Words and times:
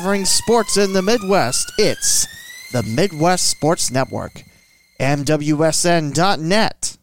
covering 0.00 0.24
sports 0.24 0.78
in 0.78 0.94
the 0.94 1.02
Midwest. 1.02 1.70
It's 1.76 2.26
the 2.72 2.82
Midwest 2.82 3.50
Sports 3.50 3.90
Network, 3.90 4.44
MWSN.net. 4.98 6.96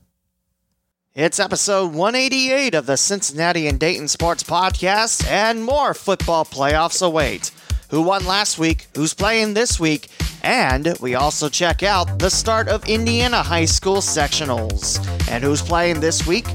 It's 1.13 1.39
episode 1.39 1.93
188 1.93 2.73
of 2.73 2.87
the 2.87 2.97
Cincinnati 2.97 3.67
and 3.67 3.79
Dayton 3.79 4.07
Sports 4.07 4.41
Podcast, 4.41 5.27
and 5.27 5.63
more 5.63 5.93
football 5.93 6.43
playoffs 6.43 7.05
await. 7.05 7.51
Who 7.91 8.01
won 8.01 8.25
last 8.25 8.57
week? 8.57 8.87
Who's 8.95 9.13
playing 9.13 9.53
this 9.53 9.79
week? 9.79 10.09
And 10.41 10.97
we 10.99 11.13
also 11.13 11.49
check 11.49 11.83
out 11.83 12.17
the 12.17 12.31
start 12.31 12.67
of 12.67 12.89
Indiana 12.89 13.43
High 13.43 13.65
School 13.65 13.97
sectionals. 13.97 14.97
And 15.29 15.43
who's 15.43 15.61
playing 15.61 15.99
this 15.99 16.25
week? 16.25 16.47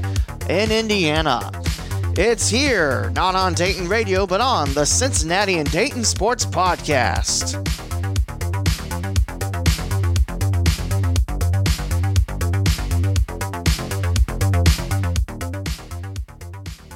In 0.49 0.73
Indiana. 0.73 1.53
It's 2.15 2.47
here, 2.47 3.09
not 3.15 3.33
on 3.33 3.55
Dayton 3.55 3.87
Radio, 3.87 4.27
but 4.27 4.39
on 4.39 4.71
the 4.75 4.85
Cincinnati 4.85 5.57
and 5.57 5.71
Dayton 5.71 6.03
Sports 6.03 6.45
Podcast. 6.45 7.55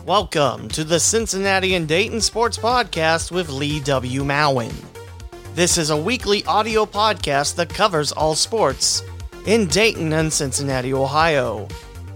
Welcome 0.06 0.68
to 0.68 0.84
the 0.84 1.00
Cincinnati 1.00 1.74
and 1.74 1.88
Dayton 1.88 2.22
Sports 2.22 2.60
Podcast 2.60 3.32
with 3.32 3.50
Lee 3.50 3.80
W. 3.80 4.24
Mowen. 4.24 4.72
This 5.56 5.80
is 5.80 5.90
a 5.90 5.98
weekly 5.98 6.46
audio 6.46 6.86
podcast 6.86 7.56
that 7.56 7.70
covers 7.70 8.12
all 8.12 8.36
sports 8.36 9.02
in 9.48 9.66
Dayton 9.66 10.14
and 10.14 10.32
Cincinnati, 10.32 10.94
Ohio 10.94 11.68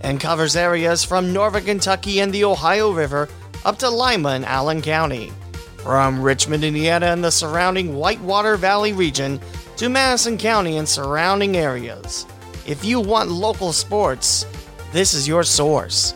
and 0.02 0.20
covers 0.20 0.56
areas 0.56 1.04
from 1.04 1.34
northern 1.34 1.64
Kentucky 1.64 2.20
and 2.20 2.34
the 2.34 2.44
Ohio 2.44 2.92
River 2.92 3.30
up 3.66 3.78
to 3.80 3.90
Lima 3.90 4.30
and 4.30 4.46
Allen 4.46 4.82
County. 4.82 5.32
From 5.78 6.22
Richmond, 6.22 6.64
Indiana 6.64 7.08
and 7.08 7.24
the 7.24 7.32
surrounding 7.32 7.96
Whitewater 7.96 8.58
Valley 8.58 8.94
region 8.94 9.40
to 9.78 9.90
Madison 9.90 10.38
County 10.38 10.78
and 10.78 10.88
surrounding 10.88 11.58
areas. 11.58 12.26
If 12.68 12.86
you 12.86 13.00
want 13.00 13.32
local 13.32 13.74
sports, 13.74 14.46
this 14.92 15.14
is 15.14 15.28
your 15.28 15.44
source. 15.44 16.14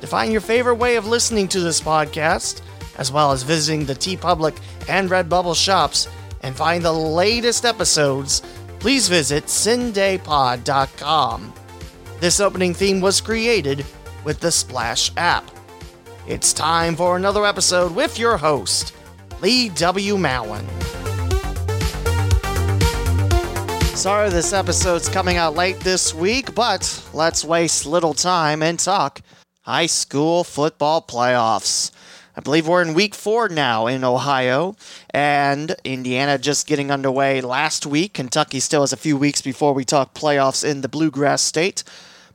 To 0.00 0.06
find 0.06 0.30
your 0.30 0.40
favorite 0.40 0.76
way 0.76 0.96
of 0.96 1.06
listening 1.06 1.48
to 1.48 1.60
this 1.60 1.80
podcast, 1.80 2.60
as 2.98 3.10
well 3.10 3.32
as 3.32 3.42
visiting 3.42 3.86
the 3.86 3.94
TeePublic 3.94 4.58
and 4.88 5.08
Redbubble 5.08 5.56
shops 5.56 6.08
and 6.42 6.54
find 6.54 6.84
the 6.84 6.92
latest 6.92 7.64
episodes, 7.64 8.42
please 8.78 9.08
visit 9.08 9.46
cindaypod.com. 9.46 11.52
This 12.20 12.40
opening 12.40 12.74
theme 12.74 13.00
was 13.00 13.20
created 13.20 13.86
with 14.24 14.40
the 14.40 14.50
Splash 14.50 15.12
app. 15.16 15.48
It's 16.26 16.52
time 16.52 16.96
for 16.96 17.16
another 17.16 17.46
episode 17.46 17.94
with 17.94 18.18
your 18.18 18.36
host, 18.36 18.92
Lee 19.40 19.68
W. 19.68 20.16
Mowen. 20.16 20.66
Sorry 23.96 24.30
this 24.30 24.52
episode's 24.52 25.08
coming 25.08 25.36
out 25.36 25.54
late 25.54 25.78
this 25.78 26.12
week, 26.12 26.56
but 26.56 27.08
let's 27.14 27.44
waste 27.44 27.86
little 27.86 28.14
time 28.14 28.64
and 28.64 28.80
talk 28.80 29.20
high 29.62 29.86
school 29.86 30.42
football 30.42 31.00
playoffs. 31.00 31.92
I 32.36 32.40
believe 32.40 32.66
we're 32.66 32.82
in 32.82 32.94
week 32.94 33.14
four 33.14 33.48
now 33.48 33.86
in 33.86 34.02
Ohio, 34.02 34.74
and 35.10 35.74
Indiana 35.84 36.36
just 36.36 36.66
getting 36.66 36.90
underway 36.90 37.40
last 37.40 37.86
week. 37.86 38.14
Kentucky 38.14 38.58
still 38.58 38.82
has 38.82 38.92
a 38.92 38.96
few 38.96 39.16
weeks 39.16 39.40
before 39.40 39.72
we 39.72 39.84
talk 39.84 40.14
playoffs 40.14 40.68
in 40.68 40.80
the 40.80 40.88
Bluegrass 40.88 41.42
State. 41.42 41.84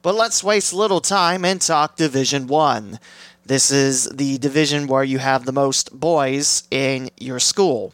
But 0.03 0.15
let's 0.15 0.43
waste 0.43 0.73
little 0.73 0.99
time 0.99 1.45
and 1.45 1.61
talk 1.61 1.95
Division 1.95 2.47
1. 2.47 2.99
This 3.45 3.71
is 3.71 4.03
the 4.09 4.37
division 4.37 4.85
where 4.85 5.05
you 5.05 5.17
have 5.19 5.45
the 5.45 5.53
most 5.53 5.97
boys 5.97 6.63
in 6.69 7.09
your 7.17 7.39
school. 7.39 7.93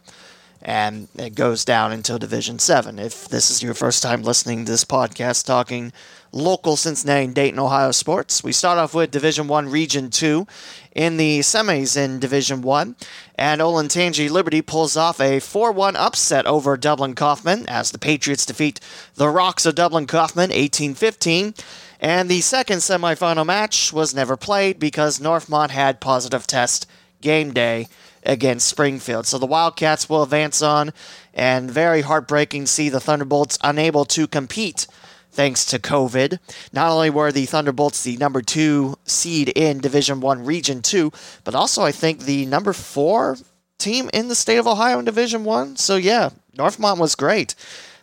And 0.60 1.06
it 1.16 1.36
goes 1.36 1.64
down 1.64 1.92
until 1.92 2.18
Division 2.18 2.58
7. 2.58 2.98
If 2.98 3.28
this 3.28 3.48
is 3.48 3.62
your 3.62 3.74
first 3.74 4.02
time 4.02 4.24
listening 4.24 4.64
to 4.64 4.72
this 4.72 4.84
podcast 4.84 5.46
talking 5.46 5.92
local 6.32 6.74
Cincinnati 6.74 7.26
and 7.26 7.34
Dayton, 7.34 7.60
Ohio 7.60 7.92
sports, 7.92 8.42
we 8.42 8.50
start 8.50 8.76
off 8.76 8.92
with 8.92 9.12
Division 9.12 9.46
1 9.46 9.68
Region 9.68 10.10
2 10.10 10.48
in 10.96 11.16
the 11.16 11.38
semis 11.40 11.96
in 11.96 12.18
Division 12.18 12.60
1. 12.60 12.96
And 13.36 13.60
Olentangy 13.60 14.28
Liberty 14.28 14.62
pulls 14.62 14.96
off 14.96 15.20
a 15.20 15.38
4 15.38 15.70
1 15.70 15.94
upset 15.94 16.44
over 16.44 16.76
Dublin 16.76 17.14
Coffman 17.14 17.66
as 17.68 17.92
the 17.92 17.98
Patriots 17.98 18.44
defeat 18.44 18.80
the 19.14 19.28
Rocks 19.28 19.64
of 19.64 19.76
Dublin 19.76 20.08
Coffman 20.08 20.50
18 20.50 20.94
15. 20.94 21.54
And 22.00 22.30
the 22.30 22.40
second 22.40 22.78
semifinal 22.78 23.44
match 23.44 23.92
was 23.92 24.14
never 24.14 24.36
played 24.36 24.78
because 24.78 25.20
Northmont 25.20 25.70
had 25.70 26.00
positive 26.00 26.46
test 26.46 26.86
game 27.20 27.52
day 27.52 27.88
against 28.24 28.68
Springfield. 28.68 29.26
So 29.26 29.38
the 29.38 29.46
Wildcats 29.46 30.08
will 30.08 30.22
advance 30.22 30.62
on, 30.62 30.92
and 31.34 31.70
very 31.70 32.00
heartbreaking 32.00 32.64
to 32.64 32.70
see 32.70 32.88
the 32.88 33.00
Thunderbolts 33.00 33.58
unable 33.62 34.06
to 34.06 34.26
compete 34.26 34.86
thanks 35.30 35.64
to 35.66 35.78
COVID. 35.78 36.38
Not 36.72 36.90
only 36.90 37.10
were 37.10 37.32
the 37.32 37.46
Thunderbolts 37.46 38.02
the 38.02 38.16
number 38.16 38.40
two 38.40 38.96
seed 39.04 39.50
in 39.50 39.78
Division 39.78 40.20
One 40.20 40.44
Region 40.44 40.80
Two, 40.80 41.12
but 41.44 41.54
also 41.54 41.82
I 41.82 41.92
think 41.92 42.20
the 42.20 42.46
number 42.46 42.72
four 42.72 43.36
team 43.78 44.10
in 44.14 44.28
the 44.28 44.34
state 44.34 44.58
of 44.58 44.66
Ohio 44.66 44.98
in 44.98 45.04
Division 45.04 45.44
One. 45.44 45.76
So 45.76 45.96
yeah, 45.96 46.30
Northmont 46.56 46.98
was 46.98 47.14
great. 47.14 47.54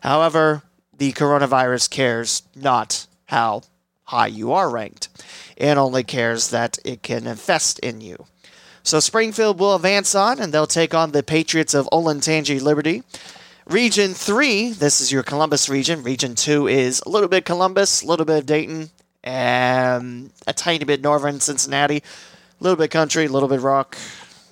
However, 0.01 0.61
the 0.95 1.13
coronavirus 1.13 1.89
cares 1.89 2.43
not 2.55 3.07
how 3.25 3.63
high 4.07 4.27
you 4.27 4.51
are 4.51 4.69
ranked. 4.69 5.09
It 5.55 5.77
only 5.77 6.03
cares 6.03 6.49
that 6.49 6.77
it 6.83 7.03
can 7.03 7.27
infest 7.27 7.79
in 7.79 8.01
you. 8.01 8.25
So 8.83 8.99
Springfield 8.99 9.59
will 9.59 9.75
advance 9.75 10.15
on, 10.15 10.39
and 10.39 10.53
they'll 10.53 10.65
take 10.65 10.93
on 10.93 11.11
the 11.11 11.23
Patriots 11.23 11.73
of 11.73 11.89
Olentangy 11.91 12.61
Liberty. 12.61 13.03
Region 13.65 14.13
3, 14.13 14.71
this 14.71 15.01
is 15.01 15.11
your 15.11 15.23
Columbus 15.23 15.67
region. 15.67 16.03
Region 16.03 16.35
2 16.35 16.69
is 16.69 17.01
a 17.05 17.09
little 17.09 17.27
bit 17.27 17.43
Columbus, 17.43 18.01
a 18.01 18.07
little 18.07 18.25
bit 18.25 18.37
of 18.37 18.45
Dayton, 18.45 18.89
and 19.25 20.31
a 20.47 20.53
tiny 20.53 20.85
bit 20.85 21.01
northern 21.01 21.41
Cincinnati, 21.41 21.97
a 21.97 22.63
little 22.63 22.77
bit 22.77 22.91
country, 22.91 23.25
a 23.25 23.29
little 23.29 23.49
bit 23.49 23.59
rock, 23.59 23.97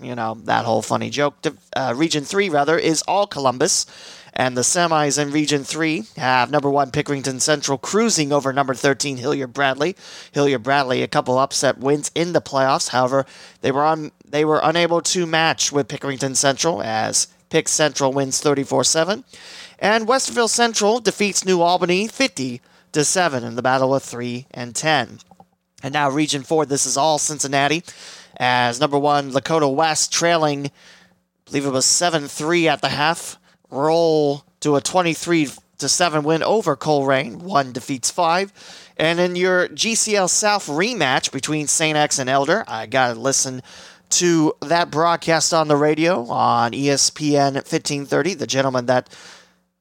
you 0.01 0.15
know, 0.15 0.37
that 0.43 0.65
whole 0.65 0.81
funny 0.81 1.09
joke. 1.09 1.35
Uh, 1.73 1.93
region 1.95 2.25
3, 2.25 2.49
rather, 2.49 2.77
is 2.77 3.01
all 3.03 3.27
Columbus. 3.27 3.85
And 4.35 4.57
the 4.57 4.61
semis 4.61 5.17
in 5.17 5.31
Region 5.31 5.63
3 5.63 6.03
have 6.17 6.51
number 6.51 6.69
1 6.69 6.91
Pickerington 6.91 7.39
Central 7.39 7.77
cruising 7.77 8.33
over 8.33 8.51
number 8.51 8.73
13 8.73 9.15
Hilliard 9.15 9.53
Bradley. 9.53 9.95
Hilliard 10.33 10.63
Bradley 10.63 11.01
a 11.01 11.07
couple 11.07 11.37
upset 11.37 11.77
wins 11.77 12.11
in 12.13 12.33
the 12.33 12.41
playoffs. 12.41 12.89
However, 12.89 13.25
they 13.61 13.71
were 13.71 13.85
on 13.85 14.11
they 14.27 14.43
were 14.43 14.59
unable 14.61 15.01
to 15.01 15.25
match 15.25 15.71
with 15.71 15.87
Pickerington 15.87 16.35
Central 16.35 16.81
as 16.81 17.27
Pick 17.49 17.69
Central 17.69 18.11
wins 18.11 18.41
34-7 18.41 19.23
and 19.79 20.07
Westerville 20.07 20.49
Central 20.49 20.99
defeats 20.99 21.45
New 21.45 21.61
Albany 21.61 22.07
50 22.07 22.59
to 22.91 23.05
7 23.05 23.43
in 23.43 23.55
the 23.55 23.61
battle 23.61 23.95
of 23.95 24.03
3 24.03 24.47
and 24.51 24.75
10. 24.75 25.19
And 25.83 25.93
now 25.93 26.09
Region 26.09 26.43
4 26.43 26.65
this 26.65 26.85
is 26.85 26.97
all 26.97 27.17
Cincinnati 27.19 27.83
as 28.37 28.81
number 28.81 28.99
1 28.99 29.31
Lakota 29.31 29.73
West 29.73 30.11
trailing 30.11 30.65
I 30.67 30.71
believe 31.45 31.65
it 31.65 31.69
was 31.69 31.85
7-3 31.85 32.65
at 32.65 32.81
the 32.81 32.89
half 32.89 33.37
roll 33.69 34.43
to 34.61 34.75
a 34.75 34.81
23 34.81 35.49
to 35.77 35.89
7 35.89 36.23
win 36.23 36.43
over 36.43 36.75
Colerain. 36.75 37.35
One 37.35 37.71
defeats 37.71 38.09
five. 38.09 38.53
And 38.97 39.19
in 39.19 39.35
your 39.35 39.67
GCL 39.67 40.29
South 40.29 40.67
rematch 40.67 41.31
between 41.31 41.67
St. 41.67 41.97
X 41.97 42.17
and 42.17 42.29
Elder, 42.29 42.63
I 42.67 42.85
got 42.85 43.13
to 43.13 43.19
listen 43.19 43.61
to 44.11 44.53
that 44.61 44.91
broadcast 44.91 45.53
on 45.53 45.67
the 45.67 45.75
radio 45.75 46.25
on 46.27 46.71
ESPN 46.71 47.55
1530. 47.55 48.35
The 48.35 48.47
gentleman 48.47 48.85
that 48.85 49.09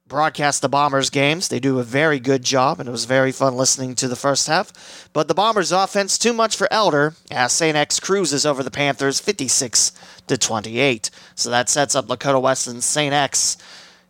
broadcast 0.06 0.62
the 0.62 0.68
Bombers 0.68 1.10
games, 1.10 1.48
they 1.48 1.60
do 1.60 1.78
a 1.78 1.84
very 1.84 2.20
good 2.20 2.42
job, 2.42 2.78
and 2.78 2.88
it 2.88 2.92
was 2.92 3.04
very 3.04 3.32
fun 3.32 3.56
listening 3.56 3.94
to 3.96 4.08
the 4.08 4.16
first 4.16 4.46
half. 4.46 5.08
But 5.12 5.28
the 5.28 5.34
Bombers 5.34 5.72
offense 5.72 6.18
too 6.18 6.32
much 6.32 6.56
for 6.56 6.72
Elder 6.72 7.14
as 7.30 7.52
St. 7.52 7.76
X 7.76 8.00
cruises 8.00 8.44
over 8.44 8.62
the 8.62 8.70
Panthers 8.70 9.20
56 9.20 9.92
to 10.26 10.36
28. 10.36 11.10
So 11.34 11.50
that 11.50 11.68
sets 11.68 11.94
up 11.94 12.06
Lakota 12.06 12.40
West 12.40 12.66
and 12.66 12.82
St. 12.82 13.14
X 13.14 13.56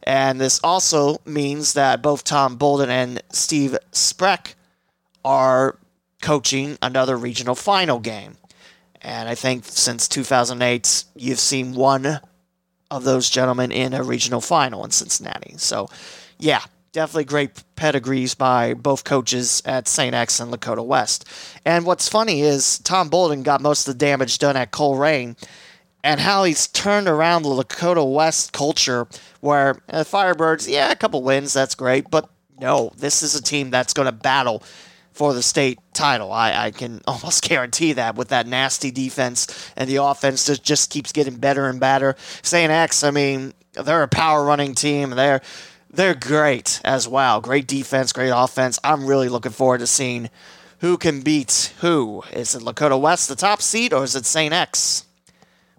and 0.05 0.39
this 0.39 0.61
also 0.63 1.19
means 1.25 1.73
that 1.73 2.03
both 2.03 2.25
Tom 2.25 2.57
Bolden 2.57 2.91
and 2.91 3.23
Steve 3.33 3.77
Specht 3.91 4.55
are 5.25 5.79
coaching 6.21 6.77
another 6.83 7.17
regional 7.17 7.55
final 7.55 7.99
game. 7.99 8.37
And 9.01 9.29
I 9.29 9.35
think 9.35 9.65
since 9.65 10.07
2008, 10.09 11.05
you've 11.17 11.39
seen 11.39 11.75
one 11.75 12.21
of 12.91 13.05
those 13.05 13.29
gentlemen 13.31 13.73
in 13.73 13.95
a 13.95 14.03
regional 14.03 14.41
final 14.41 14.85
in 14.85 14.91
Cincinnati. 14.91 15.55
So, 15.57 15.89
yeah, 16.39 16.63
definitely 16.93 17.25
great 17.25 17.63
pedigrees 17.77 18.35
by 18.35 18.75
both 18.75 19.05
coaches 19.05 19.63
at 19.65 19.89
St. 19.89 20.15
X 20.15 20.39
and 20.39 20.53
Lakota 20.53 20.85
West. 20.85 21.27
And 21.65 21.85
what's 21.87 22.09
funny 22.09 22.43
is 22.43 22.79
Tom 22.81 23.09
Bolden 23.09 23.43
got 23.43 23.61
most 23.61 23.89
of 23.89 23.95
the 23.95 23.99
damage 23.99 24.39
done 24.39 24.57
at 24.57 24.71
Colerain 24.71 25.37
and 26.05 26.21
how 26.21 26.45
he's 26.45 26.69
turned 26.69 27.09
around 27.09 27.43
the 27.43 27.49
Lakota 27.49 28.09
West 28.09 28.53
culture 28.53 29.09
where 29.41 29.81
uh, 29.89 30.05
Firebirds, 30.05 30.69
yeah, 30.71 30.93
a 30.93 30.97
couple 30.97 31.23
wins, 31.23 31.55
that's 31.55 31.75
great, 31.75 32.11
but 32.11 32.29
no, 32.61 32.93
this 32.97 33.23
is 33.23 33.35
a 33.35 33.43
team 33.43 33.71
that's 33.71 33.95
going 33.95 34.07
to 34.07 34.13
battle 34.13 34.63
for 35.13 35.33
the 35.33 35.43
state 35.43 35.79
title. 35.95 36.31
I, 36.31 36.67
I 36.67 36.71
can 36.73 37.01
almost 37.07 37.43
guarantee 37.43 37.95
that 37.95 38.17
with 38.17 38.29
that 38.29 38.47
nasty 38.47 38.91
defense 38.91 39.73
and 39.77 39.89
the 39.89 39.97
offense 39.97 40.45
that 40.47 40.63
just 40.63 40.91
keeps 40.91 41.11
getting 41.11 41.37
better 41.37 41.69
and 41.69 41.81
better. 41.81 42.17
St. 42.43 42.71
X, 42.71 43.03
I 43.03 43.11
mean, 43.11 43.55
they're 43.73 44.03
a 44.03 44.09
power 44.09 44.45
running 44.45 44.75
team. 44.75 45.11
They're 45.11 45.41
they're 45.91 46.15
great 46.15 46.81
as 46.85 47.07
well. 47.07 47.41
Great 47.41 47.69
defense, 47.69 48.13
great 48.13 48.33
offense. 48.35 48.81
I'm 48.83 49.07
really 49.07 49.29
looking 49.29 49.53
forward 49.53 49.79
to 49.79 49.87
seeing 49.87 50.29
who 50.81 50.97
can 50.99 51.21
beat 51.21 51.73
who. 51.81 52.25
Is 52.33 52.57
it 52.57 52.63
Lakota 52.63 53.01
West, 53.01 53.29
the 53.29 53.37
top 53.37 53.63
seed, 53.63 53.93
or 53.93 54.03
is 54.03 54.17
it 54.17 54.27
St. 54.27 54.53
X? 54.53 55.05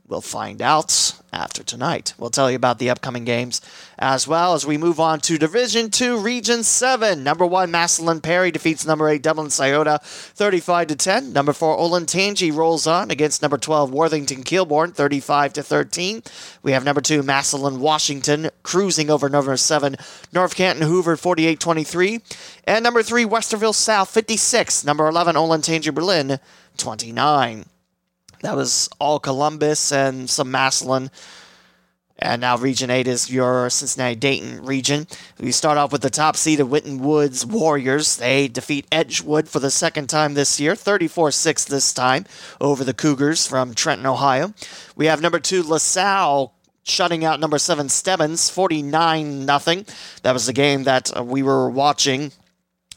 We'll 0.07 0.21
find 0.21 0.61
out 0.61 1.19
after 1.33 1.63
tonight. 1.63 2.13
We'll 2.19 2.29
tell 2.29 2.51
you 2.51 2.55
about 2.55 2.77
the 2.77 2.91
upcoming 2.91 3.25
games 3.25 3.59
as 3.97 4.27
well 4.27 4.53
as 4.53 4.63
we 4.63 4.77
move 4.77 4.99
on 4.99 5.19
to 5.21 5.39
Division 5.39 5.89
2, 5.89 6.19
Region 6.19 6.61
7. 6.61 7.23
Number 7.23 7.43
1, 7.43 7.71
Massillon 7.71 8.21
Perry 8.21 8.51
defeats 8.51 8.85
number 8.85 9.09
8, 9.09 9.23
Dublin 9.23 9.49
Scioto 9.49 9.97
35 10.01 10.87
to 10.87 10.95
10. 10.95 11.33
Number 11.33 11.53
4, 11.53 11.77
Olentangy 11.77 12.55
rolls 12.55 12.85
on 12.85 13.09
against 13.09 13.41
number 13.41 13.57
12, 13.57 13.91
Worthington 13.91 14.43
Kilbourne 14.43 14.93
35 14.93 15.53
to 15.53 15.63
13. 15.63 16.21
We 16.61 16.73
have 16.73 16.85
number 16.85 17.01
2, 17.01 17.23
Massillon 17.23 17.79
Washington 17.79 18.51
cruising 18.61 19.09
over 19.09 19.27
number 19.27 19.57
7, 19.57 19.95
North 20.31 20.55
Canton 20.55 20.87
Hoover 20.87 21.17
48 21.17 21.59
23. 21.59 22.21
And 22.65 22.83
number 22.83 23.01
3, 23.01 23.25
Westerville 23.25 23.73
South 23.73 24.09
56. 24.09 24.85
Number 24.85 25.07
11, 25.07 25.35
Olentangy 25.35 25.93
Berlin 25.93 26.39
29. 26.77 27.65
That 28.41 28.55
was 28.55 28.89
all 28.99 29.19
Columbus 29.19 29.91
and 29.91 30.29
some 30.29 30.51
Massillon. 30.51 31.09
And 32.17 32.39
now 32.39 32.57
Region 32.57 32.89
8 32.89 33.07
is 33.07 33.29
your 33.29 33.69
Cincinnati 33.69 34.15
Dayton 34.15 34.65
region. 34.65 35.05
We 35.37 35.51
start 35.51 35.77
off 35.77 35.91
with 35.91 36.01
the 36.01 36.09
top 36.09 36.37
seed 36.37 36.61
of 36.61 36.71
Winton 36.71 36.99
Woods 36.99 37.45
Warriors. 37.45 38.15
They 38.15 38.47
defeat 38.47 38.87
Edgewood 38.89 39.49
for 39.49 39.59
the 39.59 39.69
second 39.69 40.07
time 40.07 40.33
this 40.33 40.57
year, 40.57 40.75
34 40.75 41.31
6 41.31 41.65
this 41.65 41.93
time 41.93 42.25
over 42.61 42.85
the 42.85 42.93
Cougars 42.93 43.45
from 43.45 43.73
Trenton, 43.73 44.05
Ohio. 44.05 44.53
We 44.95 45.07
have 45.07 45.21
number 45.21 45.39
two, 45.39 45.61
LaSalle 45.61 46.53
shutting 46.83 47.25
out 47.25 47.39
number 47.39 47.57
seven, 47.57 47.89
Stebbins, 47.89 48.49
49 48.49 49.47
0. 49.59 49.83
That 50.21 50.31
was 50.31 50.45
the 50.45 50.53
game 50.53 50.83
that 50.83 51.11
we 51.25 51.43
were 51.43 51.69
watching 51.69 52.31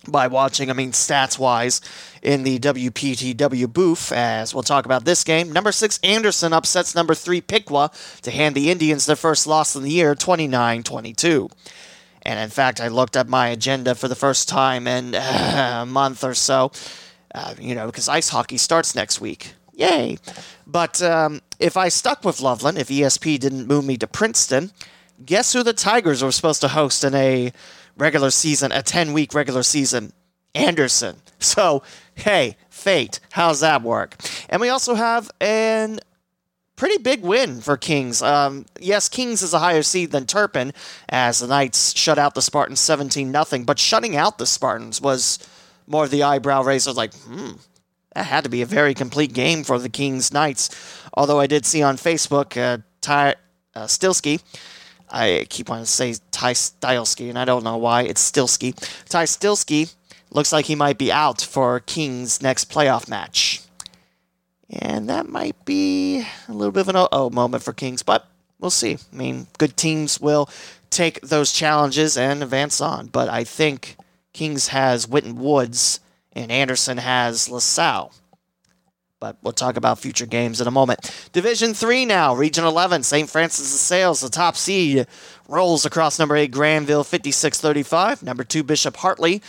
by 0.07 0.27
watching, 0.27 0.71
I 0.71 0.75
mean 0.75 0.93
stats 0.93 1.39
wise, 1.39 1.81
in 2.23 2.43
the 2.43 2.59
WPTW 2.59 3.73
booth, 3.73 4.13
as 4.13 4.55
we'll 4.55 4.63
talk 4.63 4.85
about 4.85 5.05
this 5.05 5.25
game. 5.25 5.53
Number 5.53 5.73
six, 5.73 5.99
Anderson 6.03 6.53
upsets 6.53 6.95
number 6.95 7.15
three, 7.15 7.41
Piqua, 7.41 7.91
to 8.23 8.31
hand 8.31 8.55
the 8.55 8.71
Indians 8.71 9.07
their 9.07 9.17
first 9.17 9.47
loss 9.47 9.75
of 9.77 9.83
the 9.83 9.91
year, 9.91 10.15
29 10.15 10.83
22. 10.83 11.49
And 12.23 12.39
in 12.41 12.51
fact, 12.51 12.81
I 12.81 12.89
looked 12.89 13.17
at 13.17 13.29
my 13.29 13.49
agenda 13.49 13.95
for 13.95 14.09
the 14.09 14.15
first 14.15 14.49
time 14.49 14.87
in 14.87 15.15
uh, 15.15 15.81
a 15.83 15.87
month 15.87 16.25
or 16.25 16.35
so, 16.35 16.73
uh, 17.35 17.55
you 17.59 17.75
know, 17.75 17.87
because 17.87 18.09
ice 18.09 18.29
hockey 18.29 18.59
starts 18.59 18.95
next 18.95 19.21
week. 19.21 19.55
Yay! 19.75 20.19
But 20.67 21.01
um, 21.01 21.41
if 21.61 21.77
I 21.77 21.89
stuck 21.89 22.25
with 22.25 22.41
Loveland, 22.41 22.79
if 22.79 22.89
ESP 22.89 23.39
didn't 23.39 23.69
move 23.69 23.85
me 23.85 23.97
to 23.99 24.09
Princeton, 24.09 24.73
guess 25.25 25.53
who 25.53 25.63
the 25.63 25.73
Tigers 25.73 26.23
were 26.23 26.33
supposed 26.33 26.61
to 26.63 26.69
host 26.69 27.05
in 27.05 27.15
a 27.15 27.53
regular 27.99 28.31
season, 28.31 28.73
a 28.73 28.83
10 28.83 29.13
week 29.13 29.35
regular 29.35 29.63
season. 29.63 30.13
Anderson. 30.55 31.17
So, 31.41 31.85
hey, 32.17 32.57
fate. 32.69 33.21
How's 33.31 33.61
that 33.61 33.83
work? 33.83 34.17
And 34.49 34.61
we 34.61 34.71
also 34.71 34.95
have 34.95 35.31
an 35.41 36.01
pretty 36.75 36.99
big 36.99 37.23
win 37.23 37.61
for 37.61 37.77
Kings. 37.77 38.23
Um, 38.23 38.67
yes, 38.81 39.09
Kings 39.09 39.43
is 39.43 39.55
a 39.55 39.61
higher 39.61 39.83
seed 39.83 40.11
than 40.11 40.27
Turpin, 40.27 40.73
as 41.09 41.39
the 41.39 41.47
Knights 41.47 41.97
shut 41.97 42.19
out 42.19 42.35
the 42.35 42.43
Spartans 42.43 42.81
17 42.81 43.33
0. 43.33 43.65
But 43.65 43.79
shutting 43.79 44.17
out 44.17 44.39
the 44.39 44.47
Spartans 44.47 45.01
was 45.01 45.39
more 45.87 46.05
of 46.05 46.11
the 46.11 46.25
eyebrow 46.25 46.63
raiser. 46.63 46.93
Like, 46.93 47.15
hmm, 47.15 47.53
that 48.15 48.25
had 48.25 48.45
to 48.45 48.51
be 48.51 48.63
a 48.63 48.67
very 48.67 48.95
complete 48.95 49.33
game 49.33 49.63
for 49.63 49.79
the 49.79 49.89
Kings 49.89 50.33
Knights. 50.33 50.71
Although 51.15 51.41
I 51.41 51.47
did 51.47 51.67
see 51.67 51.83
on 51.83 51.97
Facebook, 51.97 52.57
uh, 52.57 52.79
Ty 53.01 53.35
uh, 53.75 53.85
Stilsky 53.85 54.43
I 55.11 55.47
keep 55.49 55.69
wanting 55.69 55.85
to 55.85 55.91
say 55.91 56.15
Ty 56.31 56.53
Stylski, 56.53 57.29
and 57.29 57.39
I 57.39 57.45
don't 57.45 57.65
know 57.65 57.77
why. 57.77 58.03
It's 58.03 58.31
Stilsky. 58.31 58.75
Ty 59.09 59.25
Stilsky 59.25 59.95
looks 60.31 60.53
like 60.53 60.67
he 60.67 60.75
might 60.75 60.99
be 60.99 61.11
out 61.11 61.41
for 61.41 61.81
King's 61.81 62.43
next 62.43 62.71
playoff 62.71 63.09
match. 63.09 63.63
And 64.71 65.09
that 65.09 65.29
might 65.29 65.65
be 65.65 66.27
a 66.49 66.53
little 66.53 66.73
bit 66.73 66.81
of 66.81 66.89
an 66.89 67.09
oh 67.11 67.31
moment 67.31 67.63
for 67.63 67.73
Kings, 67.73 68.03
but 68.03 68.27
we'll 68.59 68.71
see. 68.71 68.99
I 69.13 69.17
mean, 69.17 69.47
good 69.57 69.77
teams 69.77 70.21
will 70.21 70.49
take 70.91 71.21
those 71.23 71.53
challenges 71.53 72.17
and 72.17 72.43
advance 72.43 72.81
on, 72.81 73.07
but 73.07 73.29
I 73.29 73.45
think 73.45 73.97
Kings 74.33 74.69
has 74.69 75.09
Winton 75.09 75.37
Woods 75.37 76.01
and 76.33 76.53
Anderson 76.53 76.99
has 76.99 77.49
LaSalle 77.49 78.13
but 79.21 79.37
we'll 79.43 79.53
talk 79.53 79.77
about 79.77 79.99
future 79.99 80.27
games 80.27 80.61
in 80.61 80.67
a 80.67 80.71
moment. 80.71 81.29
Division 81.33 81.75
3 81.75 82.05
now, 82.05 82.35
Region 82.35 82.65
11, 82.65 83.03
St. 83.03 83.29
Francis 83.29 83.73
of 83.75 83.81
Sales, 83.81 84.21
the 84.21 84.29
top 84.29 84.57
seed, 84.57 85.07
rolls 85.49 85.85
across 85.85 86.19
number 86.19 86.37
8 86.37 86.51
Granville 86.51 87.05
56 87.05 87.61
35. 87.61 88.23
Number 88.23 88.45
2 88.45 88.63
Bishop 88.63 88.97
Hartley 88.97 89.43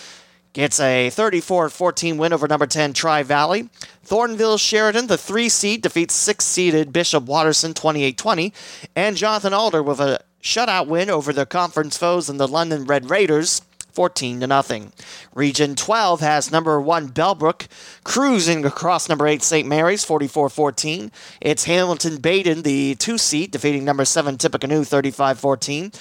gets 0.54 0.80
a 0.80 1.10
34 1.12 1.70
14 1.70 2.18
win 2.18 2.34
over 2.34 2.48
number 2.48 2.66
10 2.66 2.94
Tri 2.94 3.22
Valley. 3.24 3.70
Thornville 4.06 4.60
Sheridan, 4.60 5.08
the 5.08 5.18
3 5.18 5.50
seed, 5.50 5.82
defeats 5.82 6.16
6 6.16 6.44
seeded 6.44 6.92
Bishop 6.92 7.26
Watterson 7.26 7.74
28 7.74 8.18
20. 8.18 8.54
And 8.96 9.18
Jonathan 9.18 9.54
Alder 9.54 9.84
with 9.84 10.00
a 10.00 10.20
shutout 10.42 10.88
win 10.88 11.10
over 11.10 11.32
their 11.32 11.46
conference 11.46 11.98
foes 11.98 12.30
in 12.30 12.38
the 12.38 12.48
London 12.48 12.86
Red 12.86 13.10
Raiders 13.10 13.62
14 13.92 14.40
to 14.40 14.48
nothing. 14.48 14.94
Region 15.34 15.76
12 15.76 16.20
has 16.22 16.52
number 16.52 16.80
1 16.80 17.10
Bellbrook 17.10 17.68
cruising 18.04 18.66
across 18.66 19.10
number 19.10 19.28
8 19.28 19.42
St. 19.42 19.68
Mary's 19.68 20.06
44-14. 20.06 21.12
It's 21.42 21.66
Hamilton 21.66 22.18
Badin 22.18 22.64
the 22.64 22.96
2 22.96 23.18
seed, 23.18 23.52
defeating 23.52 23.86
number 23.86 24.06
7 24.06 24.38
Tippecanoe 24.38 24.82
35-14. 24.82 25.94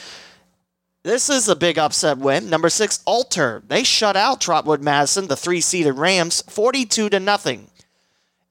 This 1.05 1.31
is 1.31 1.49
a 1.49 1.56
big 1.56 1.79
upset 1.79 2.19
win. 2.19 2.50
Number 2.50 2.69
6 2.69 3.02
Alter, 3.06 3.62
they 3.67 3.85
shut 3.85 4.17
out 4.17 4.40
Trotwood 4.40 4.82
Madison, 4.82 5.29
the 5.29 5.37
3-seeded 5.37 5.96
Rams 5.96 6.43
42 6.43 7.08
to 7.08 7.20
nothing. 7.20 7.70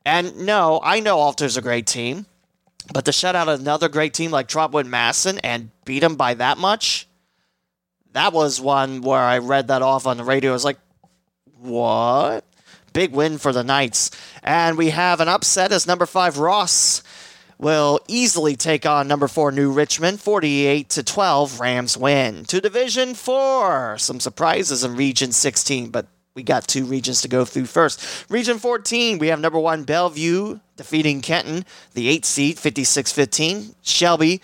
And 0.05 0.37
no, 0.45 0.79
I 0.83 1.01
know 1.01 1.19
Alter's 1.19 1.57
a 1.57 1.61
great 1.61 1.85
team, 1.85 2.25
but 2.93 3.03
to 3.05 3.11
shut 3.11 3.35
out 3.35 3.49
another 3.49 3.89
great 3.89 4.13
team 4.13 4.31
like 4.31 4.47
Trotwood 4.47 4.87
Madison 4.87 5.37
and 5.39 5.69
beat 5.83 5.99
them 5.99 6.15
by 6.15 6.33
that 6.35 6.57
much, 6.57 7.07
that 8.13 8.33
was 8.33 8.59
one 8.59 9.01
where 9.01 9.19
I 9.19 9.39
read 9.39 9.67
that 9.67 9.81
off 9.81 10.07
on 10.07 10.17
the 10.17 10.23
radio. 10.23 10.51
I 10.51 10.53
was 10.53 10.65
like, 10.65 10.79
what? 11.59 12.43
Big 12.93 13.11
win 13.11 13.37
for 13.37 13.51
the 13.51 13.63
Knights. 13.63 14.11
And 14.43 14.77
we 14.77 14.89
have 14.89 15.19
an 15.19 15.27
upset 15.27 15.71
as 15.71 15.87
number 15.87 16.05
five 16.05 16.37
Ross 16.37 17.03
will 17.59 17.99
easily 18.07 18.55
take 18.55 18.85
on 18.85 19.07
number 19.07 19.27
four 19.27 19.51
New 19.51 19.71
Richmond, 19.71 20.19
48 20.19 20.89
to 20.89 21.03
12. 21.03 21.59
Rams 21.59 21.97
win 21.97 22.45
to 22.45 22.61
Division 22.61 23.13
Four. 23.13 23.97
Some 23.97 24.19
surprises 24.19 24.83
in 24.83 24.95
Region 24.95 25.31
16, 25.31 25.89
but 25.89 26.07
we 26.35 26.43
got 26.43 26.67
two 26.67 26.85
regions 26.85 27.21
to 27.21 27.27
go 27.27 27.45
through 27.45 27.65
first. 27.65 28.29
Region 28.29 28.59
14, 28.59 29.17
we 29.17 29.27
have 29.27 29.39
number 29.39 29.59
one 29.59 29.83
Bellevue 29.83 30.59
defeating 30.75 31.21
Kenton, 31.21 31.65
the 31.95 32.07
eight 32.07 32.25
seed, 32.25 32.59
56 32.59 33.11
15. 33.11 33.75
Shelby 33.81 34.41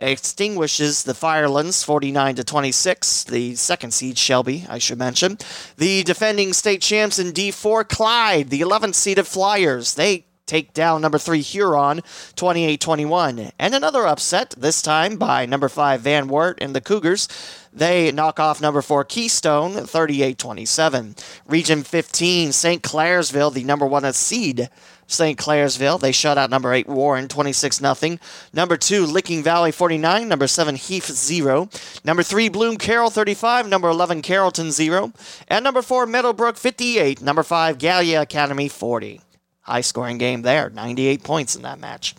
extinguishes 0.00 1.04
the 1.04 1.14
Firelands 1.14 1.82
49 1.82 2.36
to 2.36 2.44
26. 2.44 3.24
The 3.24 3.54
second 3.54 3.92
seed 3.92 4.18
Shelby, 4.18 4.66
I 4.68 4.78
should 4.78 4.98
mention. 4.98 5.38
The 5.76 6.02
defending 6.02 6.52
state 6.52 6.82
champs 6.82 7.18
in 7.18 7.32
D4 7.32 7.88
Clyde, 7.88 8.50
the 8.50 8.60
11th 8.60 8.94
seeded 8.94 9.26
Flyers. 9.26 9.94
They 9.94 10.26
take 10.46 10.72
down 10.72 11.02
number 11.02 11.18
3 11.18 11.40
Huron 11.40 12.00
28-21. 12.36 13.50
And 13.58 13.74
another 13.74 14.06
upset 14.06 14.54
this 14.56 14.80
time 14.80 15.16
by 15.16 15.44
number 15.44 15.68
5 15.68 16.00
Van 16.00 16.28
Wert 16.28 16.58
and 16.60 16.74
the 16.74 16.80
Cougars. 16.80 17.28
They 17.72 18.10
knock 18.12 18.40
off 18.40 18.60
number 18.60 18.80
4 18.80 19.04
Keystone 19.04 19.72
38-27. 19.72 21.22
Region 21.46 21.82
15 21.82 22.52
St. 22.52 22.82
Clairsville, 22.82 23.52
the 23.52 23.64
number 23.64 23.86
1 23.86 24.10
seed 24.12 24.70
St. 25.06 25.38
Clairsville. 25.38 26.00
They 26.00 26.12
shut 26.12 26.38
out 26.38 26.50
number 26.50 26.72
8 26.72 26.88
Warren 26.88 27.28
26 27.28 27.78
0. 27.78 28.18
Number 28.52 28.76
2 28.76 29.06
Licking 29.06 29.42
Valley 29.42 29.72
49. 29.72 30.28
Number 30.28 30.46
7 30.46 30.74
Heath 30.74 31.06
0. 31.06 31.68
Number 32.04 32.22
3 32.22 32.48
Bloom 32.48 32.76
Carroll 32.76 33.10
35. 33.10 33.68
Number 33.68 33.88
11 33.88 34.22
Carrollton 34.22 34.70
0. 34.70 35.12
And 35.48 35.62
number 35.62 35.82
4 35.82 36.06
Meadowbrook 36.06 36.56
58. 36.56 37.22
Number 37.22 37.42
5 37.42 37.78
Gallia 37.78 38.22
Academy 38.22 38.68
40. 38.68 39.20
High 39.62 39.80
scoring 39.80 40.18
game 40.18 40.42
there. 40.42 40.70
98 40.70 41.22
points 41.24 41.56
in 41.56 41.62
that 41.62 41.80
match. 41.80 42.14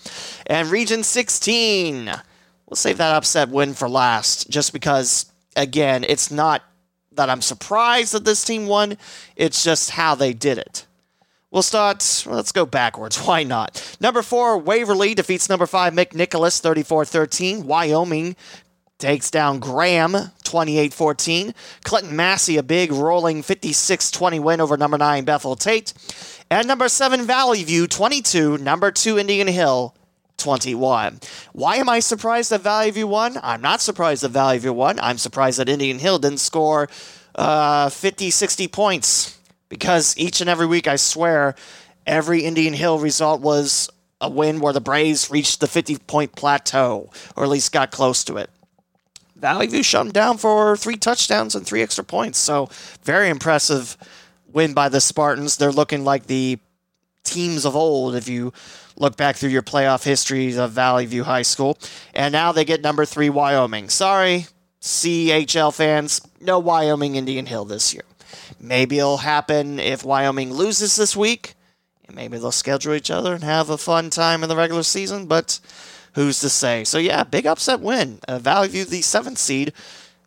And 0.45 0.69
Region 0.69 1.03
16. 1.03 2.11
We'll 2.65 2.75
save 2.75 2.97
that 2.97 3.15
upset 3.15 3.49
win 3.49 3.73
for 3.73 3.87
last 3.87 4.49
just 4.49 4.73
because, 4.73 5.31
again, 5.55 6.03
it's 6.03 6.29
not 6.29 6.63
that 7.13 7.29
I'm 7.29 7.41
surprised 7.41 8.13
that 8.13 8.25
this 8.25 8.43
team 8.43 8.67
won, 8.67 8.97
it's 9.35 9.63
just 9.63 9.91
how 9.91 10.15
they 10.15 10.33
did 10.33 10.57
it. 10.57 10.86
We'll 11.49 11.61
start, 11.61 12.25
let's 12.27 12.51
go 12.51 12.65
backwards. 12.65 13.17
Why 13.25 13.43
not? 13.43 13.97
Number 14.01 14.21
four, 14.21 14.57
Waverly 14.57 15.13
defeats 15.13 15.49
number 15.49 15.65
five, 15.65 15.93
McNicholas, 15.93 16.59
34 16.59 17.05
13. 17.05 17.65
Wyoming 17.65 18.35
takes 18.97 19.31
down 19.31 19.59
Graham 19.59 20.31
28 20.43 20.93
14. 20.93 21.53
Clinton 21.83 22.15
Massie, 22.15 22.57
a 22.57 22.63
big 22.63 22.91
rolling 22.91 23.43
56 23.43 24.11
20 24.11 24.39
win 24.39 24.59
over 24.59 24.75
number 24.75 24.97
9 24.97 25.23
Bethel 25.23 25.55
Tate. 25.55 25.93
And 26.49 26.67
number 26.67 26.89
7 26.89 27.25
Valley 27.25 27.63
View 27.63 27.87
22, 27.87 28.57
number 28.57 28.91
2 28.91 29.17
Indian 29.17 29.47
Hill 29.47 29.95
21. 30.37 31.19
Why 31.53 31.77
am 31.77 31.87
I 31.89 31.99
surprised 31.99 32.49
that 32.51 32.61
Valley 32.61 32.91
View 32.91 33.07
won? 33.07 33.37
I'm 33.41 33.61
not 33.61 33.81
surprised 33.81 34.23
that 34.23 34.29
Valley 34.29 34.57
View 34.57 34.73
won. 34.73 34.99
I'm 34.99 35.17
surprised 35.17 35.59
that 35.59 35.69
Indian 35.69 35.99
Hill 35.99 36.19
didn't 36.19 36.39
score 36.39 36.89
uh, 37.35 37.89
50, 37.89 38.31
60 38.31 38.67
points 38.67 39.36
because 39.69 40.17
each 40.17 40.41
and 40.41 40.49
every 40.49 40.65
week, 40.65 40.87
I 40.87 40.95
swear, 40.95 41.55
every 42.05 42.41
Indian 42.41 42.73
Hill 42.73 42.99
result 42.99 43.41
was 43.41 43.89
a 44.19 44.29
win 44.29 44.59
where 44.59 44.73
the 44.73 44.81
Braves 44.81 45.29
reached 45.29 45.59
the 45.59 45.67
50 45.67 45.97
point 45.99 46.35
plateau, 46.35 47.11
or 47.35 47.43
at 47.43 47.49
least 47.49 47.71
got 47.71 47.91
close 47.91 48.23
to 48.25 48.37
it. 48.37 48.49
Valley 49.35 49.67
View 49.67 49.83
shut 49.83 50.05
them 50.05 50.11
down 50.11 50.37
for 50.37 50.75
three 50.75 50.97
touchdowns 50.97 51.53
and 51.53 51.65
three 51.65 51.83
extra 51.83 52.03
points. 52.03 52.39
So, 52.39 52.69
very 53.03 53.29
impressive 53.29 53.95
win 54.51 54.73
by 54.73 54.89
the 54.89 54.99
Spartans. 54.99 55.57
They're 55.57 55.71
looking 55.71 56.03
like 56.03 56.25
the 56.25 56.57
teams 57.23 57.65
of 57.65 57.75
old 57.75 58.15
if 58.15 58.27
you 58.27 58.53
look 58.95 59.15
back 59.15 59.35
through 59.35 59.49
your 59.49 59.61
playoff 59.61 60.03
history 60.03 60.57
of 60.57 60.71
Valley 60.71 61.05
View 61.05 61.23
High 61.23 61.43
School. 61.43 61.77
And 62.15 62.31
now 62.31 62.51
they 62.51 62.65
get 62.65 62.81
number 62.81 63.05
three, 63.05 63.29
Wyoming. 63.29 63.89
Sorry, 63.89 64.47
CHL 64.81 65.73
fans, 65.73 66.21
no 66.41 66.57
Wyoming 66.57 67.15
Indian 67.15 67.45
Hill 67.45 67.65
this 67.65 67.93
year. 67.93 68.03
Maybe 68.59 68.99
it'll 68.99 69.17
happen 69.17 69.79
if 69.79 70.03
Wyoming 70.03 70.53
loses 70.53 70.95
this 70.95 71.15
week. 71.15 71.55
Maybe 72.13 72.37
they'll 72.37 72.51
schedule 72.51 72.93
each 72.93 73.11
other 73.11 73.33
and 73.33 73.43
have 73.43 73.69
a 73.69 73.77
fun 73.77 74.09
time 74.09 74.43
in 74.43 74.49
the 74.49 74.55
regular 74.55 74.83
season, 74.83 75.25
but 75.25 75.59
who's 76.13 76.39
to 76.39 76.49
say? 76.49 76.83
So, 76.83 76.97
yeah, 76.97 77.23
big 77.23 77.45
upset 77.45 77.81
win. 77.81 78.19
Uh, 78.27 78.39
Valley 78.39 78.69
View, 78.69 78.85
the 78.85 79.01
seventh 79.01 79.37
seed, 79.37 79.73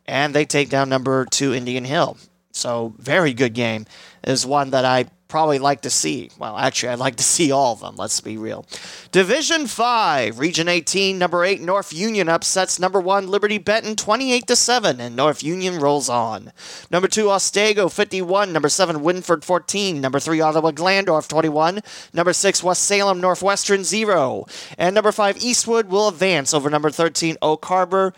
and 0.06 0.34
they 0.34 0.44
take 0.44 0.68
down 0.68 0.88
number 0.88 1.24
two 1.24 1.54
Indian 1.54 1.84
Hill. 1.84 2.18
So, 2.52 2.94
very 2.98 3.32
good 3.32 3.54
game. 3.54 3.86
Is 4.22 4.44
one 4.44 4.70
that 4.70 4.84
I 4.84 5.06
probably 5.30 5.58
like 5.58 5.80
to 5.82 5.90
see. 5.90 6.30
Well, 6.38 6.58
actually, 6.58 6.90
I'd 6.90 6.98
like 6.98 7.16
to 7.16 7.22
see 7.22 7.50
all 7.50 7.72
of 7.72 7.80
them, 7.80 7.96
let's 7.96 8.20
be 8.20 8.36
real. 8.36 8.66
Division 9.12 9.66
5, 9.66 10.38
Region 10.38 10.68
18, 10.68 11.18
number 11.18 11.44
8 11.44 11.60
North 11.62 11.92
Union 11.92 12.28
upsets 12.28 12.78
number 12.78 13.00
1 13.00 13.28
Liberty 13.28 13.56
Benton 13.56 13.96
28 13.96 14.46
to 14.48 14.56
7 14.56 15.00
and 15.00 15.16
North 15.16 15.42
Union 15.42 15.78
rolls 15.78 16.08
on. 16.08 16.52
Number 16.90 17.08
2 17.08 17.30
Otsego 17.30 17.88
51, 17.88 18.52
number 18.52 18.68
7 18.68 18.96
Wynford 18.96 19.44
14, 19.44 20.00
number 20.00 20.20
3 20.20 20.40
Ottawa 20.40 20.72
Glandorf 20.72 21.28
21, 21.28 21.80
number 22.12 22.32
6 22.32 22.62
West 22.62 22.82
Salem 22.82 23.20
Northwestern 23.20 23.84
0, 23.84 24.46
and 24.76 24.94
number 24.94 25.12
5 25.12 25.38
Eastwood 25.38 25.88
will 25.88 26.08
advance 26.08 26.52
over 26.52 26.68
number 26.68 26.90
13 26.90 27.36
Oak 27.40 27.64
Harbor 27.64 28.12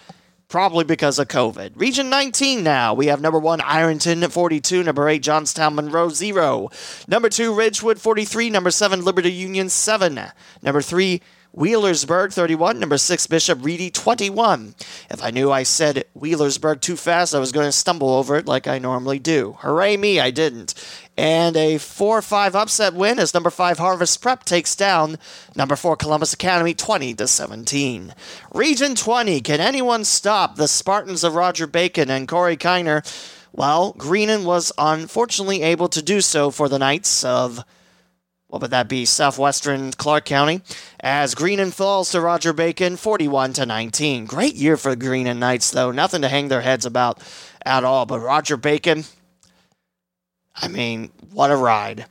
probably 0.53 0.85
because 0.85 1.19
of 1.19 1.29
COVID. 1.29 1.73
Region 1.77 2.11
19 2.11 2.63
now. 2.63 2.93
We 2.93 3.07
have 3.07 3.23
number 3.23 3.39
one 3.39 3.63
Ironton 3.63 4.21
42, 4.29 4.83
number 4.83 5.09
eight 5.09 5.23
Johnstown 5.23 5.75
Monroe 5.75 6.11
0, 6.11 6.71
number 7.09 7.31
two 7.31 7.55
Ridgewood 7.55 7.99
43, 7.99 8.51
number 8.51 8.71
seven 8.71 9.03
Liberty 9.03 9.33
Union 9.33 9.71
7, 9.71 10.21
number 10.63 10.83
three 10.83 11.23
Wheelersburg 11.55 12.33
31, 12.33 12.81
number 12.81 12.97
6 12.97 13.27
Bishop 13.27 13.59
Ready 13.63 13.91
21. 13.91 14.75
If 15.11 15.23
I 15.23 15.31
knew 15.31 15.53
I 15.53 15.65
said 15.65 16.05
Wheelersburg 16.19 16.81
too 16.81 16.97
fast, 16.97 17.35
I 17.35 17.41
was 17.41 17.53
going 17.53 17.67
to 17.67 17.73
stumble 17.73 18.09
over 18.09 18.37
it 18.37 18.47
like 18.47 18.67
I 18.67 18.79
normally 18.79 19.19
do. 19.19 19.59
Hooray 19.61 19.99
me, 19.99 20.19
I 20.19 20.31
didn't. 20.31 20.73
And 21.15 21.55
a 21.55 21.77
4 21.77 22.23
5 22.23 22.57
upset 22.57 22.95
win 22.95 23.19
as 23.19 23.35
number 23.35 23.51
5 23.51 23.79
Harvest 23.79 24.23
Prep 24.23 24.45
takes 24.45 24.75
down 24.75 25.19
number 25.55 25.77
4 25.77 25.95
Columbus 25.97 26.33
Academy 26.33 26.73
20 26.73 27.13
to 27.15 27.29
17. 27.29 28.15
Region 28.55 28.95
20, 28.95 29.43
can 29.43 29.61
anyone 29.61 30.05
stop 30.05 30.57
the 30.57 30.69
Spartans 30.69 31.23
of 31.23 31.35
Roger 31.35 31.67
Bacon 31.67 32.09
and 32.09 32.27
Corey 32.27 32.57
Kiner? 32.57 33.05
Well, 33.53 33.93
Greenon 33.99 34.45
was 34.45 34.73
unfortunately 34.79 35.61
able 35.61 35.91
to 35.91 36.01
do 36.01 36.23
so 36.23 36.51
for 36.51 36.71
the 36.71 36.79
Knights 36.79 37.23
of 37.25 37.63
what 38.53 38.61
would 38.61 38.73
that 38.73 38.87
be? 38.87 39.07
Southwestern 39.07 39.93
Clark 39.93 40.27
County. 40.27 40.61
As 41.01 41.35
Greenon 41.35 41.73
falls 41.73 42.11
to 42.11 42.21
Roger 42.21 42.53
Bacon, 42.53 42.97
41 42.97 43.55
to 43.55 43.65
19. 43.65 44.27
Great 44.27 44.57
year 44.57 44.77
for 44.77 44.95
the 44.95 45.11
and 45.27 45.41
Knights, 45.41 45.71
though. 45.71 45.91
Nothing 45.91 46.21
to 46.21 46.29
hang 46.29 46.49
their 46.49 46.61
heads 46.61 46.85
about 46.85 47.19
at 47.65 47.83
all. 47.83 48.05
But 48.05 48.21
Roger 48.21 48.59
Bacon, 48.59 49.05
I 50.55 50.69
mean, 50.69 51.13
what 51.33 51.51
a 51.51 51.57
ride. 51.57 52.05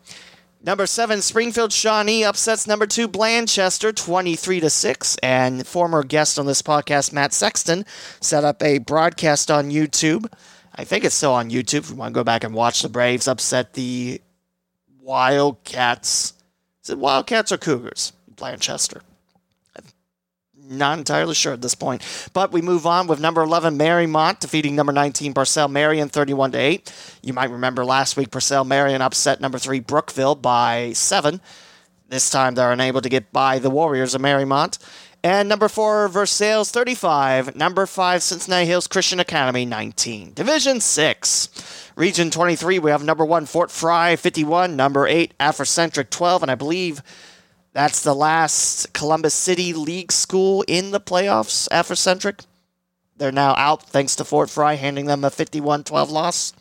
Number 0.63 0.87
seven, 0.87 1.21
Springfield 1.21 1.71
Shawnee 1.71 2.23
upsets 2.23 2.65
number 2.65 2.87
two 2.87 3.07
Blanchester 3.07 3.95
23 3.95 4.61
to 4.61 4.69
6. 4.71 5.17
And 5.17 5.67
former 5.67 6.01
guest 6.01 6.39
on 6.39 6.47
this 6.47 6.63
podcast, 6.63 7.13
Matt 7.13 7.33
Sexton, 7.33 7.85
set 8.19 8.43
up 8.43 8.63
a 8.63 8.79
broadcast 8.79 9.51
on 9.51 9.69
YouTube. 9.69 10.25
I 10.73 10.85
think 10.85 11.03
it's 11.03 11.13
still 11.13 11.33
on 11.33 11.51
YouTube. 11.51 11.81
If 11.81 11.89
you 11.91 11.97
want 11.97 12.15
to 12.15 12.19
go 12.19 12.23
back 12.23 12.43
and 12.43 12.55
watch 12.55 12.81
the 12.81 12.89
Braves 12.89 13.27
upset 13.27 13.73
the 13.73 14.21
Wildcats. 15.01 16.33
Is 16.83 16.89
it 16.89 16.99
Wildcats 16.99 17.51
or 17.51 17.57
Cougars? 17.57 18.13
Blanchester. 18.35 19.01
not 20.55 20.97
entirely 20.97 21.35
sure 21.35 21.53
at 21.53 21.61
this 21.61 21.75
point. 21.75 22.01
But 22.33 22.51
we 22.51 22.61
move 22.61 22.85
on 22.85 23.07
with 23.07 23.19
number 23.19 23.41
11 23.41 23.77
Marymount 23.77 24.39
defeating 24.39 24.75
number 24.75 24.93
19 24.93 25.33
Purcell 25.33 25.67
Marian 25.67 26.07
31 26.07 26.53
to 26.53 26.57
8. 26.57 26.93
You 27.21 27.33
might 27.33 27.49
remember 27.49 27.83
last 27.83 28.15
week 28.15 28.31
Purcell 28.31 28.63
Marian 28.63 29.01
upset 29.01 29.41
number 29.41 29.57
3 29.57 29.79
Brookville 29.81 30.35
by 30.35 30.93
7. 30.93 31.41
This 32.07 32.29
time 32.29 32.55
they're 32.55 32.71
unable 32.71 33.01
to 33.01 33.09
get 33.09 33.31
by 33.31 33.59
the 33.59 33.69
Warriors 33.69 34.15
of 34.15 34.21
Marymount. 34.21 34.77
And 35.23 35.47
number 35.47 35.67
4 35.67 36.07
Versailles 36.07 36.71
35, 36.71 37.55
number 37.55 37.85
5 37.85 38.23
Cincinnati 38.23 38.65
Hills 38.65 38.87
Christian 38.87 39.19
Academy 39.19 39.65
19. 39.65 40.33
Division 40.33 40.79
6. 40.79 41.90
Region 42.01 42.31
23, 42.31 42.79
we 42.79 42.89
have 42.89 43.03
number 43.03 43.23
one, 43.23 43.45
Fort 43.45 43.69
Frye 43.69 44.15
51, 44.15 44.75
number 44.75 45.05
eight, 45.05 45.37
Afrocentric 45.37 46.09
12, 46.09 46.41
and 46.41 46.49
I 46.49 46.55
believe 46.55 47.03
that's 47.73 48.01
the 48.01 48.15
last 48.15 48.91
Columbus 48.91 49.35
City 49.35 49.71
League 49.71 50.11
school 50.11 50.65
in 50.67 50.89
the 50.89 50.99
playoffs, 50.99 51.69
Afrocentric. 51.69 52.47
They're 53.17 53.31
now 53.31 53.53
out 53.55 53.83
thanks 53.83 54.15
to 54.15 54.23
Fort 54.23 54.49
Frye 54.49 54.77
handing 54.77 55.05
them 55.05 55.23
a 55.23 55.29
51 55.29 55.83
12 55.83 56.09
loss. 56.09 56.53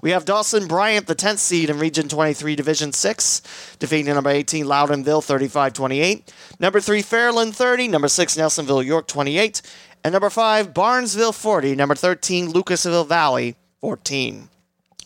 We 0.00 0.10
have 0.10 0.24
Dawson 0.24 0.68
Bryant, 0.68 1.08
the 1.08 1.16
10th 1.16 1.38
seed 1.38 1.70
in 1.70 1.80
Region 1.80 2.08
23, 2.08 2.54
Division 2.54 2.92
6, 2.92 3.76
defeating 3.80 4.14
number 4.14 4.30
18, 4.30 4.64
Loudonville 4.64 5.24
35 5.24 5.72
28. 5.72 6.32
Number 6.60 6.78
3, 6.78 7.02
Fairland 7.02 7.56
30. 7.56 7.88
Number 7.88 8.06
6, 8.06 8.36
Nelsonville 8.36 8.84
York 8.84 9.08
28. 9.08 9.60
And 10.04 10.12
number 10.12 10.30
5, 10.30 10.72
Barnesville 10.72 11.32
40. 11.32 11.74
Number 11.74 11.96
13, 11.96 12.52
Lucasville 12.52 13.08
Valley 13.08 13.56
14. 13.80 14.50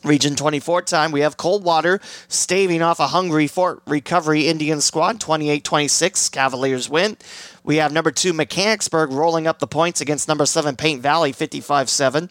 Region 0.05 0.37
24 0.37 0.83
time, 0.83 1.11
we 1.11 1.21
have 1.21 1.37
Coldwater 1.37 2.01
staving 2.29 2.83
off 2.83 3.01
a 3.01 3.09
hungry 3.09 3.49
Fort 3.49 3.83
Recovery 3.87 4.47
Indian 4.47 4.81
squad, 4.81 5.21
28 5.21 5.65
26. 5.65 6.29
Cavaliers 6.29 6.89
win. 6.89 7.17
We 7.65 7.77
have 7.77 7.93
number 7.93 8.13
two, 8.13 8.33
Mechanicsburg, 8.33 9.11
rolling 9.11 9.49
up 9.49 9.59
the 9.59 9.67
points 9.67 10.01
against 10.01 10.29
number 10.29 10.47
seven, 10.47 10.77
Paint 10.77 11.03
Valley, 11.03 11.33
55 11.33 11.91
7. 11.91 12.31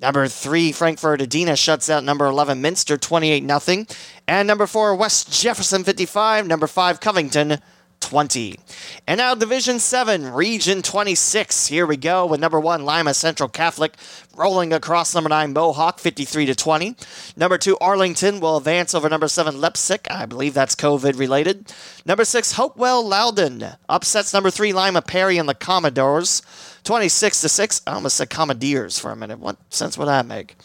Number 0.00 0.28
three, 0.28 0.70
Frankfort 0.70 1.20
Adena 1.20 1.56
shuts 1.56 1.90
out 1.90 2.04
number 2.04 2.26
11, 2.26 2.60
Minster, 2.60 2.96
28 2.96 3.60
0. 3.60 3.86
And 4.28 4.46
number 4.46 4.66
four, 4.66 4.94
West 4.94 5.32
Jefferson, 5.32 5.84
55. 5.84 6.46
Number 6.46 6.66
five, 6.66 7.00
Covington, 7.00 7.58
20. 8.00 8.58
And 9.06 9.18
now 9.18 9.34
Division 9.34 9.78
7, 9.78 10.32
Region 10.32 10.82
26. 10.82 11.66
Here 11.66 11.86
we 11.86 11.96
go 11.96 12.26
with 12.26 12.40
number 12.40 12.58
1 12.58 12.84
Lima 12.84 13.14
Central 13.14 13.48
Catholic 13.48 13.94
rolling 14.36 14.72
across 14.72 15.14
number 15.14 15.28
9 15.28 15.52
Mohawk 15.52 15.98
53 15.98 16.46
to 16.46 16.54
20. 16.54 16.96
Number 17.36 17.58
2 17.58 17.76
Arlington 17.78 18.40
will 18.40 18.56
advance 18.56 18.94
over 18.94 19.08
number 19.08 19.28
7 19.28 19.54
Leipsic. 19.56 20.06
I 20.10 20.26
believe 20.26 20.54
that's 20.54 20.74
COVID 20.74 21.18
related. 21.18 21.72
Number 22.06 22.24
6 22.24 22.52
Hopewell 22.52 23.06
Loudon 23.06 23.64
upsets 23.88 24.32
number 24.32 24.50
3 24.50 24.72
Lima 24.72 25.02
Perry 25.02 25.38
and 25.38 25.48
the 25.48 25.54
Commodores 25.54 26.42
26 26.84 27.42
to 27.42 27.48
6. 27.48 27.82
I 27.86 27.92
almost 27.92 28.16
said 28.16 28.30
Commodores 28.30 28.98
for 28.98 29.10
a 29.10 29.16
minute. 29.16 29.38
What 29.38 29.56
sense 29.72 29.98
would 29.98 30.06
that 30.06 30.26
make? 30.26 30.56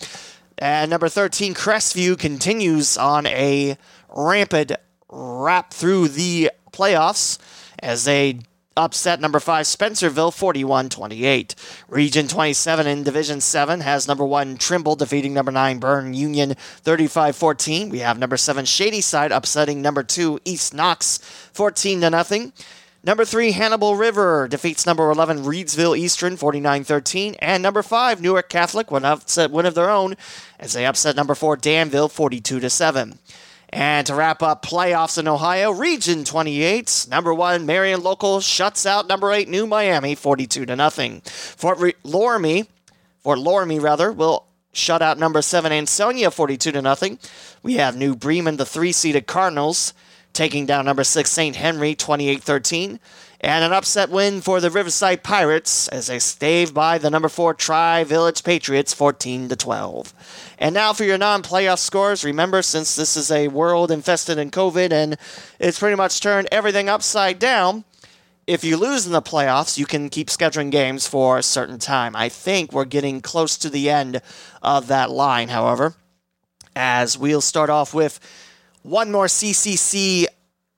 And 0.58 0.90
number 0.90 1.10
13 1.10 1.54
Crestview 1.54 2.18
continues 2.18 2.98
on 2.98 3.26
a 3.26 3.78
rampant 4.16 4.72
wrap 5.10 5.74
through 5.74 6.08
the 6.08 6.52
playoffs 6.74 7.38
as 7.80 8.04
they 8.04 8.40
upset 8.76 9.22
number 9.22 9.40
5 9.40 9.66
Spencerville 9.66 10.32
41-28. 10.32 11.56
Region 11.88 12.28
27 12.28 12.88
in 12.88 13.04
Division 13.04 13.40
7 13.40 13.82
has 13.82 14.08
number 14.08 14.26
1 14.26 14.58
Trimble 14.58 14.96
defeating 14.96 15.34
number 15.34 15.52
9 15.52 15.80
Berne 15.80 16.14
Union 16.14 16.56
35-14. 16.84 17.90
We 17.90 18.00
have 18.00 18.18
number 18.18 18.38
7 18.38 18.66
Shadyside 18.66 19.32
upsetting 19.32 19.82
number 19.82 20.04
2 20.04 20.40
East 20.46 20.74
Knox 20.74 21.20
14 21.54 22.02
to 22.02 22.10
nothing. 22.10 22.54
Number 23.06 23.26
3 23.26 23.52
Hannibal 23.52 23.98
River 23.98 24.48
defeats 24.48 24.86
number 24.86 25.12
11 25.12 25.40
Reedsville 25.40 25.98
Eastern 25.98 26.38
49-13 26.38 27.36
and 27.40 27.62
number 27.62 27.84
5 27.84 28.22
Newark 28.22 28.50
Catholic 28.50 28.90
will 28.90 29.06
upset 29.06 29.52
win 29.52 29.66
of 29.66 29.76
their 29.76 29.90
own 29.90 30.16
as 30.58 30.74
they 30.74 30.86
upset 30.86 31.16
number 31.16 31.36
4 31.36 31.58
Danville 31.58 32.08
42 32.08 32.62
to 32.62 32.70
7. 32.70 33.20
And 33.74 34.06
to 34.06 34.14
wrap 34.14 34.44
up 34.44 34.64
playoffs 34.64 35.18
in 35.18 35.28
Ohio, 35.28 35.72
Region 35.72 36.26
28, 36.26 37.08
number 37.10 37.34
one 37.34 37.66
Marion 37.66 38.04
Local 38.04 38.40
shuts 38.40 38.86
out 38.86 39.08
number 39.08 39.32
eight 39.32 39.50
New 39.50 39.66
Miami 39.66 40.14
42 40.14 40.68
to 40.68 40.76
nothing. 40.76 41.22
Fort 41.22 41.80
Re- 41.80 41.96
Loramie, 42.06 42.68
Fort 43.22 43.40
Loramie 43.40 43.82
rather, 43.82 44.12
will 44.12 44.46
shut 44.74 45.02
out 45.02 45.18
number 45.18 45.42
seven 45.42 45.72
Ansonia 45.72 46.30
42 46.30 46.72
to 46.72 46.84
nothing. 46.84 47.18
We 47.64 47.74
have 47.76 47.98
New 47.98 48.16
Bremen, 48.16 48.58
the 48.58 48.66
three-seeded 48.66 49.26
Cardinals, 49.26 49.96
taking 50.34 50.68
down 50.68 50.86
number 50.86 51.04
6 51.04 51.32
St. 51.32 51.56
Henry 51.56 51.96
28-13 51.96 53.00
and 53.44 53.66
an 53.66 53.74
upset 53.74 54.10
win 54.10 54.40
for 54.40 54.62
the 54.62 54.72
Riverside 54.72 55.22
Pirates 55.22 55.90
as 55.90 56.08
they 56.08 56.18
stave 56.18 56.74
by 56.74 56.98
the 56.98 57.10
number 57.10 57.28
4 57.28 57.54
Tri 57.54 58.06
Village 58.06 58.42
Patriots 58.42 58.94
14 58.94 59.50
to 59.50 59.56
12. 59.58 60.14
And 60.60 60.74
now 60.74 60.94
for 60.94 61.04
your 61.04 61.18
non-playoff 61.18 61.80
scores. 61.80 62.24
Remember 62.24 62.62
since 62.62 62.96
this 62.96 63.18
is 63.18 63.30
a 63.30 63.50
world 63.50 63.92
infested 63.92 64.38
in 64.38 64.50
COVID 64.50 64.94
and 64.94 65.18
it's 65.60 65.78
pretty 65.78 65.98
much 65.98 66.22
turned 66.22 66.48
everything 66.54 66.88
upside 66.88 67.38
down, 67.38 67.84
if 68.48 68.64
you 68.64 68.78
lose 68.78 69.06
in 69.06 69.12
the 69.12 69.22
playoffs, 69.22 69.78
you 69.78 69.86
can 69.86 70.10
keep 70.10 70.30
scheduling 70.30 70.72
games 70.72 71.06
for 71.06 71.38
a 71.38 71.44
certain 71.44 71.80
time. 71.80 72.16
I 72.16 72.30
think 72.30 72.72
we're 72.72 72.86
getting 72.86 73.20
close 73.20 73.58
to 73.58 73.70
the 73.70 73.90
end 73.90 74.22
of 74.62 74.88
that 74.88 75.12
line, 75.12 75.50
however, 75.50 75.96
as 76.78 77.18
we'll 77.18 77.42
start 77.42 77.70
off 77.70 77.94
with 77.94 78.22
one 78.84 79.12
more 79.12 79.26
CCC 79.26 80.28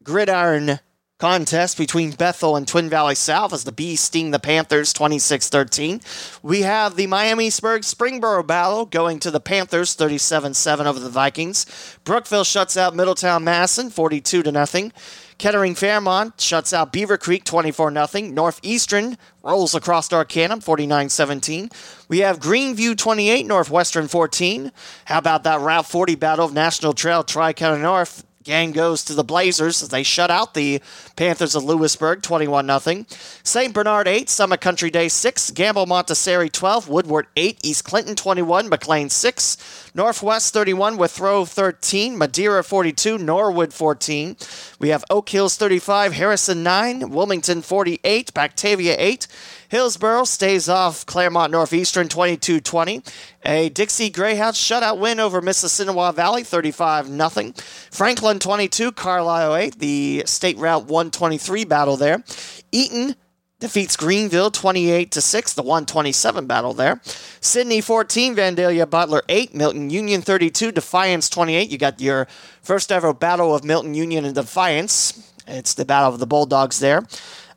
gridiron 0.03 0.79
contest 1.17 1.77
between 1.77 2.11
Bethel 2.11 2.57
and 2.57 2.67
Twin 2.67 2.89
Valley 2.89 3.15
South 3.15 3.53
as 3.53 3.63
the 3.63 3.71
Bees 3.71 4.01
sting 4.01 4.31
the 4.31 4.39
Panthers 4.39 4.91
26 4.91 5.47
13. 5.47 6.01
We 6.43 6.61
have 6.61 6.95
the 6.95 7.07
Miamisburg 7.07 7.79
Springboro 7.79 8.45
battle 8.45 8.85
going 8.85 9.19
to 9.19 9.31
the 9.31 9.39
Panthers 9.39 9.93
37 9.93 10.53
7 10.53 10.85
over 10.85 10.99
the 10.99 11.09
Vikings. 11.09 11.65
Brookville 12.03 12.43
shuts 12.43 12.75
out 12.75 12.95
Middletown 12.95 13.45
Madison 13.45 13.89
42 13.89 14.43
0. 14.43 14.91
Kettering 15.37 15.75
Fairmont 15.75 16.39
shuts 16.39 16.73
out 16.73 16.91
Beavercreek 16.91 17.45
24 17.45 17.93
0. 18.07 18.27
Northeastern 18.31 19.17
rolls 19.41 19.73
across 19.73 20.11
Arcanum 20.11 20.59
49 20.59 21.09
17. 21.09 21.69
We 22.09 22.19
have 22.19 22.39
Greeneview 22.39 22.97
28, 22.97 23.45
Northwestern 23.45 24.09
14. 24.09 24.71
How 25.05 25.17
about 25.17 25.43
that 25.43 25.61
Route 25.61 25.85
40 25.85 26.15
battle 26.15 26.45
of 26.45 26.53
National 26.53 26.93
Trail 26.93 27.23
Tri 27.23 27.53
County 27.53 27.81
North? 27.81 28.25
Gang 28.45 28.73
goes 28.73 29.03
to 29.05 29.15
the 29.15 29.23
Blazers 29.23 29.81
as 29.81 29.89
they 29.89 30.03
shut 30.03 30.29
out 30.29 30.53
the 30.53 30.79
Panthers 31.15 31.55
of 31.55 31.63
Lewisburg 31.63 32.21
21 32.21 32.79
0. 32.79 33.05
St. 33.41 33.73
Bernard 33.73 34.07
8, 34.07 34.29
Summit 34.29 34.61
Country 34.61 34.91
Day 34.91 35.07
6, 35.09 35.49
Gamble 35.49 35.87
Montessori 35.87 36.49
12, 36.49 36.87
Woodward 36.87 37.25
8, 37.35 37.59
East 37.63 37.83
Clinton 37.83 38.15
21, 38.15 38.69
McLean 38.69 39.09
6, 39.09 39.91
Northwest 39.95 40.53
31, 40.53 40.95
Withrow 40.95 41.43
13, 41.43 42.15
Madeira 42.15 42.63
42, 42.63 43.17
Norwood 43.17 43.73
14. 43.73 44.37
We 44.77 44.89
have 44.89 45.03
Oak 45.09 45.29
Hills 45.29 45.57
35, 45.57 46.13
Harrison 46.13 46.61
9, 46.61 47.09
Wilmington 47.09 47.63
48, 47.63 48.31
Batavia 48.31 48.95
8, 48.99 49.27
Hillsboro 49.69 50.23
stays 50.25 50.69
off 50.69 51.05
Clermont 51.05 51.51
Northeastern 51.51 52.07
22 52.07 52.59
20. 52.59 53.01
A 53.45 53.69
Dixie 53.69 54.09
Greyhounds 54.09 54.57
shutout 54.57 54.99
win 54.99 55.19
over 55.19 55.41
Mississinawa 55.41 56.13
Valley 56.13 56.43
35 56.43 57.07
0. 57.07 57.53
Franklin 57.91 58.39
22, 58.39 58.91
Carlisle 58.91 59.55
8. 59.55 59.79
The 59.79 60.23
State 60.25 60.57
Route 60.57 60.85
123 60.85 61.65
battle 61.65 61.97
there. 61.97 62.23
Eaton 62.71 63.15
defeats 63.59 63.95
Greenville 63.95 64.51
28 64.51 65.11
to 65.11 65.21
6, 65.21 65.53
the 65.53 65.61
127 65.61 66.45
battle 66.45 66.73
there. 66.73 67.01
Sidney 67.39 67.81
14, 67.81 68.35
Vandalia 68.35 68.89
Butler 68.89 69.23
8, 69.29 69.55
Milton 69.55 69.89
Union 69.89 70.21
32, 70.21 70.71
Defiance 70.71 71.29
28. 71.29 71.71
You 71.71 71.77
got 71.77 72.01
your 72.01 72.27
first 72.61 72.91
ever 72.91 73.13
battle 73.13 73.55
of 73.55 73.63
Milton 73.63 73.93
Union 73.93 74.25
and 74.25 74.35
Defiance. 74.35 75.33
It's 75.47 75.73
the 75.73 75.85
battle 75.85 76.13
of 76.13 76.19
the 76.19 76.27
Bulldogs 76.27 76.79
there. 76.79 77.03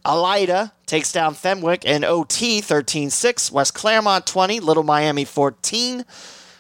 Elida 0.09 0.73
takes 0.87 1.12
down 1.12 1.35
Fenwick 1.35 1.85
in 1.85 2.03
OT 2.03 2.62
13 2.62 3.11
6. 3.11 3.53
West 3.53 3.75
Clermont 3.75 4.27
20. 4.27 4.59
Little 4.61 4.83
Miami 4.83 5.27
14. 5.27 6.05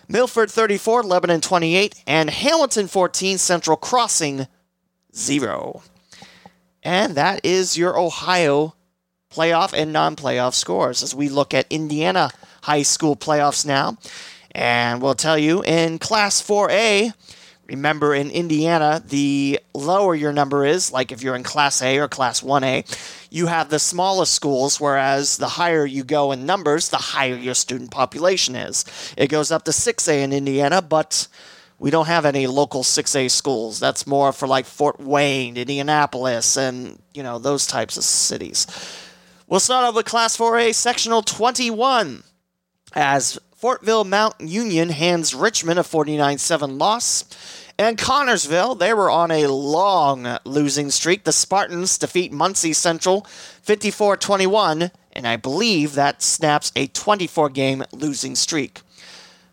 Milford 0.06 0.50
34. 0.50 1.02
Lebanon 1.02 1.40
28. 1.40 2.04
And 2.06 2.28
Hamilton 2.28 2.88
14. 2.88 3.38
Central 3.38 3.78
Crossing 3.78 4.46
0. 5.14 5.82
And 6.82 7.14
that 7.14 7.40
is 7.42 7.78
your 7.78 7.98
Ohio 7.98 8.74
playoff 9.32 9.72
and 9.72 9.94
non 9.94 10.14
playoff 10.14 10.52
scores 10.52 11.02
as 11.02 11.14
we 11.14 11.30
look 11.30 11.54
at 11.54 11.66
Indiana 11.70 12.30
high 12.62 12.82
school 12.82 13.16
playoffs 13.16 13.64
now. 13.64 13.96
And 14.52 15.00
we'll 15.00 15.14
tell 15.14 15.38
you 15.38 15.62
in 15.62 15.98
Class 15.98 16.42
4A, 16.42 17.12
Remember, 17.68 18.14
in 18.14 18.30
Indiana, 18.30 19.02
the 19.06 19.60
lower 19.74 20.14
your 20.14 20.32
number 20.32 20.64
is, 20.64 20.90
like 20.90 21.12
if 21.12 21.22
you're 21.22 21.36
in 21.36 21.42
Class 21.42 21.82
A 21.82 21.98
or 21.98 22.08
Class 22.08 22.40
1A, 22.40 23.28
you 23.30 23.46
have 23.46 23.68
the 23.68 23.78
smallest 23.78 24.34
schools, 24.34 24.80
whereas 24.80 25.36
the 25.36 25.48
higher 25.48 25.84
you 25.84 26.02
go 26.02 26.32
in 26.32 26.46
numbers, 26.46 26.88
the 26.88 26.96
higher 26.96 27.36
your 27.36 27.52
student 27.54 27.90
population 27.90 28.56
is. 28.56 28.86
It 29.18 29.28
goes 29.28 29.52
up 29.52 29.64
to 29.64 29.70
6A 29.70 30.22
in 30.22 30.32
Indiana, 30.32 30.80
but 30.80 31.28
we 31.78 31.90
don't 31.90 32.06
have 32.06 32.24
any 32.24 32.46
local 32.46 32.82
6A 32.82 33.30
schools. 33.30 33.78
That's 33.78 34.06
more 34.06 34.32
for 34.32 34.48
like 34.48 34.64
Fort 34.64 34.98
Wayne, 34.98 35.58
Indianapolis, 35.58 36.56
and, 36.56 36.98
you 37.12 37.22
know, 37.22 37.38
those 37.38 37.66
types 37.66 37.98
of 37.98 38.04
cities. 38.04 38.66
We'll 39.46 39.60
start 39.60 39.84
off 39.84 39.94
with 39.94 40.06
Class 40.06 40.38
4A, 40.38 40.74
Sectional 40.74 41.20
21, 41.20 42.22
as 42.94 43.38
Fortville 43.60 44.06
Mount 44.06 44.36
Vernon 44.38 44.90
hands 44.90 45.34
Richmond 45.34 45.80
a 45.80 45.82
49 45.82 46.38
7 46.38 46.78
loss. 46.78 47.24
And 47.76 47.98
Connersville, 47.98 48.78
they 48.78 48.94
were 48.94 49.10
on 49.10 49.32
a 49.32 49.48
long 49.48 50.38
losing 50.44 50.90
streak. 50.90 51.24
The 51.24 51.32
Spartans 51.32 51.98
defeat 51.98 52.32
Muncie 52.32 52.72
Central 52.72 53.22
54 53.62 54.16
21, 54.16 54.92
and 55.12 55.26
I 55.26 55.34
believe 55.34 55.94
that 55.94 56.22
snaps 56.22 56.70
a 56.76 56.86
24 56.86 57.50
game 57.50 57.84
losing 57.92 58.36
streak. 58.36 58.82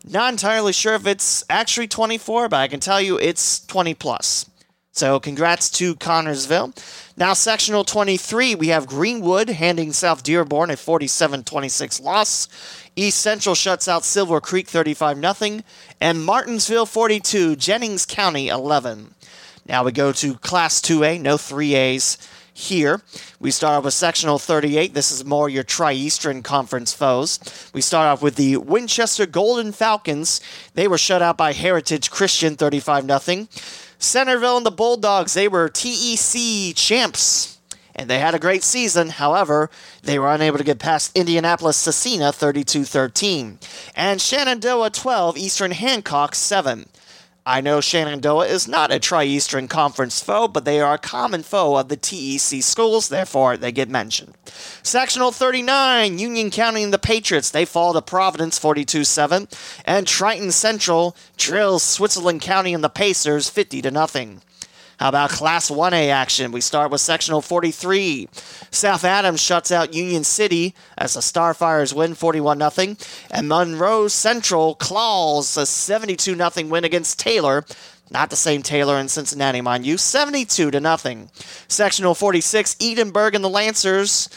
Not 0.04 0.32
entirely 0.32 0.72
sure 0.72 0.94
if 0.94 1.04
it's 1.04 1.42
actually 1.50 1.88
24, 1.88 2.48
but 2.48 2.58
I 2.58 2.68
can 2.68 2.78
tell 2.78 3.00
you 3.00 3.18
it's 3.18 3.66
20 3.66 3.94
plus. 3.94 4.48
So 4.96 5.20
congrats 5.20 5.68
to 5.72 5.94
Connersville. 5.94 6.74
Now, 7.18 7.34
sectional 7.34 7.84
23, 7.84 8.54
we 8.54 8.68
have 8.68 8.86
Greenwood 8.86 9.50
handing 9.50 9.92
South 9.92 10.22
Dearborn 10.22 10.70
a 10.70 10.76
47 10.76 11.44
26 11.44 12.00
loss. 12.00 12.48
East 12.96 13.20
Central 13.20 13.54
shuts 13.54 13.88
out 13.88 14.04
Silver 14.04 14.40
Creek 14.40 14.68
35 14.68 15.36
0. 15.38 15.60
And 16.00 16.24
Martinsville 16.24 16.86
42, 16.86 17.56
Jennings 17.56 18.06
County 18.06 18.48
11. 18.48 19.14
Now 19.68 19.84
we 19.84 19.92
go 19.92 20.12
to 20.12 20.34
Class 20.36 20.80
2A, 20.80 21.20
no 21.20 21.36
3As 21.36 22.16
here. 22.54 23.02
We 23.38 23.50
start 23.50 23.76
off 23.76 23.84
with 23.84 23.92
sectional 23.92 24.38
38. 24.38 24.94
This 24.94 25.12
is 25.12 25.26
more 25.26 25.50
your 25.50 25.62
Tri 25.62 25.92
Eastern 25.92 26.42
Conference 26.42 26.94
foes. 26.94 27.38
We 27.74 27.82
start 27.82 28.06
off 28.06 28.22
with 28.22 28.36
the 28.36 28.56
Winchester 28.56 29.26
Golden 29.26 29.72
Falcons. 29.72 30.40
They 30.72 30.88
were 30.88 30.96
shut 30.96 31.20
out 31.20 31.36
by 31.36 31.52
Heritage 31.52 32.10
Christian 32.10 32.56
35 32.56 33.20
0. 33.20 33.48
Centerville 33.98 34.56
and 34.56 34.66
the 34.66 34.70
Bulldogs, 34.70 35.34
they 35.34 35.48
were 35.48 35.68
TEC 35.68 36.74
champs. 36.74 37.55
And 37.96 38.10
they 38.10 38.18
had 38.18 38.34
a 38.34 38.38
great 38.38 38.62
season. 38.62 39.08
However, 39.08 39.70
they 40.02 40.18
were 40.18 40.32
unable 40.32 40.58
to 40.58 40.64
get 40.64 40.78
past 40.78 41.16
Indianapolis 41.16 41.84
Scecina 41.84 42.32
32 42.32 42.84
13. 42.84 43.58
And 43.96 44.20
Shenandoah 44.20 44.90
12, 44.90 45.38
Eastern 45.38 45.70
Hancock 45.72 46.34
7. 46.34 46.86
I 47.48 47.60
know 47.60 47.80
Shenandoah 47.80 48.48
is 48.48 48.66
not 48.66 48.92
a 48.92 48.98
Tri 48.98 49.22
Eastern 49.22 49.68
Conference 49.68 50.20
foe, 50.20 50.48
but 50.48 50.64
they 50.64 50.80
are 50.80 50.94
a 50.94 50.98
common 50.98 51.44
foe 51.44 51.76
of 51.76 51.88
the 51.88 51.96
TEC 51.96 52.60
schools, 52.60 53.08
therefore 53.08 53.56
they 53.56 53.70
get 53.70 53.88
mentioned. 53.88 54.34
Sectional 54.82 55.30
39, 55.30 56.18
Union 56.18 56.50
County 56.50 56.82
and 56.82 56.92
the 56.92 56.98
Patriots, 56.98 57.50
they 57.50 57.64
fall 57.64 57.92
to 57.92 58.02
Providence 58.02 58.58
42 58.58 59.04
7. 59.04 59.46
And 59.84 60.08
Triton 60.08 60.50
Central 60.50 61.16
drills 61.36 61.84
Switzerland 61.84 62.42
County 62.42 62.74
and 62.74 62.82
the 62.82 62.88
Pacers 62.88 63.48
50 63.48 63.80
to 63.82 63.92
nothing. 63.92 64.42
How 64.98 65.10
about 65.10 65.30
Class 65.30 65.70
1A 65.70 66.08
action? 66.08 66.52
We 66.52 66.62
start 66.62 66.90
with 66.90 67.02
Sectional 67.02 67.42
43. 67.42 68.28
South 68.70 69.04
Adams 69.04 69.42
shuts 69.42 69.70
out 69.70 69.92
Union 69.92 70.24
City 70.24 70.74
as 70.96 71.14
the 71.14 71.20
Starfires 71.20 71.94
win 71.94 72.14
41 72.14 72.70
0. 72.70 72.96
And 73.30 73.48
Monroe 73.48 74.08
Central 74.08 74.74
claws 74.74 75.56
a 75.58 75.66
72 75.66 76.34
0 76.34 76.50
win 76.68 76.84
against 76.84 77.18
Taylor. 77.18 77.66
Not 78.10 78.30
the 78.30 78.36
same 78.36 78.62
Taylor 78.62 78.98
in 78.98 79.08
Cincinnati, 79.08 79.60
mind 79.60 79.84
you. 79.84 79.98
72 79.98 80.70
to 80.70 80.80
nothing. 80.80 81.28
Sectional 81.68 82.14
46, 82.14 82.76
Edinburgh 82.80 83.32
and 83.34 83.44
the 83.44 83.50
Lancers 83.50 84.30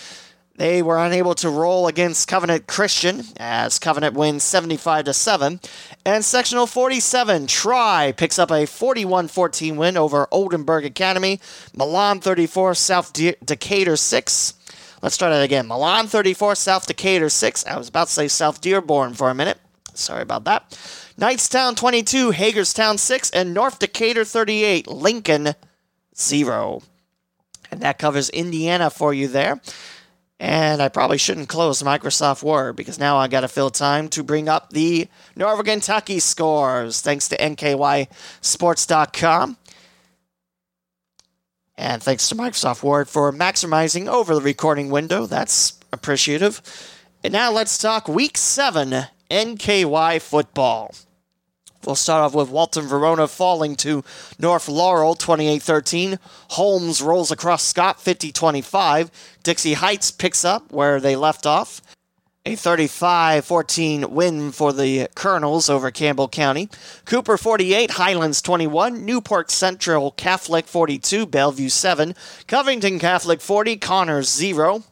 they 0.59 0.81
were 0.81 0.97
unable 0.97 1.35
to 1.35 1.49
roll 1.49 1.87
against 1.87 2.27
Covenant 2.27 2.67
Christian 2.67 3.23
as 3.37 3.79
Covenant 3.79 4.13
wins 4.13 4.43
75 4.43 5.05
to 5.05 5.13
7. 5.13 5.61
And 6.05 6.25
sectional 6.25 6.67
47, 6.67 7.47
Tri 7.47 8.13
picks 8.17 8.37
up 8.37 8.51
a 8.51 8.65
41-14 8.65 9.77
win 9.77 9.95
over 9.95 10.27
Oldenburg 10.31 10.83
Academy. 10.83 11.39
Milan 11.73 12.19
34, 12.19 12.75
South 12.75 13.13
De- 13.13 13.37
Decatur 13.41 13.95
6. 13.95 14.53
Let's 15.01 15.15
try 15.15 15.29
that 15.29 15.43
again. 15.43 15.65
Milan 15.65 16.07
34, 16.07 16.55
South 16.55 16.85
Decatur 16.85 17.29
6. 17.29 17.65
I 17.65 17.77
was 17.77 17.87
about 17.87 18.07
to 18.07 18.13
say 18.13 18.27
South 18.27 18.59
Dearborn 18.59 19.13
for 19.13 19.29
a 19.29 19.33
minute. 19.35 19.59
Sorry 19.93 20.21
about 20.21 20.43
that. 20.43 20.71
Knightstown 21.17 21.77
22, 21.77 22.31
Hagerstown 22.31 22.97
6, 22.97 23.29
and 23.29 23.53
North 23.53 23.79
Decatur 23.79 24.25
38, 24.25 24.87
Lincoln 24.87 25.53
0. 26.17 26.81
And 27.71 27.79
that 27.79 27.97
covers 27.97 28.29
Indiana 28.29 28.89
for 28.89 29.13
you 29.13 29.29
there. 29.29 29.61
And 30.39 30.81
I 30.81 30.87
probably 30.87 31.17
shouldn't 31.17 31.49
close 31.49 31.83
Microsoft 31.83 32.41
Word 32.43 32.77
because 32.77 32.97
now 32.97 33.17
I 33.17 33.27
got 33.27 33.41
to 33.41 33.49
fill 33.49 33.69
time 33.69 34.07
to 34.09 34.23
bring 34.23 34.47
up 34.47 34.69
the 34.69 35.09
Northern 35.35 35.65
Kentucky 35.65 36.19
scores 36.19 37.01
thanks 37.01 37.27
to 37.27 37.35
NKYSports.com. 37.37 39.57
And 41.77 42.01
thanks 42.01 42.29
to 42.29 42.35
Microsoft 42.35 42.83
Word 42.83 43.09
for 43.09 43.33
maximizing 43.33 44.07
over 44.07 44.33
the 44.33 44.41
recording 44.41 44.89
window. 44.89 45.25
That's 45.25 45.77
appreciative. 45.91 46.61
And 47.23 47.33
now 47.33 47.51
let's 47.51 47.77
talk 47.77 48.07
Week 48.07 48.37
7 48.37 49.07
NKY 49.29 50.21
football. 50.21 50.95
We'll 51.85 51.95
start 51.95 52.23
off 52.23 52.35
with 52.35 52.49
Walton 52.49 52.87
Verona 52.87 53.27
falling 53.27 53.75
to 53.77 54.03
North 54.37 54.67
Laurel 54.67 55.15
28 55.15 55.61
13. 55.61 56.19
Holmes 56.51 57.01
rolls 57.01 57.31
across 57.31 57.63
Scott 57.63 58.01
50 58.01 58.31
25. 58.31 59.11
Dixie 59.43 59.73
Heights 59.73 60.11
picks 60.11 60.43
up 60.43 60.71
where 60.71 60.99
they 60.99 61.15
left 61.15 61.45
off. 61.45 61.81
A 62.45 62.55
35 62.55 63.45
14 63.45 64.11
win 64.11 64.51
for 64.51 64.73
the 64.73 65.07
Colonels 65.13 65.69
over 65.69 65.91
Campbell 65.91 66.27
County. 66.27 66.69
Cooper 67.05 67.37
48, 67.37 67.91
Highlands 67.91 68.41
21, 68.41 69.05
Newport 69.05 69.51
Central 69.51 70.11
Catholic 70.11 70.65
42, 70.65 71.25
Bellevue 71.25 71.69
7, 71.69 72.15
Covington 72.47 72.97
Catholic 72.97 73.41
40, 73.41 73.77
Connors 73.77 74.29
0. 74.29 74.83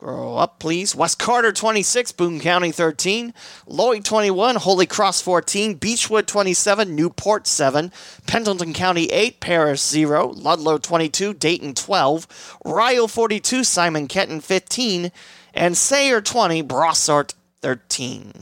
Scroll 0.00 0.38
up, 0.38 0.60
please. 0.60 0.94
West 0.94 1.18
Carter 1.18 1.50
26, 1.50 2.12
Boone 2.12 2.38
County 2.38 2.70
13, 2.70 3.34
Lloyd 3.66 4.04
21, 4.04 4.54
Holy 4.54 4.86
Cross 4.86 5.22
14, 5.22 5.74
Beechwood 5.74 6.28
27, 6.28 6.94
Newport 6.94 7.48
7, 7.48 7.90
Pendleton 8.24 8.72
County 8.72 9.06
8, 9.06 9.40
Paris 9.40 9.84
0, 9.88 10.28
Ludlow 10.36 10.78
22, 10.78 11.34
Dayton 11.34 11.74
12, 11.74 12.58
Ryle 12.64 13.08
42, 13.08 13.64
Simon 13.64 14.06
Kenton 14.06 14.40
15, 14.40 15.10
and 15.52 15.76
Sayre 15.76 16.20
20, 16.20 16.62
Brossart 16.62 17.34
13. 17.60 18.32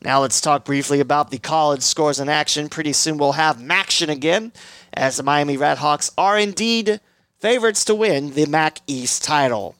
Now 0.00 0.22
let's 0.22 0.40
talk 0.40 0.64
briefly 0.64 1.00
about 1.00 1.30
the 1.30 1.38
college 1.38 1.82
scores 1.82 2.18
in 2.18 2.30
action. 2.30 2.70
Pretty 2.70 2.94
soon 2.94 3.18
we'll 3.18 3.32
have 3.32 3.58
MACtion 3.58 4.08
again, 4.08 4.52
as 4.94 5.18
the 5.18 5.22
Miami 5.22 5.58
Redhawks 5.58 6.10
are 6.16 6.38
indeed 6.38 6.98
favorites 7.40 7.84
to 7.84 7.94
win 7.94 8.30
the 8.30 8.46
MAC 8.46 8.80
East 8.86 9.22
title. 9.22 9.74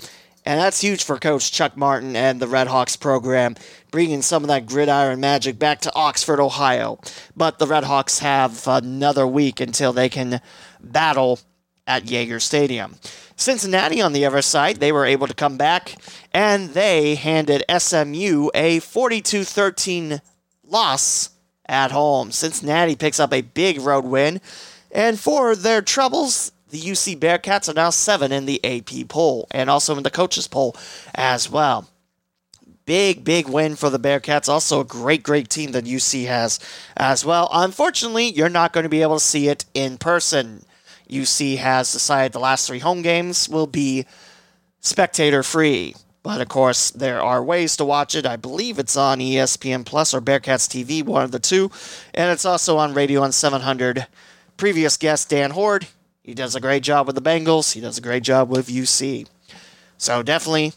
And 0.45 0.61
that's 0.61 0.83
huge 0.83 1.05
for 1.05 1.19
Coach 1.19 1.53
Chuck 1.53 1.77
Martin 1.77 2.17
and 2.17 2.39
the 2.39 2.47
Redhawks 2.47 3.01
program, 3.01 3.57
bringing 3.91 4.21
some 4.21 4.45
of 4.45 4.49
that 4.49 4.67
gridiron 4.67 5.21
magic 5.21 5.59
back 5.59 5.81
to 5.83 5.95
Oxford, 5.95 6.39
Ohio. 6.39 6.99
But 7.35 7.59
the 7.59 7.67
Redhawks 7.67 8.19
have 8.19 8.67
another 8.67 9.27
week 9.27 9.61
until 9.61 9.93
they 9.93 10.11
can 10.11 10.41
battle 10.81 11.41
at 11.87 12.11
Yager 12.11 12.41
Stadium. 12.41 12.97
Cincinnati, 13.37 14.01
on 14.01 14.13
the 14.13 14.27
other 14.27 14.43
side, 14.43 14.77
they 14.77 14.93
were 14.93 15.07
able 15.07 15.27
to 15.27 15.35
come 15.35 15.57
back 15.57 15.95
and 16.33 16.71
they 16.71 17.15
handed 17.15 17.65
SMU 17.79 18.51
a 18.55 18.81
42 18.81 19.45
13 19.45 20.21
loss 20.67 21.31
at 21.67 21.91
home. 21.91 22.31
Cincinnati 22.31 22.97
picks 22.97 23.19
up 23.19 23.33
a 23.33 23.43
big 23.43 23.81
road 23.81 24.05
win, 24.05 24.41
and 24.91 25.19
for 25.19 25.57
their 25.57 25.83
troubles, 25.83 26.53
the 26.75 26.81
UC 26.81 27.21
Bearcats 27.21 27.69
are 27.69 27.75
now 27.75 27.91
seven 27.91 28.33
in 28.33 28.47
the 28.47 28.61
AP 28.65 29.09
poll 29.09 29.47
and 29.53 29.71
also 29.71 29.97
in 29.97 30.03
the 30.03 30.11
coaches 30.11 30.49
poll 30.49 30.75
as 31.15 31.49
well. 31.49 31.89
Big, 32.85 33.23
big 33.23 33.49
win 33.49 33.77
for 33.77 33.91
the 33.91 33.99
Bearcats. 34.01 34.49
Also, 34.49 34.81
a 34.81 34.85
great, 34.85 35.23
great 35.23 35.49
team 35.49 35.71
that 35.71 35.85
UC 35.85 36.27
has 36.27 36.59
as 36.97 37.25
well. 37.25 37.49
Unfortunately, 37.53 38.27
you're 38.27 38.49
not 38.49 38.73
going 38.73 38.83
to 38.83 38.91
be 38.91 39.03
able 39.03 39.15
to 39.15 39.25
see 39.25 39.47
it 39.47 39.65
in 39.73 39.99
person. 39.99 40.65
UC 41.09 41.59
has 41.59 41.93
decided 41.93 42.33
the 42.33 42.41
last 42.41 42.67
three 42.67 42.81
home 42.81 43.03
games 43.03 43.49
will 43.49 43.69
be 43.69 44.05
spectator 44.81 45.45
free. 45.45 45.95
But 46.25 46.41
of 46.41 46.49
course, 46.49 46.91
there 46.91 47.23
are 47.23 47.45
ways 47.45 47.77
to 47.77 47.85
watch 47.85 48.17
it. 48.17 48.27
I 48.27 48.35
believe 48.35 48.81
it's 48.81 48.97
on 48.97 49.21
ESPN 49.21 49.87
Plus 49.87 50.13
or 50.13 50.21
Bearcats 50.21 50.67
TV, 50.67 51.05
one 51.05 51.23
of 51.23 51.31
the 51.31 51.39
two. 51.39 51.71
And 52.13 52.33
it's 52.33 52.45
also 52.45 52.79
on 52.79 52.95
Radio 52.95 53.23
on 53.23 53.31
700. 53.31 54.09
Previous 54.57 54.97
guest, 54.97 55.31
Dan 55.31 55.53
Hoard, 55.53 55.87
he 56.25 56.33
does 56.33 56.57
a 56.57 56.61
great 56.61 56.83
job 56.83 57.07
with 57.07 57.15
the 57.15 57.23
Bengals. 57.23 57.75
He 57.75 57.81
does 57.83 57.99
a 57.99 58.01
great 58.01 58.23
job 58.23 58.49
with 58.49 58.69
UC. 58.69 59.29
So 59.99 60.23
definitely 60.23 60.73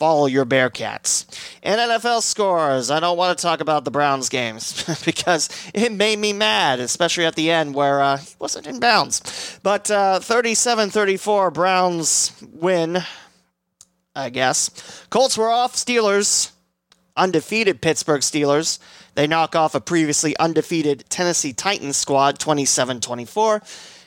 follow 0.00 0.26
your 0.26 0.44
Bearcats. 0.44 1.26
And 1.62 1.78
NFL 1.78 2.22
scores. 2.22 2.90
I 2.90 2.98
don't 2.98 3.16
want 3.16 3.38
to 3.38 3.40
talk 3.40 3.60
about 3.60 3.84
the 3.84 3.92
Browns 3.92 4.28
games 4.28 4.82
because 5.04 5.48
it 5.72 5.92
made 5.92 6.18
me 6.18 6.32
mad, 6.32 6.80
especially 6.80 7.24
at 7.24 7.36
the 7.36 7.52
end 7.52 7.74
where 7.74 8.02
uh, 8.02 8.16
he 8.16 8.34
wasn't 8.40 8.66
in 8.66 8.80
bounds. 8.80 9.60
But 9.62 9.86
37 9.86 10.88
uh, 10.88 10.90
34, 10.90 11.50
Browns 11.52 12.32
win, 12.52 12.98
I 14.16 14.30
guess. 14.30 15.06
Colts 15.08 15.38
were 15.38 15.50
off. 15.50 15.74
Steelers, 15.76 16.50
undefeated 17.16 17.80
Pittsburgh 17.80 18.22
Steelers. 18.22 18.80
They 19.14 19.26
knock 19.26 19.54
off 19.54 19.74
a 19.74 19.80
previously 19.80 20.36
undefeated 20.38 21.04
Tennessee 21.10 21.52
Titans 21.52 21.96
squad 21.96 22.38
27 22.38 23.00
24. 23.00 23.62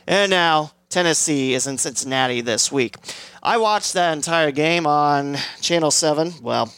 And 0.07 0.29
now 0.29 0.71
Tennessee 0.89 1.53
is 1.53 1.67
in 1.67 1.77
Cincinnati 1.77 2.41
this 2.41 2.71
week. 2.71 2.97
I 3.41 3.57
watched 3.57 3.93
that 3.93 4.13
entire 4.13 4.51
game 4.51 4.85
on 4.85 5.37
Channel 5.61 5.91
7. 5.91 6.33
Well, 6.41 6.73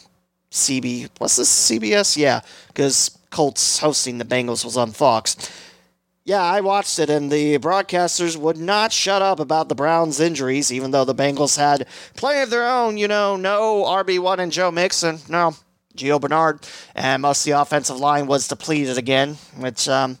CB. 0.50 1.10
What's 1.18 1.36
this? 1.36 1.70
CBS? 1.70 2.16
Yeah, 2.16 2.40
because 2.68 3.16
Colts 3.30 3.78
hosting 3.78 4.18
the 4.18 4.24
Bengals 4.24 4.64
was 4.64 4.76
on 4.76 4.92
Fox. 4.92 5.36
Yeah, 6.24 6.42
I 6.42 6.60
watched 6.60 6.98
it, 6.98 7.08
and 7.08 7.30
the 7.30 7.58
broadcasters 7.58 8.36
would 8.36 8.56
not 8.56 8.92
shut 8.92 9.22
up 9.22 9.38
about 9.38 9.68
the 9.68 9.76
Browns' 9.76 10.18
injuries, 10.18 10.72
even 10.72 10.90
though 10.90 11.04
the 11.04 11.14
Bengals 11.14 11.56
had 11.56 11.86
plenty 12.16 12.40
of 12.40 12.50
their 12.50 12.66
own. 12.66 12.96
You 12.96 13.06
know, 13.06 13.36
no 13.36 13.84
RB1 13.84 14.38
and 14.38 14.50
Joe 14.50 14.72
Mixon, 14.72 15.20
no 15.28 15.54
Gio 15.96 16.20
Bernard, 16.20 16.66
and 16.94 17.22
most 17.22 17.46
of 17.46 17.52
the 17.52 17.60
offensive 17.60 17.98
line 17.98 18.26
was 18.26 18.48
depleted 18.48 18.98
again, 18.98 19.36
which 19.58 19.88
um, 19.88 20.18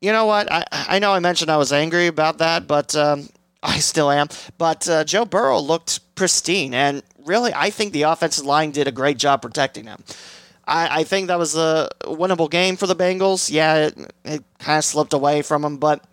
you 0.00 0.12
know 0.12 0.26
what? 0.26 0.50
I, 0.50 0.64
I 0.70 0.98
know 0.98 1.12
I 1.12 1.18
mentioned 1.18 1.50
I 1.50 1.56
was 1.56 1.72
angry 1.72 2.06
about 2.06 2.38
that, 2.38 2.66
but 2.66 2.94
um, 2.94 3.28
I 3.62 3.78
still 3.78 4.10
am. 4.10 4.28
But 4.56 4.88
uh, 4.88 5.04
Joe 5.04 5.24
Burrow 5.24 5.60
looked 5.60 6.14
pristine, 6.14 6.74
and 6.74 7.02
really, 7.24 7.52
I 7.54 7.70
think 7.70 7.92
the 7.92 8.02
offensive 8.02 8.44
line 8.44 8.70
did 8.70 8.88
a 8.88 8.92
great 8.92 9.18
job 9.18 9.42
protecting 9.42 9.84
him. 9.84 10.02
I, 10.66 11.00
I 11.00 11.04
think 11.04 11.28
that 11.28 11.38
was 11.38 11.56
a 11.56 11.88
winnable 12.02 12.50
game 12.50 12.76
for 12.76 12.86
the 12.86 12.96
Bengals. 12.96 13.50
Yeah, 13.50 13.86
it, 13.86 13.98
it 14.24 14.44
kind 14.58 14.78
of 14.78 14.84
slipped 14.84 15.12
away 15.12 15.42
from 15.42 15.62
them, 15.62 15.78
but 15.78 16.04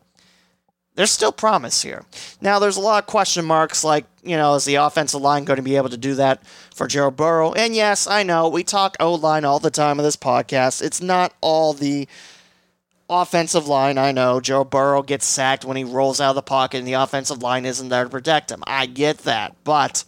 there's 0.96 1.12
still 1.12 1.34
promise 1.34 1.82
here. 1.82 2.06
Now, 2.42 2.58
there's 2.60 2.78
a 2.78 2.82
lot 2.82 3.04
of 3.04 3.08
question 3.08 3.46
marks 3.46 3.84
like, 3.84 4.06
you 4.24 4.38
know, 4.38 4.56
is 4.56 4.66
the 4.66 4.76
offensive 4.76 5.22
line 5.22 5.44
going 5.44 5.58
to 5.58 5.64
be 5.64 5.76
able 5.76 5.90
to 5.90 5.98
do 5.98 6.16
that 6.16 6.46
for 6.74 6.88
Joe 6.88 7.12
Burrow? 7.12 7.52
And 7.52 7.76
yes, 7.76 8.08
I 8.08 8.24
know 8.24 8.48
we 8.48 8.64
talk 8.64 8.96
O 9.00 9.14
line 9.14 9.44
all 9.46 9.60
the 9.60 9.70
time 9.70 10.00
on 10.00 10.06
this 10.06 10.16
podcast. 10.16 10.82
It's 10.82 11.02
not 11.02 11.34
all 11.42 11.74
the 11.74 12.08
offensive 13.10 13.68
line, 13.68 13.98
I 13.98 14.12
know 14.12 14.40
Joe 14.40 14.64
Burrow 14.64 15.02
gets 15.02 15.26
sacked 15.26 15.66
when 15.66 15.78
he 15.78 15.84
rolls 15.84 16.20
out 16.20 16.30
of 16.30 16.36
the 16.36 16.42
pocket 16.42 16.80
and 16.80 16.88
the 16.88 16.94
offensive 16.94 17.42
line 17.42 17.66
isn't 17.66 17.90
there 17.90 18.04
to 18.04 18.10
protect 18.10 18.52
him. 18.52 18.64
I 18.66 18.86
get 18.86 19.20
that. 19.20 19.56
But, 19.64 20.04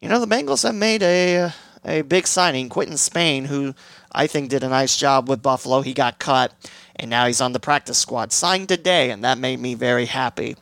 you 0.00 0.08
know, 0.08 0.20
the 0.20 0.26
Bengals 0.26 0.62
have 0.62 0.74
made 0.74 1.02
a, 1.02 1.52
a 1.84 2.02
big 2.02 2.26
signing. 2.26 2.68
Quinton 2.68 2.96
Spain, 2.96 3.46
who 3.46 3.74
I 4.12 4.26
think 4.26 4.50
did 4.50 4.64
a 4.64 4.68
nice 4.68 4.96
job 4.96 5.28
with 5.28 5.42
Buffalo, 5.42 5.80
he 5.80 5.94
got 5.94 6.18
cut, 6.18 6.52
and 6.96 7.10
now 7.10 7.26
he's 7.26 7.40
on 7.40 7.52
the 7.52 7.60
practice 7.60 7.98
squad. 7.98 8.32
Signed 8.32 8.68
today, 8.68 9.10
and 9.10 9.24
that 9.24 9.38
made 9.38 9.60
me 9.60 9.74
very 9.74 10.06
happy. 10.06 10.56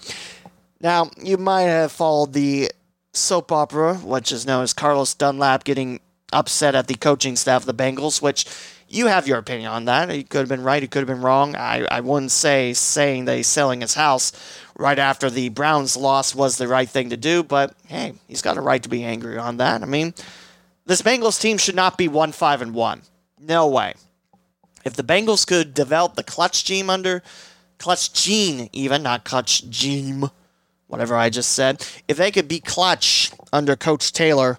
Now, 0.81 1.11
you 1.23 1.37
might 1.37 1.63
have 1.63 1.93
followed 1.93 2.33
the 2.33 2.71
soap 3.13 3.51
opera, 3.53 3.95
which 3.95 4.33
is 4.33 4.47
known 4.47 4.63
as 4.63 4.73
Carlos 4.73 5.15
Dunlap 5.15 5.65
getting 5.65 6.01
upset 6.33 6.75
at 6.75 6.87
the 6.87 6.95
coaching 6.95 7.37
staff 7.37 7.63
of 7.63 7.67
the 7.67 7.83
Bengals, 7.83 8.21
which 8.21 8.45
you 8.97 9.07
have 9.07 9.29
your 9.29 9.39
opinion 9.39 9.71
on 9.71 9.85
that. 9.85 10.11
He 10.11 10.25
could 10.25 10.41
have 10.41 10.49
been 10.49 10.63
right. 10.63 10.83
He 10.83 10.89
could 10.89 11.01
have 11.01 11.07
been 11.07 11.25
wrong. 11.25 11.55
I, 11.55 11.87
I 11.91 12.01
wouldn't 12.01 12.33
say 12.33 12.73
saying 12.73 13.27
that 13.27 13.37
he's 13.37 13.47
selling 13.47 13.83
his 13.83 13.95
house 13.95 14.33
right 14.79 14.99
after 14.99 15.31
the 15.31 15.51
Browns 15.51 15.97
loss 15.97 16.35
was 16.35 16.57
the 16.57 16.69
right 16.69 16.89
thing 16.89 17.11
to 17.11 17.17
do, 17.17 17.43
but 17.43 17.75
hey, 17.87 18.15
he's 18.27 18.43
got 18.43 18.57
a 18.57 18.61
right 18.61 18.83
to 18.83 18.89
be 18.89 19.05
angry 19.05 19.39
on 19.39 19.59
that. 19.59 19.83
I 19.83 19.87
mean, 19.87 20.15
this 20.87 21.03
Bengals 21.03 21.41
team 21.41 21.59
should 21.59 21.75
not 21.75 21.99
be 21.99 22.09
1 22.09 22.33
5 22.33 22.63
and 22.63 22.75
1. 22.75 23.03
No 23.41 23.69
way. 23.69 23.95
If 24.85 24.95
the 24.95 25.03
Bengals 25.03 25.47
could 25.47 25.75
develop 25.75 26.15
the 26.15 26.23
clutch 26.23 26.65
gene 26.65 26.89
under 26.89 27.23
clutch 27.79 28.13
gene, 28.13 28.69
even, 28.73 29.03
not 29.03 29.25
clutch 29.25 29.69
gene, 29.69 30.31
whatever 30.87 31.17
I 31.17 31.29
just 31.31 31.53
said, 31.53 31.85
if 32.09 32.17
they 32.17 32.31
could 32.31 32.49
be 32.49 32.61
clutch 32.61 33.33
under 33.53 33.77
Coach 33.77 34.13
Taylor, 34.13 34.59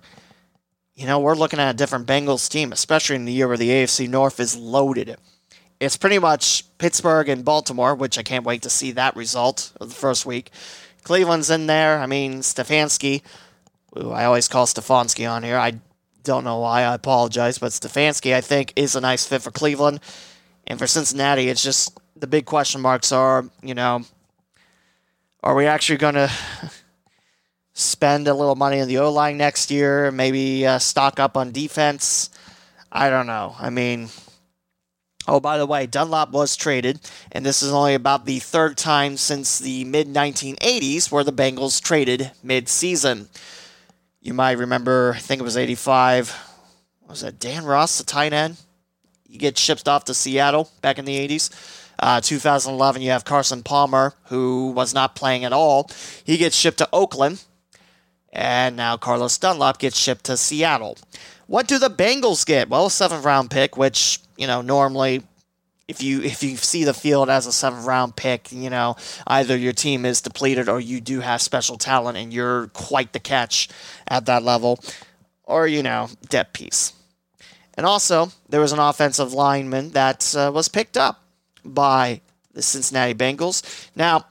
you 0.98 1.06
know, 1.06 1.20
we're 1.20 1.36
looking 1.36 1.60
at 1.60 1.70
a 1.70 1.78
different 1.78 2.08
Bengals 2.08 2.50
team, 2.50 2.74
especially 2.74 3.16
in 3.16 3.26
the 3.26 3.32
year 3.32 3.48
where 3.48 3.56
the 3.56 3.70
AFC 3.70 4.10
North 4.10 4.40
is 4.40 4.58
loaded. 4.58 5.16
It's 5.80 5.96
pretty 5.96 6.18
much 6.18 6.64
Pittsburgh 6.80 7.30
and 7.30 7.46
Baltimore, 7.46 7.94
which 7.94 8.18
I 8.18 8.24
can't 8.24 8.44
wait 8.44 8.64
to 8.64 8.70
see 8.72 8.92
that 8.94 9.16
result 9.16 9.72
of 9.80 9.90
the 9.90 9.96
first 9.96 10.26
week. 10.26 10.50
Cleveland's 11.04 11.52
in 11.52 11.68
there. 11.68 12.00
I 12.00 12.08
mean, 12.08 12.40
Stefanski, 12.40 13.22
I 13.96 14.26
always 14.26 14.48
call 14.48 14.66
Stefanski 14.66 15.30
on 15.30 15.44
here. 15.44 15.58
I 15.58 15.80
don't 16.24 16.44
know 16.44 16.58
why. 16.58 16.82
I 16.82 16.96
apologize, 16.96 17.60
but 17.60 17.74
Stefanski, 17.74 18.34
I 18.34 18.42
think, 18.42 18.74
is 18.76 18.96
a 18.96 19.02
nice 19.02 19.24
fit 19.24 19.44
for 19.44 19.52
Cleveland. 19.52 20.00
And 20.66 20.80
for 20.80 20.88
Cincinnati, 20.88 21.48
it's 21.48 21.64
just 21.64 21.96
the 22.16 22.28
big 22.28 22.46
question 22.46 22.82
marks 22.82 23.12
are, 23.12 23.46
you 23.62 23.76
know, 23.76 24.02
are 25.44 25.54
we 25.54 25.68
actually 25.68 26.00
going 26.00 26.16
to 26.16 26.32
spend 27.78 28.28
a 28.28 28.34
little 28.34 28.56
money 28.56 28.82
on 28.82 28.88
the 28.88 28.98
O 28.98 29.12
line 29.12 29.38
next 29.38 29.70
year, 29.70 30.12
maybe 30.12 30.66
uh, 30.66 30.80
stock 30.80 31.20
up 31.20 31.38
on 31.38 31.52
defense. 31.52 32.32
I 32.92 33.10
don't 33.10 33.28
know. 33.28 33.56
I 33.60 33.70
mean, 33.70 34.10
Oh, 35.30 35.42
by 35.42 35.58
the 35.58 35.66
way, 35.66 35.86
Dunlap 35.86 36.32
was 36.32 36.56
traded, 36.56 37.02
and 37.34 37.46
this 37.46 37.62
is 37.62 37.74
only 37.74 37.94
about 37.96 38.26
the 38.26 38.40
third 38.40 38.78
time 38.78 39.18
since 39.18 39.60
the 39.60 39.84
mid 39.84 40.08
1980s 40.08 41.12
where 41.12 41.26
the 41.26 41.34
Bengals 41.34 41.82
traded 41.82 42.32
mid 42.42 42.70
season. 42.70 43.28
You 44.22 44.34
might 44.34 44.58
remember, 44.58 45.14
I 45.16 45.20
think 45.20 45.42
it 45.42 45.44
was 45.44 45.58
85. 45.58 46.34
Was 47.10 47.22
that 47.22 47.40
Dan 47.40 47.66
Ross, 47.66 47.98
the 47.98 48.06
tight 48.06 48.32
end? 48.32 48.56
He 49.30 49.38
gets 49.38 49.60
shipped 49.60 49.90
off 49.90 50.06
to 50.06 50.14
Seattle 50.14 50.70
back 50.82 50.98
in 50.98 51.04
the 51.04 51.28
80s. 51.28 51.50
Uh, 52.00 52.22
2011, 52.22 53.02
you 53.02 53.12
have 53.12 53.26
Carson 53.26 53.64
Palmer, 53.64 54.14
who 54.26 54.72
was 54.72 54.94
not 54.94 55.16
playing 55.16 55.44
at 55.44 55.52
all. 55.52 55.92
He 56.24 56.38
gets 56.38 56.56
shipped 56.56 56.78
to 56.78 56.90
Oakland. 56.94 57.44
And 58.38 58.76
now 58.76 58.98
Carlos 58.98 59.36
Dunlap 59.40 59.80
gets 59.80 59.98
shipped 59.98 60.26
to 60.26 60.38
Seattle. 60.38 60.96
What 61.48 61.68
do 61.68 61.80
the 61.80 61.90
Bengals 61.90 62.46
get? 62.46 62.70
Well, 62.70 62.86
a 62.86 62.92
seventh 62.92 63.26
round 63.26 63.50
pick, 63.50 63.78
which, 63.78 64.20
you 64.38 64.46
know, 64.46 64.62
normally 64.62 65.24
if 65.88 66.04
you 66.04 66.22
if 66.22 66.44
you 66.44 66.56
see 66.56 66.84
the 66.84 66.94
field 66.94 67.30
as 67.30 67.48
a 67.48 67.52
seventh 67.52 67.86
round 67.86 68.16
pick, 68.16 68.52
you 68.52 68.70
know, 68.70 68.96
either 69.26 69.58
your 69.58 69.74
team 69.74 70.06
is 70.06 70.22
depleted 70.22 70.70
or 70.70 70.80
you 70.80 71.02
do 71.02 71.22
have 71.22 71.42
special 71.42 71.78
talent 71.78 72.16
and 72.16 72.32
you're 72.32 72.68
quite 72.68 73.12
the 73.12 73.20
catch 73.20 73.70
at 74.08 74.28
that 74.28 74.44
level. 74.44 74.80
Or, 75.44 75.66
you 75.66 75.82
know, 75.82 76.10
depth 76.30 76.54
piece. 76.54 76.94
And 77.74 77.86
also, 77.86 78.32
there 78.50 78.62
was 78.62 78.74
an 78.74 78.80
offensive 78.80 79.34
lineman 79.34 79.92
that 79.92 80.36
uh, 80.36 80.52
was 80.54 80.68
picked 80.68 80.98
up 80.98 81.24
by 81.64 82.22
the 82.54 82.62
Cincinnati 82.62 83.14
Bengals. 83.14 83.90
Now, 83.96 84.26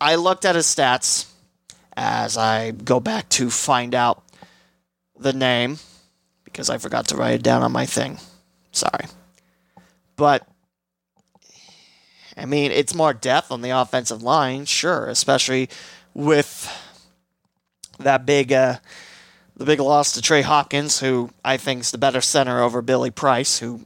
I 0.00 0.14
looked 0.14 0.44
at 0.44 0.54
his 0.54 0.66
stats 0.66 1.31
as 1.96 2.36
I 2.36 2.70
go 2.70 3.00
back 3.00 3.28
to 3.30 3.50
find 3.50 3.94
out 3.94 4.22
the 5.18 5.32
name 5.32 5.78
because 6.44 6.70
I 6.70 6.78
forgot 6.78 7.08
to 7.08 7.16
write 7.16 7.34
it 7.34 7.42
down 7.42 7.62
on 7.62 7.72
my 7.72 7.86
thing. 7.86 8.18
Sorry. 8.72 9.06
But, 10.16 10.46
I 12.36 12.44
mean, 12.44 12.70
it's 12.70 12.94
more 12.94 13.12
depth 13.12 13.50
on 13.50 13.62
the 13.62 13.70
offensive 13.70 14.22
line, 14.22 14.66
sure, 14.66 15.06
especially 15.08 15.68
with 16.14 16.70
that 17.98 18.26
big. 18.26 18.52
Uh, 18.52 18.76
the 19.54 19.66
big 19.66 19.80
loss 19.80 20.12
to 20.12 20.22
Trey 20.22 20.42
Hopkins, 20.42 21.00
who 21.00 21.30
I 21.44 21.56
think 21.56 21.82
is 21.82 21.90
the 21.90 21.98
better 21.98 22.20
center 22.20 22.62
over 22.62 22.82
Billy 22.82 23.10
Price, 23.10 23.58
who 23.58 23.82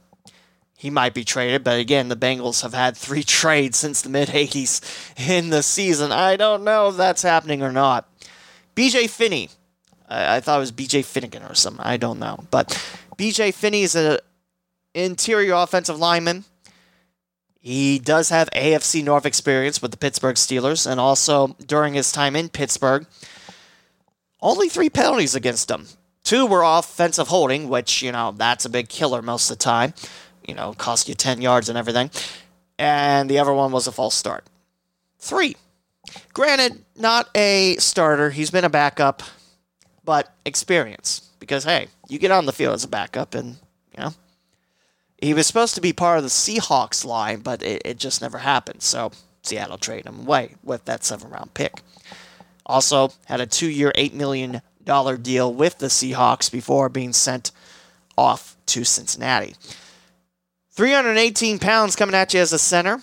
he 0.77 0.89
might 0.89 1.13
be 1.13 1.25
traded. 1.25 1.63
But 1.63 1.79
again, 1.79 2.07
the 2.07 2.15
Bengals 2.15 2.61
have 2.61 2.73
had 2.73 2.95
three 2.95 3.23
trades 3.39 3.77
since 3.77 4.01
the 4.01 4.09
mid 4.09 4.29
80s 4.29 5.29
in 5.29 5.49
the 5.49 5.61
season. 5.61 6.11
I 6.13 6.37
don't 6.37 6.63
know 6.63 6.89
if 6.89 6.97
that's 6.97 7.23
happening 7.23 7.61
or 7.61 7.73
not. 7.73 8.07
BJ 8.75 9.09
Finney. 9.09 9.49
I, 10.07 10.37
I 10.37 10.39
thought 10.39 10.57
it 10.57 10.59
was 10.61 10.71
BJ 10.71 11.03
Finnegan 11.03 11.43
or 11.43 11.55
something. 11.55 11.83
I 11.83 11.97
don't 11.97 12.19
know. 12.19 12.45
But 12.51 12.69
BJ 13.17 13.53
Finney 13.53 13.81
is 13.81 13.95
an 13.95 14.19
interior 14.93 15.53
offensive 15.53 15.99
lineman. 15.99 16.45
He 17.59 17.99
does 17.99 18.29
have 18.29 18.49
AFC 18.51 19.03
North 19.03 19.25
experience 19.25 19.81
with 19.81 19.91
the 19.91 19.97
Pittsburgh 19.97 20.37
Steelers 20.37 20.89
and 20.89 21.01
also 21.01 21.57
during 21.65 21.95
his 21.95 22.13
time 22.13 22.35
in 22.35 22.47
Pittsburgh 22.47 23.05
only 24.41 24.69
three 24.69 24.89
penalties 24.89 25.35
against 25.35 25.69
him. 25.69 25.87
Two 26.23 26.45
were 26.45 26.61
offensive 26.63 27.29
holding, 27.29 27.69
which, 27.69 28.01
you 28.01 28.11
know, 28.11 28.33
that's 28.35 28.65
a 28.65 28.69
big 28.69 28.89
killer 28.89 29.21
most 29.21 29.49
of 29.49 29.57
the 29.57 29.63
time. 29.63 29.93
You 30.47 30.55
know, 30.55 30.73
cost 30.73 31.09
you 31.09 31.15
10 31.15 31.41
yards 31.41 31.69
and 31.69 31.77
everything. 31.77 32.09
And 32.79 33.29
the 33.29 33.39
other 33.39 33.53
one 33.53 33.71
was 33.71 33.87
a 33.87 33.91
false 33.91 34.15
start. 34.15 34.45
Three. 35.19 35.55
Granted, 36.33 36.85
not 36.95 37.29
a 37.35 37.75
starter. 37.77 38.29
He's 38.29 38.51
been 38.51 38.63
a 38.63 38.69
backup, 38.69 39.23
but 40.05 40.33
experience. 40.45 41.29
Because, 41.39 41.63
hey, 41.63 41.87
you 42.07 42.17
get 42.17 42.31
on 42.31 42.45
the 42.45 42.53
field 42.53 42.73
as 42.73 42.83
a 42.83 42.87
backup, 42.87 43.35
and, 43.35 43.57
you 43.95 43.99
know, 43.99 44.13
he 45.21 45.33
was 45.33 45.47
supposed 45.47 45.75
to 45.75 45.81
be 45.81 45.93
part 45.93 46.17
of 46.17 46.23
the 46.23 46.29
Seahawks 46.29 47.03
line, 47.03 47.41
but 47.41 47.61
it, 47.63 47.81
it 47.83 47.97
just 47.97 48.21
never 48.21 48.37
happened. 48.37 48.81
So 48.81 49.11
Seattle 49.43 49.77
traded 49.77 50.07
him 50.07 50.21
away 50.21 50.55
with 50.63 50.85
that 50.85 51.03
seven 51.03 51.29
round 51.29 51.53
pick. 51.53 51.81
Also, 52.65 53.11
had 53.25 53.39
a 53.39 53.45
two 53.45 53.69
year, 53.69 53.91
$8 53.95 54.13
million 54.13 54.61
deal 55.21 55.53
with 55.53 55.79
the 55.79 55.87
Seahawks 55.87 56.51
before 56.51 56.89
being 56.89 57.13
sent 57.13 57.51
off 58.17 58.55
to 58.67 58.83
Cincinnati. 58.83 59.55
318 60.77 61.57
pounds 61.57 61.95
coming 61.95 62.13
at 62.13 62.35
you 62.35 62.39
as 62.39 62.53
a 62.53 62.59
center. 62.59 63.01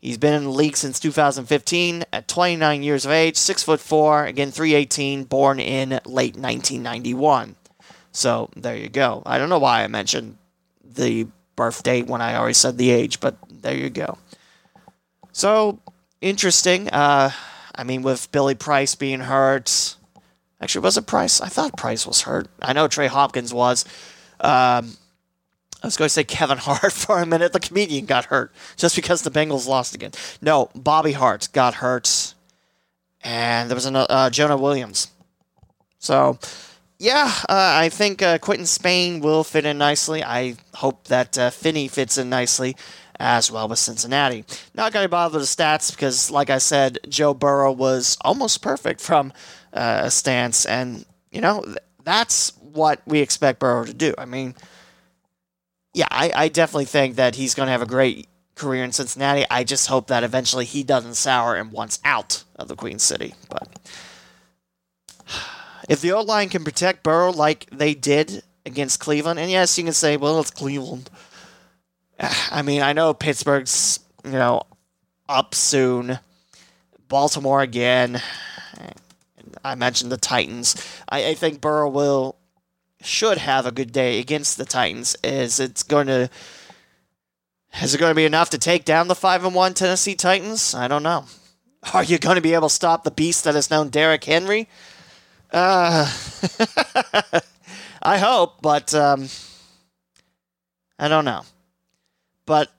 He's 0.00 0.18
been 0.18 0.34
in 0.34 0.42
the 0.42 0.50
league 0.50 0.76
since 0.76 0.98
2015 0.98 2.02
at 2.12 2.26
29 2.26 2.82
years 2.82 3.04
of 3.04 3.12
age, 3.12 3.36
6 3.36 3.62
foot 3.62 3.78
4, 3.78 4.24
again 4.26 4.50
318, 4.50 5.22
born 5.22 5.60
in 5.60 5.90
late 5.90 6.34
1991. 6.34 7.54
So 8.10 8.50
there 8.56 8.76
you 8.76 8.88
go. 8.88 9.22
I 9.24 9.38
don't 9.38 9.48
know 9.48 9.60
why 9.60 9.84
I 9.84 9.86
mentioned 9.86 10.38
the 10.82 11.28
birth 11.54 11.84
date 11.84 12.08
when 12.08 12.20
I 12.20 12.34
already 12.34 12.54
said 12.54 12.78
the 12.78 12.90
age, 12.90 13.20
but 13.20 13.36
there 13.48 13.76
you 13.76 13.90
go. 13.90 14.18
So 15.30 15.78
interesting. 16.20 16.88
Uh, 16.88 17.30
I 17.76 17.84
mean, 17.84 18.02
with 18.02 18.32
Billy 18.32 18.56
Price 18.56 18.96
being 18.96 19.20
hurt. 19.20 19.94
Actually, 20.60 20.82
was 20.82 20.96
it 20.96 21.06
Price? 21.06 21.40
I 21.40 21.46
thought 21.46 21.76
Price 21.76 22.08
was 22.08 22.22
hurt. 22.22 22.48
I 22.60 22.72
know 22.72 22.88
Trey 22.88 23.06
Hopkins 23.06 23.54
was. 23.54 23.84
Um, 24.40 24.96
I 25.82 25.86
was 25.86 25.96
going 25.96 26.06
to 26.06 26.12
say 26.12 26.24
Kevin 26.24 26.58
Hart 26.58 26.92
for 26.92 27.20
a 27.20 27.26
minute. 27.26 27.52
The 27.52 27.60
comedian 27.60 28.06
got 28.06 28.26
hurt 28.26 28.52
just 28.76 28.96
because 28.96 29.22
the 29.22 29.30
Bengals 29.30 29.66
lost 29.66 29.94
again. 29.94 30.12
No, 30.42 30.70
Bobby 30.74 31.12
Hart 31.12 31.48
got 31.52 31.74
hurt, 31.74 32.34
and 33.22 33.70
there 33.70 33.76
was 33.76 33.86
another 33.86 34.06
uh, 34.10 34.30
Jonah 34.30 34.56
Williams. 34.56 35.08
So, 35.98 36.38
yeah, 36.98 37.32
uh, 37.48 37.74
I 37.76 37.88
think 37.88 38.22
uh, 38.22 38.38
Quinton 38.38 38.66
Spain 38.66 39.20
will 39.20 39.44
fit 39.44 39.64
in 39.64 39.78
nicely. 39.78 40.22
I 40.24 40.56
hope 40.74 41.04
that 41.08 41.38
uh, 41.38 41.50
Finney 41.50 41.88
fits 41.88 42.18
in 42.18 42.28
nicely 42.28 42.76
as 43.20 43.50
well 43.50 43.68
with 43.68 43.78
Cincinnati. 43.78 44.44
Not 44.74 44.92
going 44.92 45.04
to 45.04 45.08
bother 45.08 45.38
the 45.38 45.44
stats 45.44 45.90
because, 45.90 46.30
like 46.30 46.50
I 46.50 46.58
said, 46.58 46.98
Joe 47.08 47.34
Burrow 47.34 47.72
was 47.72 48.16
almost 48.20 48.62
perfect 48.62 49.00
from 49.00 49.32
uh, 49.72 50.02
a 50.04 50.10
stance, 50.10 50.66
and 50.66 51.04
you 51.30 51.40
know 51.40 51.64
that's 52.04 52.52
what 52.60 53.02
we 53.06 53.20
expect 53.20 53.58
Burrow 53.58 53.84
to 53.84 53.94
do. 53.94 54.14
I 54.16 54.24
mean, 54.24 54.54
yeah, 55.94 56.08
I, 56.10 56.32
I 56.34 56.48
definitely 56.48 56.84
think 56.86 57.16
that 57.16 57.34
he's 57.34 57.54
going 57.54 57.66
to 57.66 57.72
have 57.72 57.82
a 57.82 57.86
great 57.86 58.28
career 58.54 58.84
in 58.84 58.92
Cincinnati. 58.92 59.44
I 59.50 59.64
just 59.64 59.86
hope 59.86 60.08
that 60.08 60.24
eventually 60.24 60.64
he 60.64 60.82
doesn't 60.82 61.14
sour 61.14 61.54
and 61.54 61.72
wants 61.72 61.98
out 62.04 62.44
of 62.56 62.68
the 62.68 62.76
Queen 62.76 62.98
City. 62.98 63.34
But 63.48 63.68
if 65.88 66.00
the 66.00 66.12
O 66.12 66.22
line 66.22 66.48
can 66.48 66.64
protect 66.64 67.02
Burrow 67.02 67.32
like 67.32 67.66
they 67.70 67.94
did 67.94 68.42
against 68.66 69.00
Cleveland, 69.00 69.38
and 69.38 69.50
yes, 69.50 69.78
you 69.78 69.84
can 69.84 69.92
say, 69.92 70.16
well, 70.16 70.40
it's 70.40 70.50
Cleveland. 70.50 71.08
I 72.50 72.62
mean, 72.62 72.82
I 72.82 72.92
know 72.92 73.14
Pittsburgh's, 73.14 74.00
you 74.24 74.32
know, 74.32 74.62
up 75.28 75.54
soon. 75.54 76.18
Baltimore 77.08 77.62
again. 77.62 78.20
I 79.64 79.74
mentioned 79.74 80.12
the 80.12 80.18
Titans. 80.18 80.76
I, 81.08 81.28
I 81.28 81.34
think 81.34 81.60
Burrow 81.60 81.88
will 81.88 82.37
should 83.02 83.38
have 83.38 83.66
a 83.66 83.72
good 83.72 83.92
day 83.92 84.18
against 84.18 84.56
the 84.58 84.64
Titans. 84.64 85.16
Is 85.22 85.60
it's 85.60 85.82
going 85.82 86.06
to 86.08 86.30
is 87.80 87.94
it 87.94 87.98
going 87.98 88.10
to 88.10 88.16
be 88.16 88.24
enough 88.24 88.50
to 88.50 88.58
take 88.58 88.84
down 88.84 89.08
the 89.08 89.14
five 89.14 89.44
and 89.44 89.54
one 89.54 89.74
Tennessee 89.74 90.14
Titans? 90.14 90.74
I 90.74 90.88
don't 90.88 91.02
know. 91.02 91.26
Are 91.94 92.02
you 92.02 92.18
going 92.18 92.36
to 92.36 92.42
be 92.42 92.54
able 92.54 92.68
to 92.68 92.74
stop 92.74 93.04
the 93.04 93.10
beast 93.10 93.44
that 93.44 93.54
is 93.54 93.70
known 93.70 93.88
Derrick 93.88 94.24
Henry? 94.24 94.68
Uh, 95.52 96.10
I 98.02 98.18
hope, 98.18 98.60
but 98.62 98.94
um, 98.94 99.28
I 100.98 101.08
don't 101.08 101.24
know. 101.24 101.42
But 102.46 102.72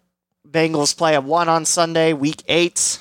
Bengals 0.47 0.97
play 0.97 1.15
a 1.15 1.21
1 1.21 1.47
on 1.47 1.65
Sunday, 1.65 2.13
week 2.13 2.43
8. 2.47 2.99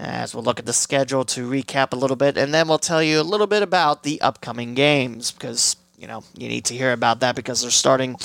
As 0.00 0.32
we'll 0.32 0.44
look 0.44 0.60
at 0.60 0.66
the 0.66 0.72
schedule 0.72 1.24
to 1.26 1.50
recap 1.50 1.92
a 1.92 1.96
little 1.96 2.16
bit, 2.16 2.38
and 2.38 2.54
then 2.54 2.68
we'll 2.68 2.78
tell 2.78 3.02
you 3.02 3.20
a 3.20 3.22
little 3.22 3.48
bit 3.48 3.64
about 3.64 4.04
the 4.04 4.20
upcoming 4.20 4.74
games 4.74 5.32
because, 5.32 5.76
you 5.98 6.06
know, 6.06 6.22
you 6.36 6.48
need 6.48 6.64
to 6.66 6.74
hear 6.74 6.92
about 6.92 7.20
that 7.20 7.34
because 7.34 7.62
they're 7.62 7.70
starting, 7.72 8.16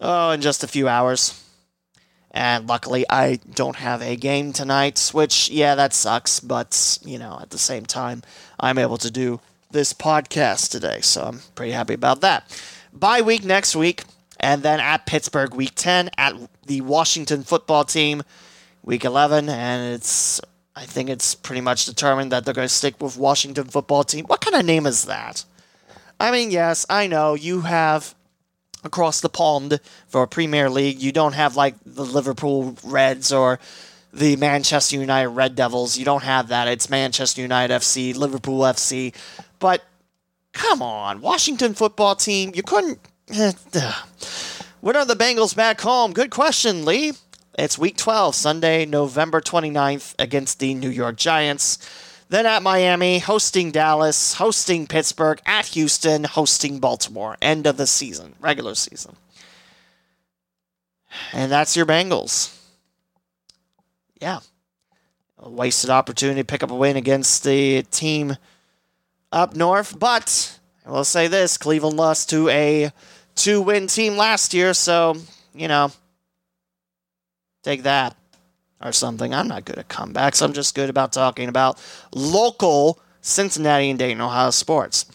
oh, 0.00 0.30
in 0.30 0.42
just 0.42 0.62
a 0.62 0.68
few 0.68 0.86
hours. 0.86 1.40
And 2.30 2.68
luckily, 2.68 3.06
I 3.08 3.36
don't 3.54 3.76
have 3.76 4.02
a 4.02 4.14
game 4.14 4.52
tonight, 4.52 5.10
which, 5.14 5.48
yeah, 5.48 5.74
that 5.74 5.94
sucks, 5.94 6.38
but, 6.38 6.98
you 7.02 7.18
know, 7.18 7.38
at 7.40 7.48
the 7.50 7.58
same 7.58 7.86
time, 7.86 8.22
I'm 8.60 8.76
able 8.76 8.98
to 8.98 9.10
do 9.10 9.40
this 9.70 9.94
podcast 9.94 10.70
today, 10.70 11.00
so 11.00 11.22
I'm 11.22 11.40
pretty 11.54 11.72
happy 11.72 11.94
about 11.94 12.20
that. 12.20 12.44
Bye 12.92 13.22
week 13.22 13.44
next 13.44 13.74
week 13.74 14.04
and 14.44 14.62
then 14.62 14.78
at 14.78 15.06
Pittsburgh 15.06 15.54
week 15.54 15.72
10 15.74 16.10
at 16.18 16.34
the 16.66 16.80
Washington 16.82 17.42
football 17.42 17.84
team 17.84 18.22
week 18.82 19.04
11 19.04 19.48
and 19.48 19.94
it's 19.94 20.40
I 20.76 20.86
think 20.86 21.08
it's 21.08 21.34
pretty 21.34 21.60
much 21.60 21.86
determined 21.86 22.32
that 22.32 22.44
they're 22.44 22.54
going 22.54 22.68
to 22.68 22.74
stick 22.74 23.00
with 23.00 23.16
Washington 23.16 23.64
football 23.64 24.02
team. 24.02 24.24
What 24.26 24.40
kind 24.40 24.56
of 24.56 24.64
name 24.64 24.86
is 24.86 25.04
that? 25.04 25.44
I 26.18 26.30
mean, 26.30 26.50
yes, 26.50 26.84
I 26.90 27.06
know 27.06 27.34
you 27.34 27.62
have 27.62 28.14
across 28.84 29.20
the 29.20 29.28
pond 29.28 29.80
for 30.06 30.26
Premier 30.26 30.68
League, 30.68 31.00
you 31.00 31.10
don't 31.10 31.32
have 31.32 31.56
like 31.56 31.74
the 31.84 32.04
Liverpool 32.04 32.76
Reds 32.84 33.32
or 33.32 33.58
the 34.12 34.36
Manchester 34.36 34.96
United 34.96 35.30
Red 35.30 35.56
Devils. 35.56 35.96
You 35.98 36.04
don't 36.04 36.22
have 36.22 36.48
that. 36.48 36.68
It's 36.68 36.88
Manchester 36.88 37.40
United 37.40 37.74
FC, 37.74 38.14
Liverpool 38.14 38.60
FC. 38.60 39.14
But 39.58 39.82
come 40.52 40.82
on, 40.82 41.20
Washington 41.20 41.74
football 41.74 42.14
team, 42.14 42.52
you 42.54 42.62
couldn't 42.62 42.98
eh, 43.30 43.52
When 44.80 44.96
are 44.96 45.04
the 45.04 45.16
Bengals 45.16 45.56
back 45.56 45.80
home? 45.80 46.12
Good 46.12 46.30
question, 46.30 46.84
Lee. 46.84 47.12
It's 47.56 47.78
week 47.78 47.96
12, 47.96 48.34
Sunday, 48.34 48.84
November 48.84 49.40
29th, 49.40 50.14
against 50.18 50.58
the 50.58 50.74
New 50.74 50.88
York 50.88 51.16
Giants. 51.16 51.78
Then 52.28 52.46
at 52.46 52.64
Miami, 52.64 53.20
hosting 53.20 53.70
Dallas, 53.70 54.34
hosting 54.34 54.88
Pittsburgh, 54.88 55.40
at 55.46 55.66
Houston, 55.66 56.24
hosting 56.24 56.80
Baltimore. 56.80 57.36
End 57.40 57.68
of 57.68 57.76
the 57.76 57.86
season, 57.86 58.34
regular 58.40 58.74
season. 58.74 59.14
And 61.32 61.52
that's 61.52 61.76
your 61.76 61.86
Bengals. 61.86 62.58
Yeah. 64.20 64.40
A 65.38 65.48
wasted 65.48 65.90
opportunity 65.90 66.40
to 66.40 66.46
pick 66.46 66.64
up 66.64 66.72
a 66.72 66.74
win 66.74 66.96
against 66.96 67.44
the 67.44 67.82
team 67.84 68.36
up 69.30 69.54
north. 69.54 69.96
But 69.96 70.58
I 70.84 70.90
will 70.90 71.04
say 71.04 71.28
this 71.28 71.56
Cleveland 71.56 71.96
lost 71.96 72.30
to 72.30 72.48
a 72.48 72.90
two 73.36 73.60
win 73.60 73.86
team 73.86 74.16
last 74.16 74.54
year, 74.54 74.74
so, 74.74 75.16
you 75.54 75.68
know, 75.68 75.92
take 77.64 77.82
that 77.82 78.16
or 78.80 78.92
something. 78.92 79.34
I'm 79.34 79.48
not 79.48 79.64
good 79.64 79.78
at 79.78 79.88
comebacks. 79.88 80.42
I'm 80.42 80.52
just 80.52 80.74
good 80.74 80.90
about 80.90 81.12
talking 81.12 81.48
about 81.48 81.82
local 82.14 83.00
Cincinnati 83.22 83.90
and 83.90 83.98
Dayton, 83.98 84.20
Ohio 84.20 84.50
sports. 84.50 85.06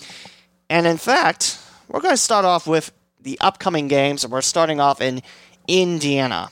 And 0.70 0.86
in 0.88 0.98
fact, 0.98 1.60
we're 1.88 2.02
going 2.02 2.14
to 2.14 2.18
start 2.18 2.44
off 2.44 2.68
with 2.68 2.92
the 3.22 3.38
upcoming 3.42 3.88
games, 3.88 4.26
we're 4.26 4.42
starting 4.42 4.80
off 4.80 5.02
in 5.02 5.22
Indiana. 5.68 6.50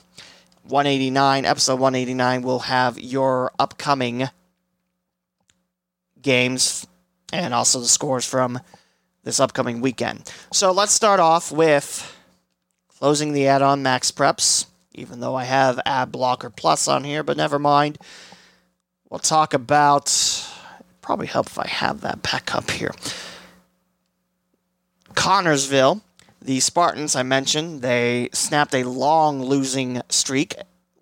189, 0.64 1.46
episode 1.46 1.80
189, 1.80 2.42
will 2.42 2.58
have 2.60 3.00
your 3.00 3.50
upcoming 3.58 4.28
games 6.20 6.86
and 7.32 7.54
also 7.54 7.80
the 7.80 7.86
scores 7.86 8.26
from 8.26 8.60
this 9.24 9.40
upcoming 9.40 9.80
weekend. 9.80 10.30
So 10.52 10.72
let's 10.72 10.92
start 10.92 11.20
off 11.20 11.50
with 11.50 12.14
closing 12.98 13.32
the 13.32 13.46
ad 13.46 13.62
on 13.62 13.82
MaxPreps, 13.82 14.66
even 14.98 15.20
though 15.20 15.34
I 15.34 15.44
have 15.44 15.80
Ad 15.86 16.12
Blocker 16.12 16.50
Plus 16.50 16.88
on 16.88 17.04
here, 17.04 17.22
but 17.22 17.36
never 17.36 17.58
mind. 17.58 17.98
We'll 19.08 19.20
talk 19.20 19.54
about. 19.54 20.44
Probably 21.00 21.26
help 21.26 21.46
if 21.46 21.58
I 21.58 21.66
have 21.66 22.02
that 22.02 22.22
back 22.22 22.54
up 22.54 22.70
here. 22.70 22.94
Connersville 25.14 26.02
the 26.40 26.60
Spartans, 26.60 27.16
I 27.16 27.22
mentioned, 27.22 27.82
they 27.82 28.28
snapped 28.32 28.74
a 28.74 28.84
long 28.84 29.42
losing 29.42 30.00
streak 30.08 30.54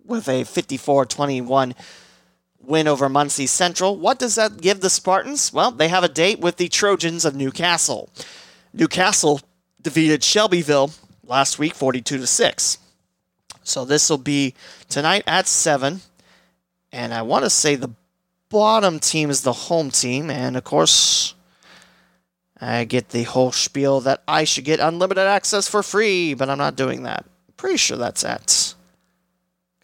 with 0.05 0.29
a 0.29 0.45
54 0.45 1.07
21 1.07 1.75
win 2.61 2.89
over 2.89 3.09
Muncie 3.09 3.47
Central. 3.47 3.97
What 3.97 4.19
does 4.19 4.35
that 4.37 4.61
give 4.61 4.81
the 4.81 4.91
Spartans? 4.91 5.53
Well, 5.53 5.71
they 5.71 5.89
have 5.89 6.05
a 6.05 6.09
date 6.09 6.41
with 6.41 6.57
the 6.57 6.69
Trojans 6.69 7.25
of 7.25 7.37
Newcastle. 7.37 8.09
Newcastle 8.73 9.41
defeated 9.81 10.25
Shelbyville 10.25 10.91
last 11.25 11.59
week 11.59 11.75
42 11.75 12.19
to 12.19 12.27
6. 12.27 12.79
So 13.67 13.85
this 13.85 14.09
will 14.09 14.19
be 14.19 14.55
tonight 14.89 15.25
at 15.27 15.49
7. 15.49 16.01
And 16.93 17.13
I 17.13 17.23
want 17.23 17.45
to 17.45 17.51
say 17.51 17.75
the 17.75 17.91
bottom 18.49 19.01
team 19.01 19.29
is 19.29 19.43
the 19.43 19.53
home 19.53 19.91
team. 19.91 20.31
And 20.31 20.57
of 20.57 20.63
course, 20.63 21.35
I 22.61 22.85
get 22.85 23.09
the 23.09 23.25
whole 23.25 23.51
spiel 23.51 24.01
that 24.03 24.23
I 24.29 24.45
should 24.45 24.65
get 24.65 24.79
unlimited 24.79 25.27
access 25.27 25.69
for 25.69 25.83
free, 25.83 26.33
but 26.33 26.49
I'm 26.49 26.59
not 26.59 26.77
doing 26.77 27.03
that. 27.03 27.27
Pretty 27.57 27.77
sure 27.77 27.97
that's 27.97 28.25
at 28.25 28.75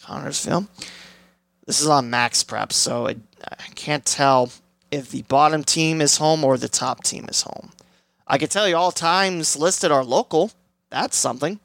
Connersville. 0.01 0.69
This 1.67 1.81
is 1.81 1.89
on 1.89 2.09
Max 2.09 2.45
Prep, 2.45 2.73
so 2.73 3.07
it, 3.07 3.19
I 3.45 3.67
can't 3.75 4.05
tell 4.05 4.53
if 4.91 5.11
the 5.11 5.23
bottom 5.23 5.65
team 5.65 6.01
is 6.01 6.19
home 6.19 6.45
or 6.45 6.57
the 6.57 6.69
top 6.69 7.03
team 7.03 7.27
is 7.29 7.43
home. 7.43 7.71
I 8.27 8.39
can 8.39 8.49
tell 8.49 8.69
you 8.69 8.77
all 8.77 8.93
times 8.93 9.57
listed 9.57 9.91
are 9.91 10.05
local. 10.05 10.53
That's 10.91 11.17
something. 11.17 11.59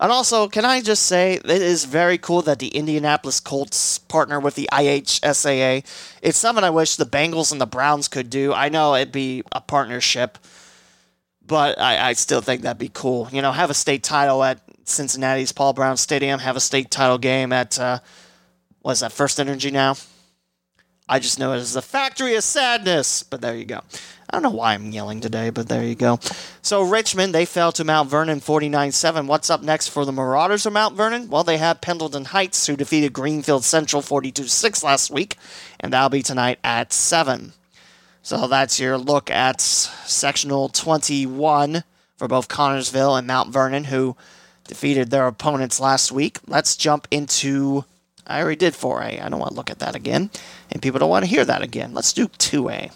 And 0.00 0.10
also, 0.10 0.48
can 0.48 0.64
I 0.64 0.80
just 0.80 1.04
say, 1.04 1.34
it 1.34 1.46
is 1.46 1.84
very 1.84 2.18
cool 2.18 2.42
that 2.42 2.58
the 2.58 2.68
Indianapolis 2.68 3.38
Colts 3.38 3.98
partner 3.98 4.40
with 4.40 4.56
the 4.56 4.68
IHSAA. 4.72 5.84
It's 6.22 6.38
something 6.38 6.64
I 6.64 6.70
wish 6.70 6.96
the 6.96 7.06
Bengals 7.06 7.52
and 7.52 7.60
the 7.60 7.66
Browns 7.66 8.08
could 8.08 8.28
do. 8.28 8.52
I 8.52 8.68
know 8.68 8.96
it'd 8.96 9.12
be 9.12 9.44
a 9.52 9.60
partnership, 9.60 10.38
but 11.46 11.78
I, 11.78 12.08
I 12.08 12.12
still 12.14 12.40
think 12.40 12.62
that'd 12.62 12.78
be 12.78 12.90
cool. 12.92 13.28
You 13.32 13.42
know, 13.42 13.52
have 13.52 13.70
a 13.70 13.74
state 13.74 14.02
title 14.02 14.42
at 14.42 14.60
Cincinnati's 14.84 15.52
Paul 15.52 15.72
Brown 15.72 15.96
Stadium, 15.96 16.40
have 16.40 16.56
a 16.56 16.60
state 16.60 16.90
title 16.90 17.18
game 17.18 17.52
at, 17.52 17.78
uh, 17.78 18.00
what 18.80 18.92
is 18.92 19.00
that, 19.00 19.12
First 19.12 19.38
Energy 19.38 19.70
now? 19.70 19.94
I 21.08 21.20
just 21.20 21.38
know 21.38 21.52
it 21.52 21.58
as 21.58 21.74
the 21.74 21.82
factory 21.82 22.34
of 22.34 22.42
sadness, 22.42 23.22
but 23.22 23.40
there 23.40 23.54
you 23.54 23.64
go. 23.64 23.80
I 24.36 24.38
don't 24.38 24.52
know 24.52 24.58
why 24.58 24.74
I'm 24.74 24.90
yelling 24.90 25.22
today, 25.22 25.48
but 25.48 25.66
there 25.66 25.82
you 25.82 25.94
go. 25.94 26.20
So 26.60 26.82
Richmond, 26.82 27.34
they 27.34 27.46
fell 27.46 27.72
to 27.72 27.84
Mount 27.84 28.10
Vernon 28.10 28.42
49-7. 28.42 29.26
What's 29.26 29.48
up 29.48 29.62
next 29.62 29.88
for 29.88 30.04
the 30.04 30.12
Marauders 30.12 30.66
of 30.66 30.74
Mount 30.74 30.94
Vernon? 30.94 31.30
Well, 31.30 31.42
they 31.42 31.56
have 31.56 31.80
Pendleton 31.80 32.26
Heights, 32.26 32.66
who 32.66 32.76
defeated 32.76 33.14
Greenfield 33.14 33.64
Central 33.64 34.02
42-6 34.02 34.84
last 34.84 35.10
week, 35.10 35.38
and 35.80 35.90
that'll 35.90 36.10
be 36.10 36.22
tonight 36.22 36.58
at 36.62 36.92
7. 36.92 37.54
So 38.20 38.46
that's 38.46 38.78
your 38.78 38.98
look 38.98 39.30
at 39.30 39.62
sectional 39.62 40.68
21 40.68 41.82
for 42.18 42.28
both 42.28 42.46
Connersville 42.46 43.18
and 43.18 43.26
Mount 43.26 43.50
Vernon, 43.50 43.84
who 43.84 44.18
defeated 44.68 45.08
their 45.08 45.26
opponents 45.28 45.80
last 45.80 46.12
week. 46.12 46.40
Let's 46.46 46.76
jump 46.76 47.08
into. 47.10 47.86
I 48.26 48.42
already 48.42 48.56
did 48.56 48.74
4A. 48.74 49.24
I 49.24 49.28
don't 49.30 49.40
want 49.40 49.52
to 49.52 49.56
look 49.56 49.70
at 49.70 49.78
that 49.78 49.94
again, 49.94 50.28
and 50.70 50.82
people 50.82 50.98
don't 50.98 51.08
want 51.08 51.24
to 51.24 51.30
hear 51.30 51.46
that 51.46 51.62
again. 51.62 51.94
Let's 51.94 52.12
do 52.12 52.28
2A. 52.28 52.92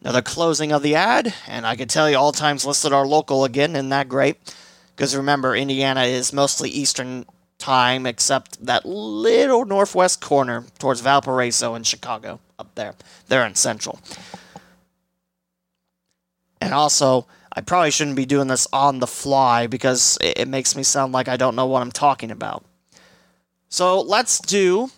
Another 0.00 0.22
closing 0.22 0.70
of 0.70 0.82
the 0.82 0.94
ad, 0.94 1.34
and 1.46 1.66
I 1.66 1.74
can 1.74 1.88
tell 1.88 2.08
you 2.08 2.16
all 2.16 2.32
times 2.32 2.64
listed 2.64 2.92
are 2.92 3.06
local 3.06 3.44
again, 3.44 3.74
isn't 3.74 3.88
that 3.88 4.08
great? 4.08 4.36
Because 4.94 5.16
remember, 5.16 5.56
Indiana 5.56 6.04
is 6.04 6.32
mostly 6.32 6.70
Eastern 6.70 7.26
time, 7.58 8.06
except 8.06 8.64
that 8.64 8.86
little 8.86 9.64
northwest 9.64 10.20
corner 10.20 10.64
towards 10.78 11.00
Valparaiso 11.00 11.74
and 11.74 11.86
Chicago 11.86 12.38
up 12.58 12.74
there. 12.76 12.94
They're 13.26 13.46
in 13.46 13.56
Central. 13.56 13.98
And 16.60 16.72
also, 16.72 17.26
I 17.52 17.60
probably 17.60 17.90
shouldn't 17.90 18.16
be 18.16 18.26
doing 18.26 18.46
this 18.46 18.68
on 18.72 19.00
the 19.00 19.06
fly 19.06 19.66
because 19.66 20.16
it 20.20 20.46
makes 20.46 20.76
me 20.76 20.84
sound 20.84 21.12
like 21.12 21.26
I 21.26 21.36
don't 21.36 21.56
know 21.56 21.66
what 21.66 21.82
I'm 21.82 21.92
talking 21.92 22.30
about. 22.30 22.64
So 23.68 24.00
let's 24.00 24.38
do 24.38 24.90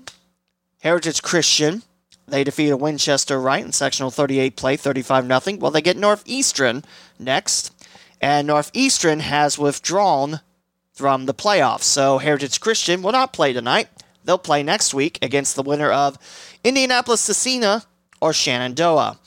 Heritage 0.80 1.22
Christian 1.22 1.82
they 2.30 2.44
defeated 2.44 2.76
Winchester 2.76 3.40
right 3.40 3.64
in 3.64 3.72
sectional 3.72 4.10
38 4.10 4.56
play 4.56 4.76
35 4.76 5.26
0. 5.26 5.58
Well, 5.58 5.70
they 5.70 5.82
get 5.82 5.96
Northeastern 5.96 6.84
next, 7.18 7.72
and 8.20 8.46
Northeastern 8.46 9.20
has 9.20 9.58
withdrawn 9.58 10.40
from 10.92 11.26
the 11.26 11.34
playoffs. 11.34 11.82
So 11.82 12.18
Heritage 12.18 12.60
Christian 12.60 13.02
will 13.02 13.12
not 13.12 13.32
play 13.32 13.52
tonight. 13.52 13.88
They'll 14.24 14.38
play 14.38 14.62
next 14.62 14.92
week 14.92 15.18
against 15.22 15.56
the 15.56 15.62
winner 15.62 15.90
of 15.90 16.18
Indianapolis 16.62 17.26
Scecina 17.26 17.86
or 18.20 18.32
Shenandoah. 18.32 19.18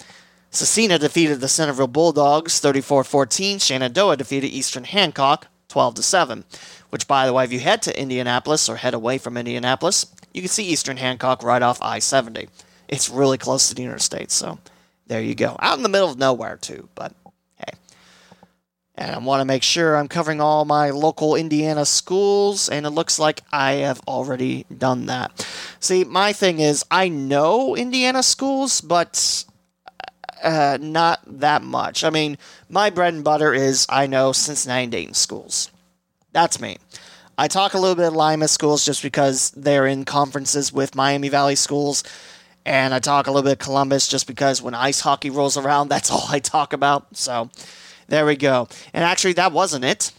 Scecina 0.51 0.99
defeated 0.99 1.41
the 1.41 1.47
Centerville 1.47 1.87
Bulldogs 1.87 2.59
34 2.59 3.03
14. 3.03 3.59
Shenandoah 3.59 4.17
defeated 4.17 4.47
Eastern 4.47 4.83
Hancock 4.83 5.47
12 5.69 6.03
7. 6.03 6.43
Which, 6.91 7.07
by 7.07 7.25
the 7.25 7.33
way, 7.33 7.43
if 7.43 7.51
you 7.51 7.59
head 7.59 7.81
to 7.81 7.99
Indianapolis 7.99 8.69
or 8.69 8.75
head 8.75 8.93
away 8.93 9.17
from 9.17 9.35
Indianapolis, 9.35 10.05
you 10.31 10.43
can 10.43 10.49
see 10.49 10.65
Eastern 10.65 10.97
Hancock 10.97 11.41
right 11.41 11.63
off 11.63 11.81
I 11.81 11.97
70. 11.97 12.49
It's 12.93 13.10
really 13.10 13.39
close 13.39 13.69
to 13.69 13.73
the 13.73 13.82
interstate, 13.82 14.29
so 14.29 14.60
there 15.08 15.19
you 15.19 15.34
go. 15.34 15.58
Out 15.60 15.77
in 15.77 15.84
the 15.84 15.89
middle 15.89 16.12
of 16.12 16.19
nowhere, 16.19 16.58
too, 16.58 16.89
but 16.93 17.12
hey. 17.58 17.73
And 18.93 19.15
I 19.15 19.17
want 19.17 19.41
to 19.41 19.45
make 19.45 19.63
sure 19.63 19.95
I'm 19.95 20.08
covering 20.08 20.39
all 20.39 20.63
my 20.63 20.91
local 20.91 21.36
Indiana 21.36 21.86
schools, 21.86 22.69
and 22.69 22.86
it 22.86 22.91
looks 22.91 23.17
like 23.17 23.41
I 23.51 23.71
have 23.88 23.99
already 24.08 24.67
done 24.77 25.08
that. 25.08 25.43
See, 25.79 26.03
my 26.03 26.34
thing 26.34 26.60
is, 26.60 26.86
I 26.91 27.10
know 27.10 27.75
Indiana 27.75 28.21
schools, 28.21 28.79
but 28.79 29.44
uh, 30.44 30.77
not 30.79 31.19
that 31.25 31.63
much. 31.63 32.04
I 32.04 32.12
mean, 32.12 32.37
my 32.69 32.91
bread 32.91 33.15
and 33.15 33.23
butter 33.23 33.56
is 33.56 33.87
I 33.89 34.06
know 34.06 34.33
Cincinnati 34.33 34.85
Dayton 34.85 35.15
schools. 35.15 35.71
That's 36.31 36.62
me. 36.62 36.77
I 37.39 37.48
talk 37.48 37.73
a 37.73 37.79
little 37.79 37.96
bit 37.96 38.06
of 38.06 38.13
Lima 38.13 38.48
schools 38.48 38.85
just 38.85 39.02
because 39.02 39.50
they're 39.58 39.87
in 39.87 40.06
conferences 40.06 40.71
with 40.71 40.94
Miami 40.94 41.29
Valley 41.29 41.56
schools 41.56 42.04
and 42.65 42.93
I 42.93 42.99
talk 42.99 43.27
a 43.27 43.31
little 43.31 43.43
bit 43.43 43.53
of 43.53 43.59
Columbus 43.59 44.07
just 44.07 44.27
because 44.27 44.61
when 44.61 44.73
ice 44.73 45.01
hockey 45.01 45.29
rolls 45.29 45.57
around, 45.57 45.89
that's 45.89 46.11
all 46.11 46.27
I 46.29 46.39
talk 46.39 46.73
about. 46.73 47.15
So 47.17 47.49
there 48.07 48.25
we 48.25 48.35
go. 48.35 48.67
And 48.93 49.03
actually, 49.03 49.33
that 49.33 49.51
wasn't 49.51 49.85
it. 49.85 50.11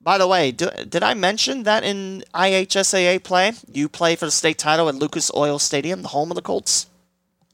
By 0.00 0.18
the 0.18 0.26
way, 0.26 0.52
do, 0.52 0.68
did 0.86 1.02
I 1.02 1.14
mention 1.14 1.62
that 1.62 1.82
in 1.82 2.24
IHSAA 2.34 3.22
play, 3.22 3.52
you 3.72 3.88
play 3.88 4.16
for 4.16 4.26
the 4.26 4.30
state 4.30 4.58
title 4.58 4.88
at 4.90 4.94
Lucas 4.94 5.30
Oil 5.34 5.58
Stadium, 5.58 6.02
the 6.02 6.08
home 6.08 6.30
of 6.30 6.34
the 6.34 6.42
Colts? 6.42 6.88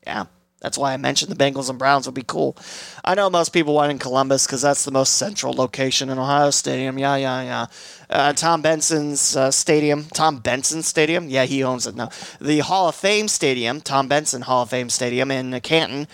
Yeah. 0.04 0.26
That's 0.60 0.76
why 0.76 0.92
I 0.92 0.98
mentioned 0.98 1.32
the 1.32 1.42
Bengals 1.42 1.70
and 1.70 1.78
Browns 1.78 2.06
would 2.06 2.14
be 2.14 2.22
cool. 2.22 2.56
I 3.02 3.14
know 3.14 3.30
most 3.30 3.48
people 3.50 3.74
want 3.74 3.90
in 3.90 3.98
Columbus 3.98 4.46
because 4.46 4.60
that's 4.60 4.84
the 4.84 4.90
most 4.90 5.14
central 5.16 5.54
location 5.54 6.10
in 6.10 6.18
Ohio 6.18 6.50
Stadium. 6.50 6.98
Yeah, 6.98 7.16
yeah, 7.16 7.42
yeah. 7.42 7.66
Uh, 8.10 8.32
Tom 8.34 8.60
Benson's 8.60 9.36
uh, 9.36 9.50
stadium, 9.50 10.04
Tom 10.12 10.38
Benson 10.38 10.82
Stadium. 10.82 11.28
Yeah, 11.28 11.44
he 11.46 11.64
owns 11.64 11.86
it 11.86 11.96
now. 11.96 12.10
The 12.40 12.58
Hall 12.58 12.88
of 12.88 12.94
Fame 12.94 13.28
Stadium, 13.28 13.80
Tom 13.80 14.06
Benson 14.06 14.42
Hall 14.42 14.62
of 14.64 14.70
Fame 14.70 14.90
Stadium 14.90 15.30
in 15.30 15.58
Canton. 15.60 16.06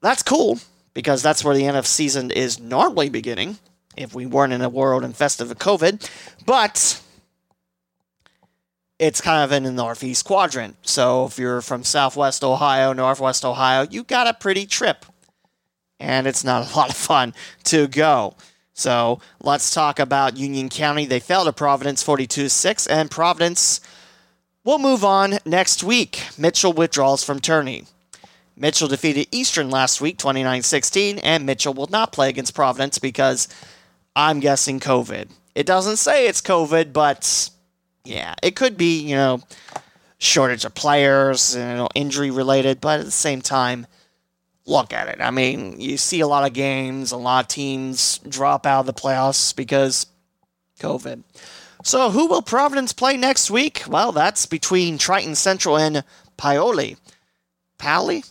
That's 0.00 0.22
cool 0.24 0.58
because 0.92 1.22
that's 1.22 1.44
where 1.44 1.54
the 1.54 1.62
NFL 1.62 1.86
season 1.86 2.32
is 2.32 2.58
normally 2.58 3.08
beginning. 3.08 3.58
if 3.96 4.14
we 4.14 4.26
weren't 4.26 4.52
in 4.52 4.62
a 4.62 4.68
world 4.68 5.04
infested 5.04 5.48
with 5.48 5.58
COVID. 5.58 6.08
But 6.46 7.00
it's 8.98 9.20
kind 9.20 9.44
of 9.44 9.52
in 9.52 9.62
the 9.62 9.72
northeast 9.72 10.24
quadrant. 10.24 10.76
So 10.82 11.26
if 11.26 11.38
you're 11.38 11.60
from 11.60 11.84
southwest 11.84 12.42
Ohio, 12.42 12.92
northwest 12.92 13.44
Ohio, 13.44 13.86
you 13.88 14.04
got 14.04 14.26
a 14.26 14.34
pretty 14.34 14.66
trip. 14.66 15.06
And 16.00 16.26
it's 16.26 16.44
not 16.44 16.70
a 16.70 16.76
lot 16.76 16.90
of 16.90 16.96
fun 16.96 17.34
to 17.64 17.86
go. 17.86 18.34
So 18.72 19.20
let's 19.42 19.74
talk 19.74 19.98
about 19.98 20.36
Union 20.36 20.68
County. 20.68 21.04
They 21.04 21.20
fell 21.20 21.44
to 21.44 21.52
Providence 21.52 22.02
42 22.02 22.48
6, 22.48 22.86
and 22.86 23.10
Providence 23.10 23.80
will 24.62 24.78
move 24.78 25.04
on 25.04 25.38
next 25.44 25.82
week. 25.82 26.22
Mitchell 26.38 26.72
withdraws 26.72 27.24
from 27.24 27.40
tourney. 27.40 27.86
Mitchell 28.56 28.88
defeated 28.88 29.28
Eastern 29.32 29.70
last 29.70 30.00
week 30.00 30.18
29 30.18 30.62
16, 30.62 31.18
and 31.18 31.46
Mitchell 31.46 31.74
will 31.74 31.88
not 31.88 32.12
play 32.12 32.28
against 32.28 32.54
Providence 32.54 32.98
because 32.98 33.48
I'm 34.14 34.40
guessing 34.40 34.78
COVID. 34.78 35.28
It 35.54 35.66
doesn't 35.66 35.96
say 35.96 36.28
it's 36.28 36.40
COVID, 36.40 36.92
but 36.92 37.50
yeah, 38.08 38.34
it 38.42 38.56
could 38.56 38.78
be, 38.78 39.00
you 39.00 39.16
know, 39.16 39.42
shortage 40.16 40.64
of 40.64 40.74
players, 40.74 41.54
you 41.54 41.60
know, 41.60 41.88
injury 41.94 42.30
related, 42.30 42.80
but 42.80 43.00
at 43.00 43.04
the 43.04 43.12
same 43.12 43.42
time, 43.42 43.86
look 44.64 44.94
at 44.94 45.08
it. 45.08 45.20
I 45.20 45.30
mean, 45.30 45.78
you 45.78 45.98
see 45.98 46.20
a 46.20 46.26
lot 46.26 46.46
of 46.46 46.54
games, 46.54 47.12
a 47.12 47.18
lot 47.18 47.44
of 47.44 47.48
teams 47.48 48.18
drop 48.26 48.64
out 48.64 48.80
of 48.80 48.86
the 48.86 48.94
playoffs 48.94 49.54
because 49.54 50.06
COVID. 50.80 51.22
So, 51.84 52.10
who 52.10 52.26
will 52.26 52.40
Providence 52.40 52.94
play 52.94 53.16
next 53.18 53.50
week? 53.50 53.82
Well, 53.86 54.10
that's 54.12 54.46
between 54.46 54.96
Triton 54.96 55.34
Central 55.34 55.76
and 55.76 56.02
Paoli. 56.38 56.96
Paoli? 57.76 58.24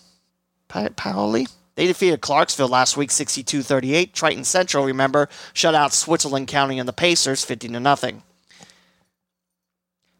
Paoli? 0.67 1.47
They 1.75 1.85
defeated 1.85 2.21
Clarksville 2.21 2.67
last 2.67 2.97
week 2.97 3.11
62 3.11 3.61
38. 3.61 4.13
Triton 4.13 4.43
Central, 4.43 4.85
remember, 4.85 5.29
shut 5.53 5.75
out 5.75 5.93
Switzerland 5.93 6.47
County 6.47 6.79
and 6.79 6.89
the 6.89 6.93
Pacers 6.93 7.45
50 7.45 7.69
to 7.69 7.79
nothing. 7.79 8.23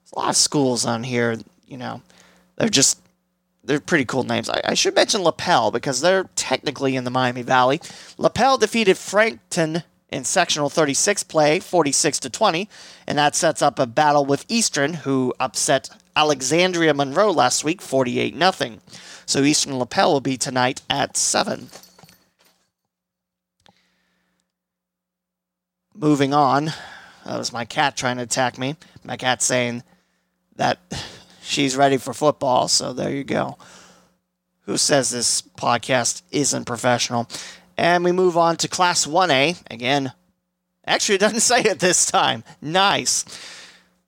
There's 0.08 0.14
a 0.16 0.20
lot 0.20 0.30
of 0.30 0.38
schools 0.38 0.86
on 0.86 1.04
here, 1.04 1.38
you 1.68 1.76
know, 1.76 2.02
they're 2.56 2.70
just 2.70 3.02
they're 3.66 3.82
pretty 3.82 4.06
cool 4.06 4.24
names. 4.24 4.50
I, 4.50 4.62
I, 4.64 4.74
should 4.74 4.96
mention 4.96 5.22
Lapel 5.22 5.72
because 5.72 6.00
they're 6.00 6.30
technically 6.36 6.96
in 6.96 7.04
the 7.04 7.12
Miami 7.12 7.42
Valley. 7.42 7.82
Lapel 8.18 8.58
defeated 8.58 8.98
Frankton 8.98 9.84
in 10.10 10.24
sectional 10.24 10.70
36 10.70 11.24
play 11.24 11.60
46 11.60 12.20
to 12.20 12.30
20, 12.30 12.70
and 13.06 13.18
that 13.18 13.36
sets 13.36 13.62
up 13.62 13.78
a 13.78 13.86
battle 13.86 14.26
with 14.26 14.46
Eastern, 14.48 14.94
who 14.94 15.34
upset 15.42 15.90
Alexandria 16.16 16.94
Monroe 16.94 17.32
last 17.32 17.66
week 17.66 17.82
48 17.82 18.34
0. 18.42 18.78
So 19.26 19.44
Eastern 19.44 19.78
Lapel 19.78 20.14
will 20.14 20.22
be 20.22 20.38
tonight 20.38 20.82
at 20.90 21.18
7. 21.18 21.68
Moving 25.94 26.34
on. 26.34 26.72
That 27.26 27.38
was 27.38 27.52
my 27.52 27.66
cat 27.66 27.98
trying 27.98 28.16
to 28.18 28.24
attack 28.24 28.58
me. 28.58 28.78
My 29.04 29.18
cat 29.18 29.42
saying 29.42 29.84
that 30.58 30.80
she's 31.42 31.76
ready 31.76 31.98
for 31.98 32.14
football. 32.14 32.68
So 32.68 32.94
there 32.94 33.12
you 33.12 33.24
go. 33.24 33.58
Who 34.66 34.78
says 34.78 35.10
this 35.10 35.42
podcast 35.42 36.22
isn't 36.32 36.66
professional? 36.66 37.30
And 37.78 38.04
we 38.04 38.12
move 38.12 38.36
on 38.38 38.58
to 38.58 38.68
Class 38.68 39.06
1A. 39.06 39.64
Again, 39.72 40.12
actually, 40.86 41.16
it 41.16 41.22
doesn't 41.22 41.40
say 41.42 41.62
it 41.62 41.80
this 41.80 42.06
time. 42.06 42.44
Nice. 42.62 43.24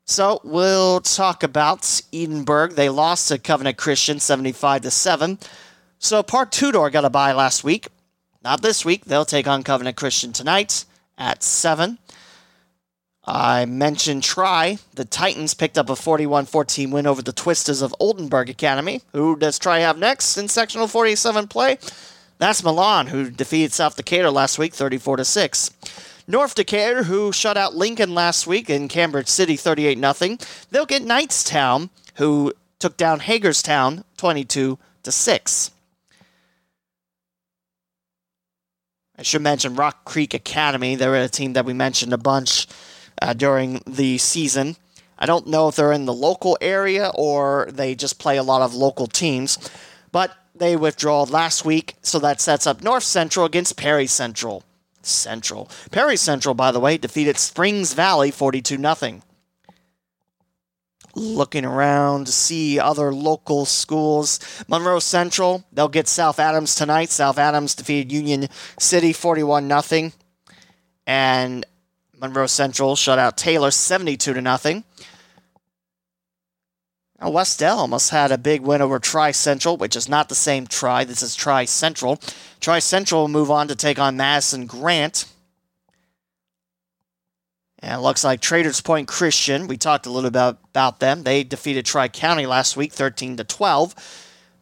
So 0.04 0.42
we'll 0.44 1.02
talk 1.02 1.44
about 1.44 2.02
Edinburgh. 2.12 2.70
They 2.70 2.90
lost 2.90 3.28
to 3.28 3.38
Covenant 3.38 3.78
Christian 3.78 4.20
75 4.20 4.82
to 4.82 4.92
7. 4.92 5.38
So 6.00 6.24
Park 6.24 6.50
Tudor 6.50 6.90
got 6.90 7.06
a 7.06 7.10
bye 7.10 7.32
last 7.32 7.64
week. 7.64 7.88
Not 8.44 8.62
this 8.62 8.84
week. 8.84 9.06
They'll 9.06 9.26
take 9.26 9.48
on 9.48 9.64
Covenant 9.64 9.98
Christian 9.98 10.34
tonight 10.34 10.86
at 11.18 11.44
7. 11.44 12.00
I 13.32 13.66
mentioned 13.66 14.24
Tri. 14.24 14.80
The 14.96 15.06
Titans 15.06 15.54
picked 15.54 15.78
up 15.78 15.88
a 15.88 15.96
41 15.96 16.48
14 16.48 16.90
win 16.90 17.06
over 17.06 17.22
the 17.22 17.32
Twisters 17.32 17.84
of 17.84 17.94
Oldenburg 18.00 18.50
Academy. 18.50 19.04
Who 19.12 19.36
does 19.36 19.60
Tri 19.60 19.80
have 19.80 20.00
next 20.00 20.36
in 20.36 20.48
sectional 20.48 20.88
47 20.88 21.48
play? 21.48 21.78
That's 22.40 22.64
Milan, 22.64 23.08
who 23.08 23.30
defeated 23.30 23.72
South 23.72 23.96
Decatur 23.96 24.32
last 24.32 24.58
week 24.58 24.74
34 24.74 25.24
6. 25.24 25.70
North 26.28 26.56
Decatur, 26.56 27.04
who 27.04 27.32
shut 27.32 27.56
out 27.56 27.76
Lincoln 27.76 28.16
last 28.16 28.48
week 28.48 28.68
in 28.68 28.88
Cambridge 28.88 29.28
City 29.28 29.56
38 29.56 30.00
0. 30.00 30.38
They'll 30.72 30.88
get 30.88 31.04
Knightstown, 31.04 31.92
who 32.16 32.54
took 32.80 32.98
down 32.98 33.20
Hagerstown 33.20 34.06
22 34.18 34.80
6. 35.04 35.72
I 39.20 39.22
should 39.22 39.42
mention 39.42 39.76
Rock 39.76 40.06
Creek 40.06 40.34
Academy. 40.34 40.96
They're 40.96 41.16
a 41.16 41.28
team 41.28 41.54
that 41.54 41.66
we 41.66 41.74
mentioned 41.74 42.14
a 42.14 42.18
bunch 42.18 42.68
uh, 43.22 43.34
during 43.34 43.82
the 43.86 44.18
season. 44.18 44.76
I 45.18 45.26
don't 45.26 45.48
know 45.48 45.68
if 45.68 45.76
they're 45.76 45.92
in 45.92 46.06
the 46.06 46.14
local 46.14 46.58
area 46.62 47.12
or 47.14 47.68
they 47.72 47.94
just 47.94 48.20
play 48.20 48.38
a 48.38 48.44
lot 48.44 48.62
of 48.62 48.74
local 48.74 49.08
teams, 49.08 49.58
but 50.12 50.32
they 50.56 50.76
withdraw 50.76 51.24
last 51.24 51.66
week, 51.66 51.96
so 52.02 52.20
that 52.20 52.42
sets 52.42 52.68
up 52.68 52.82
North 52.82 53.04
Central 53.04 53.46
against 53.46 53.78
Perry 53.78 54.08
Central. 54.08 54.64
Central. 55.02 55.70
Perry 55.92 56.18
Central, 56.18 56.54
by 56.54 56.72
the 56.72 56.80
way, 56.80 56.98
defeated 56.98 57.38
Springs 57.38 57.94
Valley 57.94 58.32
42 58.32 58.78
0. 58.78 59.22
Looking 61.16 61.66
around 61.66 62.28
to 62.28 62.32
see 62.32 62.80
other 62.80 63.14
local 63.14 63.66
schools. 63.66 64.40
Monroe 64.68 65.00
Central, 65.00 65.64
they'll 65.74 65.88
get 65.88 66.08
South 66.08 66.40
Adams 66.40 66.76
tonight. 66.76 67.10
South 67.10 67.38
Adams 67.38 67.76
defeated 67.76 68.12
Union 68.12 68.48
City 68.78 69.12
41 69.12 69.82
0. 69.82 70.12
And 71.08 71.66
Monroe 72.20 72.48
Central 72.48 72.96
shut 72.96 73.20
out 73.20 73.38
Taylor 73.38 73.72
72 73.72 74.34
to 74.34 74.42
nothing. 74.42 74.84
Now, 77.22 77.32
West 77.32 77.62
almost 77.62 78.12
had 78.12 78.32
a 78.32 78.38
big 78.38 78.62
win 78.62 78.82
over 78.82 78.98
Tri 79.00 79.32
Central, 79.32 79.76
which 79.76 79.96
is 79.96 80.08
not 80.08 80.30
the 80.30 80.36
same 80.36 80.68
Tri. 80.68 81.04
This 81.04 81.22
is 81.22 81.36
Tri 81.36 81.66
Central. 81.66 82.20
Tri 82.62 82.80
Central 82.80 83.22
will 83.22 83.28
move 83.28 83.52
on 83.52 83.68
to 83.68 83.76
take 83.76 84.00
on 84.00 84.16
Madison 84.16 84.66
Grant. 84.66 85.26
And 87.80 87.94
it 87.94 88.04
looks 88.04 88.24
like 88.24 88.42
Traders 88.42 88.82
Point 88.82 89.08
Christian, 89.08 89.68
we 89.68 89.78
talked 89.78 90.06
a 90.06 90.12
little 90.12 90.32
bit 90.32 90.58
about 90.70 91.00
them. 91.00 91.24
They 91.24 91.44
defeated 91.44 91.86
Tri 91.86 92.10
County 92.10 92.46
last 92.46 92.76
week, 92.76 92.92
13 92.92 93.38
to 93.38 93.44
12. 93.44 93.96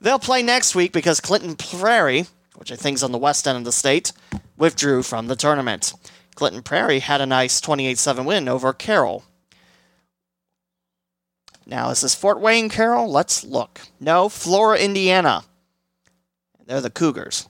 They'll 0.01 0.20
play 0.20 0.43
next 0.43 0.76
week 0.76 0.91
because 0.91 1.20
Clinton 1.20 1.55
Prairie, 1.55 2.26
which 2.55 2.72
I 2.72 2.76
think 2.76 2.95
is 2.95 3.03
on 3.03 3.12
the 3.12 3.18
west 3.18 3.47
end 3.47 3.58
of 3.58 3.66
the 3.66 3.72
state, 3.72 4.12
withdrew 4.55 5.01
from 5.01 5.28
the 5.28 5.36
tournament. 5.36 5.93
Clinton 6.38 6.61
Prairie 6.61 6.99
had 6.99 7.19
a 7.19 7.25
nice 7.25 7.59
28 7.59 7.97
7 7.97 8.23
win 8.23 8.47
over 8.47 8.71
Carroll. 8.71 9.23
Now, 11.65 11.89
is 11.89 12.01
this 12.01 12.13
Fort 12.13 12.39
Wayne 12.39 12.69
Carroll? 12.69 13.11
Let's 13.11 13.43
look. 13.43 13.81
No, 13.99 14.29
Flora, 14.29 14.77
Indiana. 14.77 15.43
They're 16.67 16.79
the 16.79 16.91
Cougars. 16.91 17.49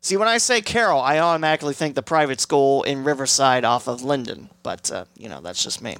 See, 0.00 0.16
when 0.16 0.28
I 0.28 0.38
say 0.38 0.60
Carroll, 0.60 1.00
I 1.00 1.18
automatically 1.18 1.74
think 1.74 1.96
the 1.96 2.02
private 2.02 2.40
school 2.40 2.84
in 2.84 3.02
Riverside 3.02 3.64
off 3.64 3.88
of 3.88 4.04
Linden, 4.04 4.50
but, 4.62 4.88
uh, 4.92 5.06
you 5.18 5.28
know, 5.28 5.40
that's 5.40 5.62
just 5.62 5.82
me. 5.82 5.96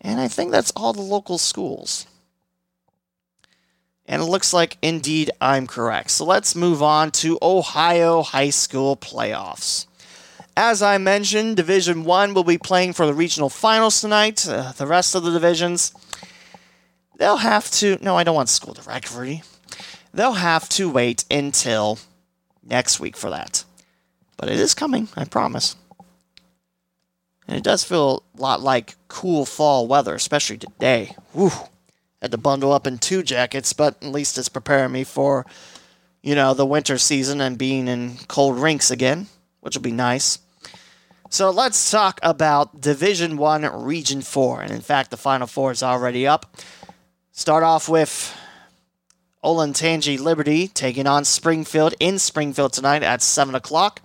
And 0.00 0.20
I 0.20 0.26
think 0.26 0.50
that's 0.50 0.72
all 0.74 0.92
the 0.92 1.00
local 1.00 1.38
schools. 1.38 2.06
And 4.06 4.20
it 4.20 4.26
looks 4.26 4.52
like 4.52 4.76
indeed 4.82 5.30
I'm 5.40 5.66
correct. 5.66 6.10
So 6.10 6.24
let's 6.24 6.54
move 6.54 6.82
on 6.82 7.10
to 7.12 7.38
Ohio 7.40 8.22
High 8.22 8.50
School 8.50 8.96
playoffs. 8.96 9.86
As 10.56 10.82
I 10.82 10.98
mentioned, 10.98 11.56
Division 11.56 12.04
1 12.04 12.34
will 12.34 12.44
be 12.44 12.58
playing 12.58 12.92
for 12.92 13.06
the 13.06 13.14
regional 13.14 13.48
finals 13.48 14.00
tonight. 14.00 14.46
Uh, 14.46 14.72
the 14.72 14.86
rest 14.86 15.14
of 15.14 15.24
the 15.24 15.32
divisions, 15.32 15.92
they'll 17.16 17.38
have 17.38 17.70
to. 17.72 17.98
No, 18.02 18.16
I 18.16 18.24
don't 18.24 18.36
want 18.36 18.50
school 18.50 18.74
directory. 18.74 19.42
They'll 20.12 20.34
have 20.34 20.68
to 20.70 20.88
wait 20.88 21.24
until 21.30 21.98
next 22.62 23.00
week 23.00 23.16
for 23.16 23.30
that. 23.30 23.64
But 24.36 24.48
it 24.48 24.60
is 24.60 24.74
coming, 24.74 25.08
I 25.16 25.24
promise. 25.24 25.74
And 27.48 27.56
it 27.56 27.64
does 27.64 27.82
feel 27.82 28.22
a 28.38 28.40
lot 28.40 28.60
like 28.60 28.94
cool 29.08 29.44
fall 29.44 29.88
weather, 29.88 30.14
especially 30.14 30.58
today. 30.58 31.16
Woo 31.32 31.50
had 32.24 32.32
to 32.32 32.38
bundle 32.38 32.72
up 32.72 32.86
in 32.86 32.96
two 32.96 33.22
jackets, 33.22 33.74
but 33.74 34.02
at 34.02 34.08
least 34.08 34.38
it's 34.38 34.48
preparing 34.48 34.92
me 34.92 35.04
for, 35.04 35.44
you 36.22 36.34
know, 36.34 36.54
the 36.54 36.64
winter 36.64 36.96
season 36.96 37.40
and 37.42 37.58
being 37.58 37.86
in 37.86 38.16
cold 38.28 38.58
rinks 38.58 38.90
again, 38.90 39.26
which 39.60 39.76
will 39.76 39.82
be 39.82 39.92
nice. 39.92 40.38
So 41.28 41.50
let's 41.50 41.90
talk 41.90 42.18
about 42.22 42.80
Division 42.80 43.36
One, 43.36 43.62
Region 43.84 44.22
Four, 44.22 44.62
and 44.62 44.72
in 44.72 44.80
fact, 44.80 45.10
the 45.10 45.18
Final 45.18 45.46
Four 45.46 45.70
is 45.72 45.82
already 45.82 46.26
up. 46.26 46.56
Start 47.32 47.62
off 47.62 47.90
with 47.90 48.34
Olentangy 49.44 50.18
Liberty 50.18 50.68
taking 50.68 51.06
on 51.06 51.26
Springfield 51.26 51.92
in 52.00 52.18
Springfield 52.18 52.72
tonight 52.72 53.02
at 53.02 53.20
seven 53.20 53.54
o'clock. 53.54 54.00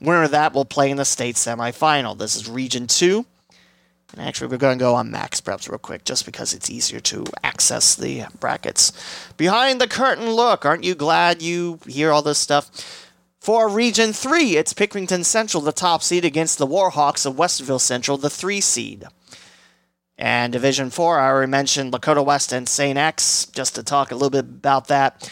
Winner 0.00 0.22
of 0.22 0.30
that 0.30 0.54
will 0.54 0.64
play 0.64 0.90
in 0.90 0.96
the 0.96 1.04
state 1.04 1.34
semifinal. 1.34 2.16
This 2.16 2.34
is 2.34 2.48
Region 2.48 2.86
Two. 2.86 3.26
And 4.12 4.26
actually, 4.26 4.48
we're 4.48 4.56
going 4.56 4.78
to 4.78 4.82
go 4.82 4.94
on 4.94 5.10
MaxPreps 5.10 5.68
real 5.68 5.78
quick, 5.78 6.04
just 6.04 6.24
because 6.24 6.54
it's 6.54 6.70
easier 6.70 7.00
to 7.00 7.24
access 7.44 7.94
the 7.94 8.24
brackets. 8.40 8.92
Behind 9.36 9.80
the 9.80 9.88
curtain 9.88 10.30
look. 10.30 10.64
Aren't 10.64 10.84
you 10.84 10.94
glad 10.94 11.42
you 11.42 11.78
hear 11.86 12.10
all 12.10 12.22
this 12.22 12.38
stuff? 12.38 12.70
For 13.38 13.68
Region 13.68 14.12
3, 14.12 14.56
it's 14.56 14.74
Pickerington 14.74 15.24
Central, 15.24 15.62
the 15.62 15.72
top 15.72 16.02
seed, 16.02 16.24
against 16.24 16.58
the 16.58 16.66
Warhawks 16.66 17.24
of 17.24 17.36
Westerville 17.36 17.80
Central, 17.80 18.16
the 18.16 18.30
3 18.30 18.60
seed. 18.60 19.04
And 20.16 20.52
Division 20.52 20.90
4, 20.90 21.20
I 21.20 21.28
already 21.28 21.50
mentioned 21.50 21.92
Lakota 21.92 22.24
West 22.24 22.52
and 22.52 22.68
St. 22.68 22.98
X, 22.98 23.46
just 23.46 23.76
to 23.76 23.82
talk 23.82 24.10
a 24.10 24.14
little 24.14 24.30
bit 24.30 24.44
about 24.44 24.88
that. 24.88 25.30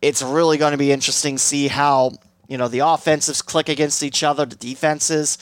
It's 0.00 0.22
really 0.22 0.58
going 0.58 0.72
to 0.72 0.78
be 0.78 0.92
interesting 0.92 1.36
to 1.36 1.42
see 1.42 1.66
how, 1.66 2.12
you 2.46 2.56
know, 2.56 2.68
the 2.68 2.78
offensives 2.80 3.42
click 3.42 3.68
against 3.68 4.02
each 4.02 4.22
other, 4.22 4.46
the 4.46 4.54
defenses. 4.54 5.38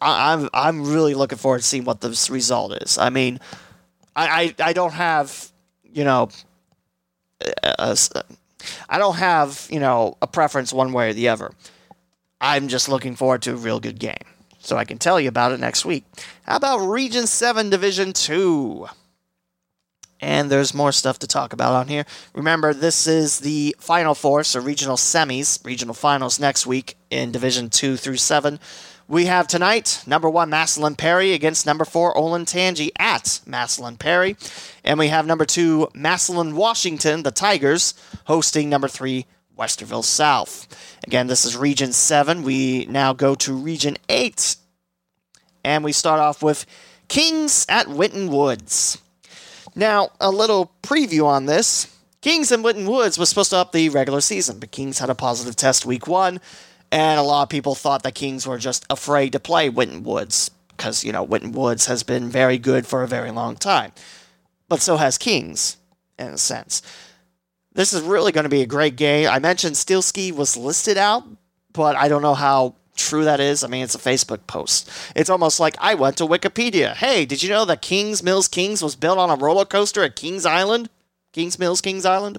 I, 0.00 0.32
am 0.32 0.42
I'm, 0.42 0.50
I'm 0.52 0.92
really 0.92 1.14
looking 1.14 1.38
forward 1.38 1.58
to 1.58 1.66
seeing 1.66 1.84
what 1.84 2.00
this 2.00 2.30
result 2.30 2.72
is. 2.82 2.98
I 2.98 3.10
mean, 3.10 3.40
I, 4.14 4.54
I, 4.60 4.68
I 4.68 4.72
don't 4.72 4.92
have, 4.92 5.52
you 5.82 6.04
know, 6.04 6.28
a, 7.62 7.74
a, 7.78 7.96
I 8.88 8.98
don't 8.98 9.16
have, 9.16 9.66
you 9.70 9.80
know, 9.80 10.16
a 10.22 10.26
preference 10.26 10.72
one 10.72 10.92
way 10.92 11.10
or 11.10 11.12
the 11.12 11.28
other. 11.28 11.52
I'm 12.40 12.68
just 12.68 12.88
looking 12.88 13.16
forward 13.16 13.42
to 13.42 13.52
a 13.52 13.56
real 13.56 13.80
good 13.80 13.98
game. 13.98 14.14
So 14.58 14.76
I 14.76 14.84
can 14.84 14.98
tell 14.98 15.20
you 15.20 15.28
about 15.28 15.52
it 15.52 15.60
next 15.60 15.84
week. 15.84 16.04
How 16.42 16.56
about 16.56 16.78
Region 16.78 17.26
7 17.26 17.70
Division 17.70 18.12
2? 18.12 18.88
And 20.20 20.50
there's 20.50 20.74
more 20.74 20.92
stuff 20.92 21.18
to 21.20 21.26
talk 21.26 21.52
about 21.52 21.74
on 21.74 21.88
here. 21.88 22.04
Remember, 22.34 22.72
this 22.72 23.06
is 23.06 23.40
the 23.40 23.76
Final 23.78 24.14
Four, 24.14 24.44
so 24.44 24.60
regional 24.60 24.96
semis, 24.96 25.64
regional 25.64 25.94
finals 25.94 26.40
next 26.40 26.66
week 26.66 26.96
in 27.10 27.30
Division 27.30 27.68
2 27.70 27.96
through 27.96 28.16
7. 28.16 28.58
We 29.08 29.26
have 29.26 29.46
tonight 29.46 30.02
number 30.04 30.28
one 30.28 30.50
Massillon 30.50 30.96
Perry 30.96 31.32
against 31.32 31.64
number 31.64 31.84
four 31.84 32.12
Olentangy 32.14 32.90
at 32.98 33.40
Massillon 33.46 33.98
Perry. 34.00 34.36
And 34.82 34.98
we 34.98 35.08
have 35.08 35.26
number 35.26 35.44
two 35.44 35.88
Massillon 35.94 36.54
Washington, 36.54 37.22
the 37.22 37.30
Tigers, 37.30 37.94
hosting 38.24 38.68
number 38.68 38.88
three 38.88 39.26
Westerville 39.56 40.02
South. 40.02 40.66
Again, 41.06 41.28
this 41.28 41.44
is 41.44 41.56
Region 41.56 41.92
7. 41.92 42.42
We 42.42 42.86
now 42.86 43.12
go 43.12 43.36
to 43.36 43.54
Region 43.54 43.96
8. 44.08 44.56
And 45.62 45.84
we 45.84 45.92
start 45.92 46.18
off 46.18 46.42
with 46.42 46.66
Kings 47.06 47.64
at 47.68 47.88
Winton 47.88 48.28
Woods. 48.28 49.00
Now, 49.76 50.10
a 50.20 50.32
little 50.32 50.72
preview 50.82 51.26
on 51.26 51.46
this. 51.46 51.96
Kings 52.22 52.50
and 52.50 52.64
Winton 52.64 52.86
Woods 52.86 53.18
was 53.18 53.28
supposed 53.28 53.50
to 53.50 53.56
up 53.58 53.70
the 53.70 53.88
regular 53.88 54.20
season, 54.20 54.58
but 54.58 54.72
Kings 54.72 54.98
had 54.98 55.10
a 55.10 55.14
positive 55.14 55.54
test 55.54 55.86
week 55.86 56.08
one. 56.08 56.40
And 56.96 57.20
a 57.20 57.22
lot 57.22 57.42
of 57.42 57.50
people 57.50 57.74
thought 57.74 58.04
the 58.04 58.10
Kings 58.10 58.46
were 58.46 58.56
just 58.56 58.86
afraid 58.88 59.32
to 59.32 59.38
play 59.38 59.68
Winton 59.68 60.02
Woods 60.02 60.50
because, 60.70 61.04
you 61.04 61.12
know, 61.12 61.22
Winton 61.22 61.52
Woods 61.52 61.84
has 61.88 62.02
been 62.02 62.30
very 62.30 62.56
good 62.56 62.86
for 62.86 63.02
a 63.02 63.06
very 63.06 63.30
long 63.30 63.56
time. 63.56 63.92
But 64.66 64.80
so 64.80 64.96
has 64.96 65.18
Kings, 65.18 65.76
in 66.18 66.28
a 66.28 66.38
sense. 66.38 66.80
This 67.74 67.92
is 67.92 68.00
really 68.00 68.32
going 68.32 68.44
to 68.44 68.48
be 68.48 68.62
a 68.62 68.66
great 68.66 68.96
game. 68.96 69.28
I 69.28 69.40
mentioned 69.40 69.76
Steelski 69.76 70.32
was 70.32 70.56
listed 70.56 70.96
out, 70.96 71.24
but 71.74 71.96
I 71.96 72.08
don't 72.08 72.22
know 72.22 72.32
how 72.32 72.76
true 72.96 73.24
that 73.24 73.40
is. 73.40 73.62
I 73.62 73.66
mean, 73.68 73.84
it's 73.84 73.94
a 73.94 73.98
Facebook 73.98 74.46
post. 74.46 74.90
It's 75.14 75.28
almost 75.28 75.60
like 75.60 75.76
I 75.78 75.92
went 75.92 76.16
to 76.16 76.24
Wikipedia. 76.24 76.94
Hey, 76.94 77.26
did 77.26 77.42
you 77.42 77.50
know 77.50 77.66
that 77.66 77.82
Kings 77.82 78.22
Mills 78.22 78.48
Kings 78.48 78.82
was 78.82 78.96
built 78.96 79.18
on 79.18 79.28
a 79.28 79.36
roller 79.36 79.66
coaster 79.66 80.02
at 80.02 80.16
Kings 80.16 80.46
Island? 80.46 80.88
Kings 81.32 81.58
Mills 81.58 81.82
Kings 81.82 82.06
Island? 82.06 82.38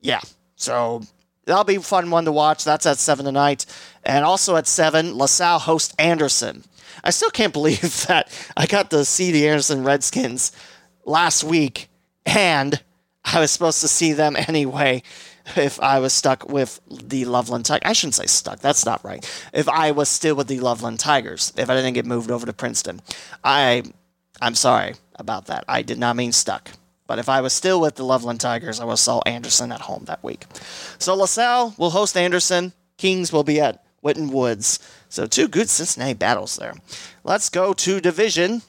Yeah. 0.00 0.20
So 0.54 1.02
that'll 1.50 1.64
be 1.64 1.76
a 1.76 1.80
fun 1.80 2.10
one 2.10 2.24
to 2.24 2.32
watch. 2.32 2.64
That's 2.64 2.86
at 2.86 2.98
7 2.98 3.24
tonight. 3.24 3.66
And 4.04 4.24
also 4.24 4.56
at 4.56 4.66
7, 4.66 5.16
LaSalle 5.16 5.58
host 5.58 5.94
Anderson. 5.98 6.64
I 7.04 7.10
still 7.10 7.30
can't 7.30 7.52
believe 7.60 8.06
that 8.06 8.30
I 8.56 8.66
got 8.66 8.90
to 8.90 9.04
see 9.04 9.32
the 9.32 9.48
Anderson 9.48 9.84
Redskins 9.84 10.52
last 11.04 11.44
week, 11.44 11.88
and 12.24 12.82
I 13.24 13.40
was 13.40 13.50
supposed 13.50 13.80
to 13.80 13.88
see 13.88 14.12
them 14.12 14.36
anyway 14.48 15.02
if 15.56 15.80
I 15.80 15.98
was 15.98 16.12
stuck 16.12 16.48
with 16.48 16.80
the 16.88 17.24
Loveland 17.24 17.66
Tigers. 17.66 17.88
I 17.88 17.92
shouldn't 17.92 18.14
say 18.14 18.26
stuck, 18.26 18.60
that's 18.60 18.86
not 18.86 19.04
right. 19.04 19.24
If 19.52 19.68
I 19.68 19.90
was 19.90 20.08
still 20.08 20.36
with 20.36 20.46
the 20.46 20.60
Loveland 20.60 21.00
Tigers, 21.00 21.52
if 21.56 21.68
I 21.68 21.74
didn't 21.74 21.94
get 21.94 22.06
moved 22.06 22.30
over 22.30 22.46
to 22.46 22.52
Princeton. 22.52 23.00
I, 23.42 23.82
I'm 24.40 24.54
sorry 24.54 24.94
about 25.16 25.46
that. 25.46 25.64
I 25.66 25.82
did 25.82 25.98
not 25.98 26.16
mean 26.16 26.32
stuck. 26.32 26.70
But 27.10 27.18
if 27.18 27.28
I 27.28 27.40
was 27.40 27.52
still 27.52 27.80
with 27.80 27.96
the 27.96 28.04
Loveland 28.04 28.38
Tigers, 28.40 28.78
I 28.78 28.84
would 28.84 29.00
saw 29.00 29.20
Anderson 29.26 29.72
at 29.72 29.80
home 29.80 30.04
that 30.04 30.22
week. 30.22 30.44
So 31.00 31.12
LaSalle 31.16 31.74
will 31.76 31.90
host 31.90 32.16
Anderson. 32.16 32.72
Kings 32.98 33.32
will 33.32 33.42
be 33.42 33.60
at 33.60 33.84
Winton 34.00 34.30
Woods. 34.30 34.78
So 35.08 35.26
two 35.26 35.48
good 35.48 35.68
Cincinnati 35.68 36.14
battles 36.14 36.54
there. 36.54 36.74
Let's 37.24 37.48
go 37.48 37.72
to 37.72 38.00
Division. 38.00 38.62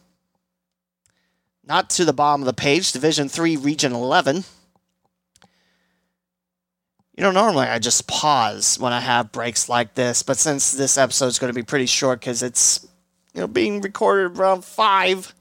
Not 1.64 1.92
to 1.92 2.04
the 2.04 2.14
bottom 2.14 2.42
of 2.42 2.48
the 2.48 2.54
page. 2.54 2.92
Division 2.92 3.30
3, 3.30 3.58
Region 3.58 3.94
11. 3.94 4.38
You 7.16 7.24
know, 7.24 7.32
normally 7.32 7.68
I 7.68 7.78
just 7.78 8.08
pause 8.08 8.80
when 8.80 8.92
I 8.92 9.02
have 9.02 9.32
breaks 9.32 9.70
like 9.70 9.94
this, 9.94 10.24
but 10.24 10.40
since 10.40 10.72
this 10.72 10.98
episode 10.98 11.28
is 11.28 11.38
going 11.38 11.54
to 11.54 11.60
be 11.60 11.62
pretty 11.62 11.86
short 11.86 12.20
because 12.20 12.42
it's 12.42 12.88
you 13.36 13.42
know 13.42 13.48
being 13.48 13.82
recorded 13.82 14.40
around 14.40 14.66
5, 14.66 15.36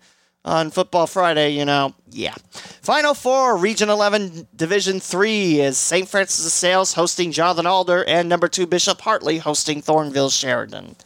on 0.44 0.70
Football 0.70 1.06
Friday, 1.06 1.50
you 1.50 1.64
know, 1.64 1.94
yeah. 2.10 2.34
Final 2.82 3.14
four, 3.14 3.56
Region 3.56 3.90
11, 3.90 4.48
Division 4.56 5.00
3 5.00 5.60
is 5.60 5.78
St. 5.78 6.08
Francis 6.08 6.44
de 6.44 6.50
Sales 6.50 6.94
hosting 6.94 7.32
Jonathan 7.32 7.66
Alder 7.66 8.04
and 8.04 8.28
number 8.28 8.48
two 8.48 8.66
Bishop 8.66 9.00
Hartley 9.02 9.38
hosting 9.38 9.82
Thornville 9.82 10.32
Sheridan. 10.32 10.96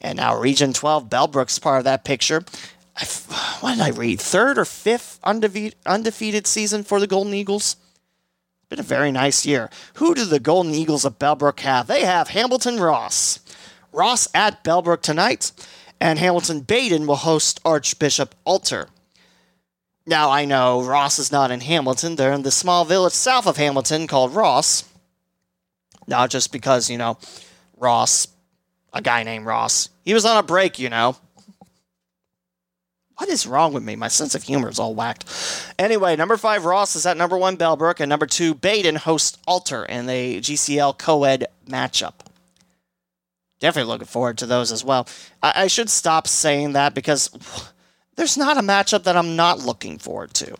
And 0.00 0.18
now 0.18 0.38
Region 0.38 0.72
12, 0.74 1.08
Bellbrook's 1.08 1.58
part 1.58 1.78
of 1.78 1.84
that 1.84 2.04
picture. 2.04 2.44
I, 2.96 3.04
what 3.60 3.76
did 3.76 3.80
I 3.80 3.88
read? 3.90 4.20
Third 4.20 4.58
or 4.58 4.66
fifth 4.66 5.18
undefeated, 5.24 5.76
undefeated 5.86 6.46
season 6.46 6.84
for 6.84 7.00
the 7.00 7.06
Golden 7.06 7.32
Eagles? 7.32 7.76
Been 8.68 8.80
a 8.80 8.82
very 8.82 9.12
nice 9.12 9.46
year. 9.46 9.70
Who 9.94 10.14
do 10.14 10.24
the 10.24 10.40
Golden 10.40 10.74
Eagles 10.74 11.04
of 11.04 11.18
Bellbrook 11.18 11.60
have? 11.60 11.86
They 11.86 12.02
have 12.02 12.28
Hamilton 12.28 12.78
Ross. 12.78 13.40
Ross 13.92 14.28
at 14.34 14.62
Bellbrook 14.62 15.00
tonight 15.00 15.52
and 16.00 16.18
Hamilton 16.18 16.62
Badin 16.62 17.06
will 17.06 17.16
host 17.16 17.60
Archbishop 17.64 18.34
Alter. 18.44 18.88
Now, 20.06 20.30
I 20.30 20.44
know 20.44 20.82
Ross 20.82 21.18
is 21.18 21.32
not 21.32 21.50
in 21.50 21.60
Hamilton. 21.60 22.16
They're 22.16 22.32
in 22.32 22.42
the 22.42 22.50
small 22.50 22.84
village 22.84 23.14
south 23.14 23.46
of 23.46 23.56
Hamilton 23.56 24.06
called 24.06 24.34
Ross. 24.34 24.84
Not 26.06 26.30
just 26.30 26.52
because, 26.52 26.90
you 26.90 26.98
know, 26.98 27.16
Ross, 27.78 28.28
a 28.92 29.00
guy 29.00 29.22
named 29.22 29.46
Ross. 29.46 29.88
He 30.04 30.12
was 30.12 30.26
on 30.26 30.36
a 30.36 30.42
break, 30.42 30.78
you 30.78 30.90
know. 30.90 31.16
What 33.16 33.28
is 33.30 33.46
wrong 33.46 33.72
with 33.72 33.82
me? 33.82 33.96
My 33.96 34.08
sense 34.08 34.34
of 34.34 34.42
humor 34.42 34.68
is 34.68 34.78
all 34.78 34.94
whacked. 34.94 35.24
Anyway, 35.78 36.16
number 36.16 36.36
five, 36.36 36.64
Ross 36.64 36.96
is 36.96 37.06
at 37.06 37.16
number 37.16 37.38
one, 37.38 37.56
Bellbrook, 37.56 38.00
and 38.00 38.08
number 38.10 38.26
two, 38.26 38.54
Badin 38.54 38.96
hosts 38.96 39.38
Alter 39.46 39.84
in 39.84 40.06
the 40.06 40.40
GCL 40.40 40.98
co 40.98 41.24
ed 41.24 41.46
matchup 41.66 42.14
definitely 43.64 43.90
looking 43.90 44.06
forward 44.06 44.36
to 44.36 44.44
those 44.44 44.70
as 44.70 44.84
well. 44.84 45.08
I, 45.42 45.62
I 45.62 45.66
should 45.68 45.88
stop 45.88 46.28
saying 46.28 46.74
that 46.74 46.92
because 46.92 47.30
there's 48.14 48.36
not 48.36 48.58
a 48.58 48.60
matchup 48.60 49.04
that 49.04 49.16
I'm 49.16 49.36
not 49.36 49.60
looking 49.60 49.96
forward 49.96 50.34
to. 50.34 50.54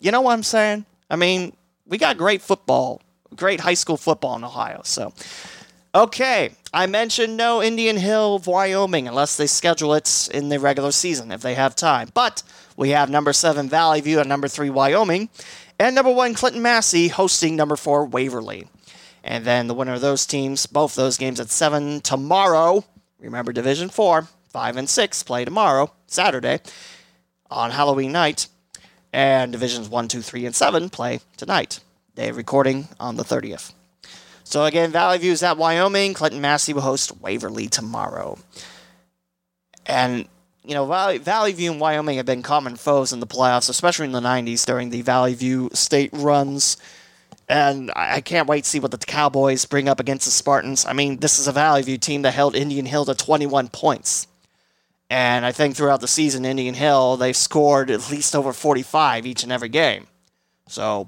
You 0.00 0.10
know 0.10 0.22
what 0.22 0.32
I'm 0.32 0.42
saying? 0.42 0.86
I 1.08 1.14
mean, 1.14 1.52
we 1.86 1.98
got 1.98 2.18
great 2.18 2.42
football, 2.42 3.00
great 3.36 3.60
high 3.60 3.74
school 3.74 3.96
football 3.96 4.34
in 4.34 4.42
Ohio. 4.42 4.80
So, 4.82 5.12
okay, 5.94 6.50
I 6.74 6.86
mentioned 6.86 7.36
no 7.36 7.62
Indian 7.62 7.96
Hill, 7.96 8.42
Wyoming, 8.44 9.06
unless 9.06 9.36
they 9.36 9.46
schedule 9.46 9.94
it 9.94 10.28
in 10.34 10.48
the 10.48 10.58
regular 10.58 10.90
season 10.90 11.30
if 11.30 11.42
they 11.42 11.54
have 11.54 11.76
time. 11.76 12.08
But 12.12 12.42
we 12.76 12.90
have 12.90 13.08
number 13.08 13.32
seven 13.32 13.68
Valley 13.68 14.00
View 14.00 14.18
and 14.18 14.28
number 14.28 14.48
three 14.48 14.68
Wyoming, 14.68 15.28
and 15.78 15.94
number 15.94 16.10
one 16.10 16.34
Clinton 16.34 16.60
Massie 16.60 17.06
hosting 17.06 17.54
number 17.54 17.76
four 17.76 18.04
Waverly. 18.04 18.66
And 19.26 19.44
then 19.44 19.66
the 19.66 19.74
winner 19.74 19.94
of 19.94 20.00
those 20.00 20.24
teams, 20.24 20.66
both 20.66 20.94
those 20.94 21.18
games 21.18 21.40
at 21.40 21.50
7 21.50 22.00
tomorrow. 22.00 22.84
Remember, 23.18 23.52
Division 23.52 23.88
4, 23.88 24.28
5 24.50 24.76
and 24.76 24.88
6 24.88 25.22
play 25.24 25.44
tomorrow, 25.44 25.90
Saturday, 26.06 26.60
on 27.50 27.72
Halloween 27.72 28.12
night. 28.12 28.46
And 29.12 29.50
Divisions 29.50 29.88
1, 29.88 30.06
2, 30.06 30.22
3, 30.22 30.46
and 30.46 30.54
7 30.54 30.90
play 30.90 31.20
tonight. 31.36 31.80
Day 32.14 32.28
of 32.28 32.36
recording 32.36 32.86
on 33.00 33.16
the 33.16 33.24
30th. 33.24 33.72
So 34.44 34.64
again, 34.64 34.92
Valley 34.92 35.18
View 35.18 35.32
is 35.32 35.42
at 35.42 35.58
Wyoming. 35.58 36.14
Clinton 36.14 36.40
Massie 36.40 36.72
will 36.72 36.82
host 36.82 37.20
Waverly 37.20 37.66
tomorrow. 37.66 38.38
And, 39.86 40.28
you 40.64 40.74
know, 40.74 40.86
Valley, 40.86 41.18
Valley 41.18 41.52
View 41.52 41.72
and 41.72 41.80
Wyoming 41.80 42.18
have 42.18 42.26
been 42.26 42.42
common 42.42 42.76
foes 42.76 43.12
in 43.12 43.18
the 43.18 43.26
playoffs, 43.26 43.68
especially 43.68 44.06
in 44.06 44.12
the 44.12 44.20
90s 44.20 44.64
during 44.64 44.90
the 44.90 45.02
Valley 45.02 45.34
View 45.34 45.68
state 45.72 46.10
runs 46.12 46.76
and 47.48 47.92
I 47.94 48.20
can't 48.20 48.48
wait 48.48 48.64
to 48.64 48.70
see 48.70 48.80
what 48.80 48.90
the 48.90 48.98
Cowboys 48.98 49.64
bring 49.64 49.88
up 49.88 50.00
against 50.00 50.24
the 50.24 50.30
Spartans. 50.30 50.84
I 50.84 50.92
mean, 50.92 51.18
this 51.18 51.38
is 51.38 51.46
a 51.46 51.52
Valley 51.52 51.82
View 51.82 51.98
team 51.98 52.22
that 52.22 52.32
held 52.32 52.56
Indian 52.56 52.86
Hill 52.86 53.04
to 53.04 53.14
21 53.14 53.68
points. 53.68 54.26
And 55.08 55.46
I 55.46 55.52
think 55.52 55.76
throughout 55.76 56.00
the 56.00 56.08
season, 56.08 56.44
Indian 56.44 56.74
Hill, 56.74 57.16
they've 57.16 57.36
scored 57.36 57.90
at 57.90 58.10
least 58.10 58.34
over 58.34 58.52
45 58.52 59.26
each 59.26 59.44
and 59.44 59.52
every 59.52 59.68
game. 59.68 60.08
So, 60.68 61.06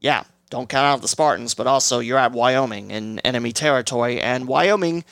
yeah, 0.00 0.24
don't 0.50 0.68
count 0.68 0.84
out 0.84 1.00
the 1.00 1.08
Spartans, 1.08 1.54
but 1.54 1.66
also 1.66 2.00
you're 2.00 2.18
at 2.18 2.32
Wyoming 2.32 2.90
in 2.90 3.18
enemy 3.20 3.52
territory. 3.52 4.20
And 4.20 4.46
Wyoming, 4.46 5.04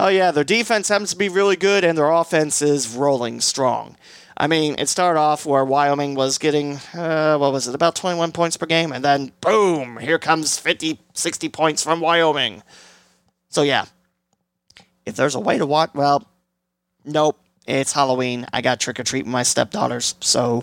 Oh, 0.00 0.06
yeah, 0.06 0.30
their 0.30 0.44
defense 0.44 0.88
happens 0.88 1.10
to 1.10 1.16
be 1.16 1.28
really 1.28 1.56
good, 1.56 1.82
and 1.82 1.98
their 1.98 2.08
offense 2.08 2.62
is 2.62 2.94
rolling 2.94 3.40
strong. 3.40 3.96
I 4.40 4.46
mean, 4.46 4.76
it 4.78 4.88
started 4.88 5.18
off 5.18 5.44
where 5.44 5.64
Wyoming 5.64 6.14
was 6.14 6.38
getting, 6.38 6.76
uh, 6.94 7.36
what 7.38 7.52
was 7.52 7.66
it, 7.66 7.74
about 7.74 7.96
21 7.96 8.30
points 8.30 8.56
per 8.56 8.66
game, 8.66 8.92
and 8.92 9.04
then 9.04 9.32
boom, 9.40 9.98
here 9.98 10.20
comes 10.20 10.56
50, 10.56 11.00
60 11.12 11.48
points 11.48 11.82
from 11.82 12.00
Wyoming. 12.00 12.62
So, 13.48 13.62
yeah, 13.62 13.86
if 15.04 15.16
there's 15.16 15.34
a 15.34 15.40
way 15.40 15.58
to 15.58 15.66
watch, 15.66 15.90
well, 15.92 16.24
nope, 17.04 17.36
it's 17.66 17.92
Halloween. 17.92 18.46
I 18.52 18.60
got 18.60 18.78
trick 18.78 19.00
or 19.00 19.04
treat 19.04 19.24
with 19.24 19.32
my 19.32 19.42
stepdaughters, 19.42 20.14
so 20.20 20.62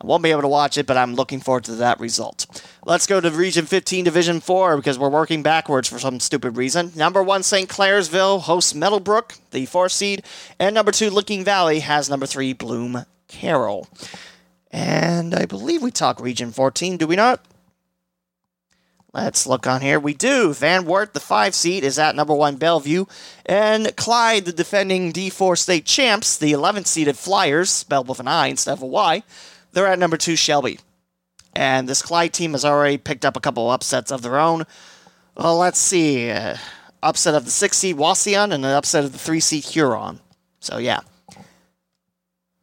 I 0.00 0.06
won't 0.06 0.22
be 0.22 0.30
able 0.30 0.42
to 0.42 0.48
watch 0.48 0.76
it, 0.76 0.86
but 0.86 0.96
I'm 0.96 1.14
looking 1.14 1.40
forward 1.40 1.64
to 1.64 1.76
that 1.76 2.00
result. 2.00 2.46
Let's 2.84 3.06
go 3.06 3.20
to 3.20 3.30
Region 3.30 3.66
15, 3.66 4.04
Division 4.04 4.40
4, 4.40 4.76
because 4.76 4.98
we're 4.98 5.08
working 5.08 5.42
backwards 5.42 5.88
for 5.88 5.98
some 5.98 6.20
stupid 6.20 6.56
reason. 6.56 6.92
Number 6.94 7.22
one, 7.22 7.42
St. 7.42 7.68
Clairsville 7.68 8.42
hosts 8.42 8.74
Meadowbrook, 8.74 9.34
the 9.50 9.66
fourth 9.66 9.92
seed, 9.92 10.22
and 10.58 10.74
number 10.74 10.92
two, 10.92 11.10
Licking 11.10 11.44
Valley 11.44 11.80
has 11.80 12.10
number 12.10 12.26
three, 12.26 12.52
Bloom 12.52 13.04
Carroll. 13.28 13.88
And 14.70 15.34
I 15.34 15.46
believe 15.46 15.82
we 15.82 15.90
talk 15.90 16.20
Region 16.20 16.52
14, 16.52 16.98
do 16.98 17.06
we 17.06 17.16
not? 17.16 17.44
Let's 19.16 19.46
look 19.46 19.66
on 19.66 19.80
here. 19.80 19.98
We 19.98 20.12
do. 20.12 20.52
Van 20.52 20.84
Wert, 20.84 21.14
the 21.14 21.20
five 21.20 21.54
seed, 21.54 21.84
is 21.84 21.98
at 21.98 22.14
number 22.14 22.34
one 22.34 22.56
Bellevue. 22.56 23.06
And 23.46 23.96
Clyde, 23.96 24.44
the 24.44 24.52
defending 24.52 25.10
D4 25.10 25.56
state 25.56 25.86
champs, 25.86 26.36
the 26.36 26.52
11th 26.52 26.86
seeded 26.86 27.16
Flyers, 27.16 27.70
spelled 27.70 28.08
with 28.08 28.20
an 28.20 28.28
I 28.28 28.48
instead 28.48 28.74
of 28.74 28.82
a 28.82 28.86
Y, 28.86 29.22
they're 29.76 29.86
at 29.86 29.98
number 29.98 30.16
two 30.16 30.36
Shelby. 30.36 30.78
And 31.54 31.86
this 31.86 32.00
Clyde 32.00 32.32
team 32.32 32.52
has 32.52 32.64
already 32.64 32.96
picked 32.96 33.26
up 33.26 33.36
a 33.36 33.40
couple 33.40 33.70
upsets 33.70 34.10
of 34.10 34.22
their 34.22 34.38
own. 34.38 34.64
Well, 35.36 35.58
let's 35.58 35.78
see. 35.78 36.30
Uh, 36.30 36.56
upset 37.02 37.34
of 37.34 37.44
the 37.44 37.50
six 37.50 37.76
seed 37.76 37.96
Wauseon 37.96 38.54
and 38.54 38.64
an 38.64 38.72
upset 38.72 39.04
of 39.04 39.12
the 39.12 39.18
three 39.18 39.38
seed 39.38 39.64
Huron. 39.64 40.20
So, 40.60 40.78
yeah. 40.78 41.00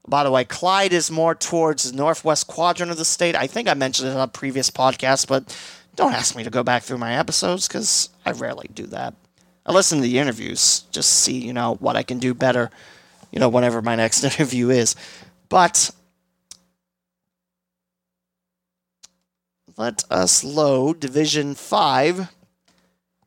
By 0.08 0.24
the 0.24 0.32
way, 0.32 0.44
Clyde 0.44 0.92
is 0.92 1.12
more 1.12 1.36
towards 1.36 1.84
the 1.84 1.96
northwest 1.96 2.48
quadrant 2.48 2.92
of 2.92 2.98
the 2.98 3.06
state. 3.06 3.36
I 3.36 3.46
think 3.46 3.70
I 3.70 3.76
mentioned 3.76 4.10
it 4.10 4.16
on 4.16 4.22
a 4.22 4.28
previous 4.28 4.72
podcast, 4.72 5.28
but 5.28 5.56
don't 5.96 6.14
ask 6.14 6.36
me 6.36 6.44
to 6.44 6.50
go 6.50 6.64
back 6.64 6.82
through 6.82 6.98
my 6.98 7.14
episodes 7.16 7.68
because 7.68 8.10
I 8.26 8.32
rarely 8.32 8.72
do 8.74 8.88
that. 8.88 9.14
I 9.68 9.72
listen 9.72 10.00
to 10.00 10.04
the 10.04 10.18
interviews, 10.18 10.86
just 10.92 11.12
see, 11.12 11.38
you 11.38 11.54
know, 11.54 11.76
what 11.76 11.96
I 11.96 12.02
can 12.02 12.18
do 12.18 12.34
better, 12.34 12.72
you 13.32 13.40
know, 13.40 13.50
whenever 13.50 13.84
my 13.84 13.96
next 13.96 14.24
interview 14.24 14.72
is. 14.72 14.96
But 15.48 15.92
let 19.78 20.04
us 20.10 20.44
load 20.44 21.00
Division 21.00 21.56
5, 21.56 22.32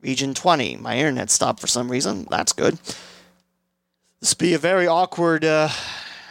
Region 0.01 0.33
20. 0.33 0.77
My 0.77 0.97
internet 0.97 1.29
stopped 1.29 1.59
for 1.59 1.67
some 1.67 1.91
reason. 1.91 2.25
That's 2.29 2.53
good. 2.53 2.77
This 4.19 4.31
would 4.31 4.37
be 4.39 4.53
a 4.53 4.59
very 4.59 4.87
awkward 4.87 5.43
uh, 5.43 5.69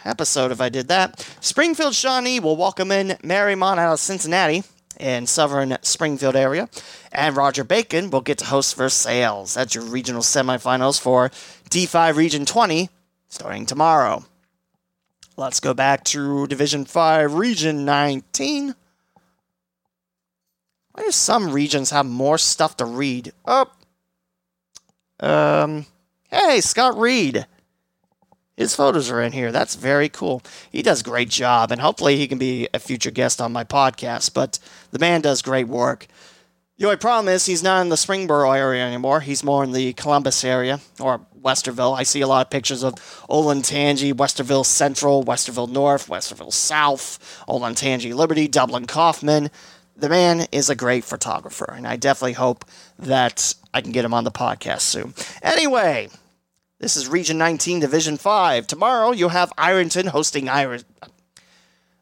episode 0.03 0.51
if 0.51 0.59
I 0.59 0.69
did 0.69 0.87
that. 0.87 1.19
Springfield 1.39 1.93
Shawnee 1.93 2.39
will 2.39 2.57
welcome 2.57 2.91
in 2.91 3.09
Mariemont 3.23 3.77
out 3.77 3.93
of 3.93 3.99
Cincinnati 3.99 4.63
in 4.99 5.27
southern 5.27 5.77
Springfield 5.83 6.35
area. 6.35 6.67
And 7.11 7.37
Roger 7.37 7.63
Bacon 7.63 8.09
will 8.09 8.21
get 8.21 8.39
to 8.39 8.45
host 8.45 8.75
Versailles. 8.75 9.53
That's 9.53 9.75
your 9.75 9.83
regional 9.83 10.21
semifinals 10.21 10.99
for 10.99 11.29
D5 11.69 12.15
Region 12.15 12.45
20 12.45 12.89
starting 13.29 13.65
tomorrow. 13.65 14.25
Let's 15.35 15.59
go 15.59 15.75
back 15.75 16.03
to 16.05 16.47
Division 16.47 16.85
5 16.85 17.35
Region 17.35 17.85
19. 17.85 18.73
Why 20.97 21.03
do 21.03 21.11
some 21.11 21.51
regions 21.51 21.91
have 21.91 22.07
more 22.07 22.39
stuff 22.39 22.75
to 22.77 22.85
read? 22.85 23.31
Oh. 23.45 23.67
Um. 25.19 25.85
Hey, 26.31 26.59
Scott 26.59 26.97
Reed. 26.97 27.45
His 28.55 28.73
photos 28.73 29.11
are 29.11 29.21
in 29.21 29.31
here. 29.31 29.51
That's 29.51 29.75
very 29.75 30.09
cool. 30.09 30.41
He 30.71 30.81
does 30.81 31.03
great 31.03 31.29
job, 31.29 31.71
and 31.71 31.79
hopefully 31.79 32.17
he 32.17 32.27
can 32.27 32.39
be 32.39 32.67
a 32.73 32.79
future 32.79 33.11
guest 33.11 33.39
on 33.39 33.53
my 33.53 33.63
podcast. 33.63 34.33
But 34.33 34.57
the 34.89 34.97
man 34.97 35.21
does 35.21 35.43
great 35.43 35.67
work. 35.67 36.07
The 36.79 36.85
only 36.85 36.97
problem 36.97 37.31
is 37.31 37.45
he's 37.45 37.61
not 37.61 37.81
in 37.81 37.89
the 37.89 37.95
Springboro 37.95 38.57
area 38.57 38.83
anymore. 38.83 39.19
He's 39.19 39.43
more 39.43 39.63
in 39.63 39.73
the 39.73 39.93
Columbus 39.93 40.43
area 40.43 40.79
or 40.99 41.21
Westerville. 41.39 41.95
I 41.95 42.01
see 42.01 42.21
a 42.21 42.27
lot 42.27 42.47
of 42.47 42.49
pictures 42.49 42.83
of 42.83 42.95
Olentangy, 43.29 44.13
Westerville 44.13 44.65
Central, 44.65 45.23
Westerville 45.23 45.69
North, 45.69 46.07
Westerville 46.07 46.53
South, 46.53 47.43
Olentangy 47.47 48.15
Liberty, 48.15 48.47
Dublin 48.47 48.87
Coffman. 48.87 49.51
The 49.99 50.09
man 50.09 50.45
is 50.51 50.69
a 50.69 50.75
great 50.75 51.03
photographer, 51.03 51.73
and 51.75 51.87
I 51.87 51.95
definitely 51.95 52.33
hope 52.33 52.65
that 52.99 53.55
I 53.73 53.81
can 53.81 53.91
get 53.91 54.05
him 54.05 54.13
on 54.13 54.25
the 54.25 54.31
podcast 54.31 54.81
soon. 54.81 55.15
Anyway, 55.41 56.09
this 56.77 56.95
is 56.95 57.07
Region 57.07 57.39
19, 57.39 57.79
Division 57.79 58.17
5. 58.17 58.67
Tomorrow 58.67 59.11
you'll 59.13 59.29
have 59.29 59.51
Ironton 59.57 60.05
hosting 60.05 60.49
Irish. 60.49 60.83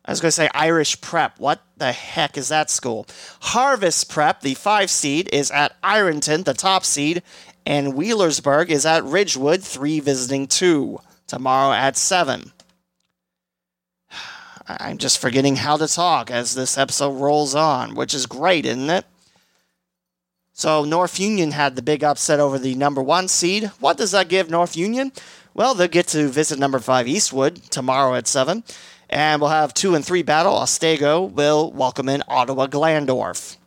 I 0.04 0.12
was 0.12 0.20
going 0.20 0.28
to 0.28 0.34
say 0.34 0.50
Irish 0.54 1.00
Prep. 1.00 1.40
What 1.40 1.62
the 1.78 1.94
heck 1.94 2.38
is 2.38 2.50
that 2.50 2.70
school? 2.70 3.08
Harvest 3.40 4.10
Prep, 4.10 4.42
the 4.42 4.56
5 4.56 4.90
seed, 4.90 5.30
is 5.32 5.50
at 5.50 5.78
Ironton, 5.82 6.44
the 6.44 6.54
top 6.54 6.84
seed, 6.84 7.24
and 7.66 7.94
Wheelersburg 7.94 8.68
is 8.68 8.86
at 8.86 9.06
Ridgewood, 9.06 9.64
3 9.64 10.02
visiting 10.02 10.48
2, 10.48 11.00
tomorrow 11.28 11.74
at 11.74 11.96
7. 11.96 12.52
I'm 14.68 14.98
just 14.98 15.20
forgetting 15.20 15.58
how 15.58 15.78
to 15.78 15.88
talk 15.88 16.32
as 16.32 16.56
this 16.56 16.78
episode 16.78 17.20
rolls 17.20 17.54
on, 17.54 17.94
which 17.94 18.14
is 18.14 18.26
great, 18.26 18.66
isn't 18.66 18.90
it? 18.90 19.06
So 20.54 20.84
North 20.86 21.20
Union 21.20 21.52
had 21.52 21.76
the 21.76 21.82
big 21.82 22.04
upset 22.04 22.40
over 22.40 22.58
the 22.58 22.76
number 22.76 23.02
one 23.02 23.28
seed. 23.28 23.66
What 23.80 23.98
does 23.98 24.12
that 24.12 24.30
give 24.30 24.50
North 24.50 24.76
Union? 24.76 25.12
Well, 25.54 25.76
they'll 25.76 25.88
get 25.88 26.08
to 26.08 26.30
visit 26.30 26.58
number 26.58 26.80
five 26.80 27.08
Eastwood 27.08 27.58
tomorrow 27.70 28.16
at 28.16 28.28
seven, 28.28 28.64
and 29.10 29.40
we'll 29.40 29.52
have 29.52 29.74
two 29.74 29.94
and 29.94 30.04
three 30.04 30.24
battle. 30.24 30.56
Otsego 30.56 31.24
will 31.24 31.72
welcome 31.72 32.10
in 32.10 32.24
Ottawa 32.28 32.68
Glandorf. 32.68 33.58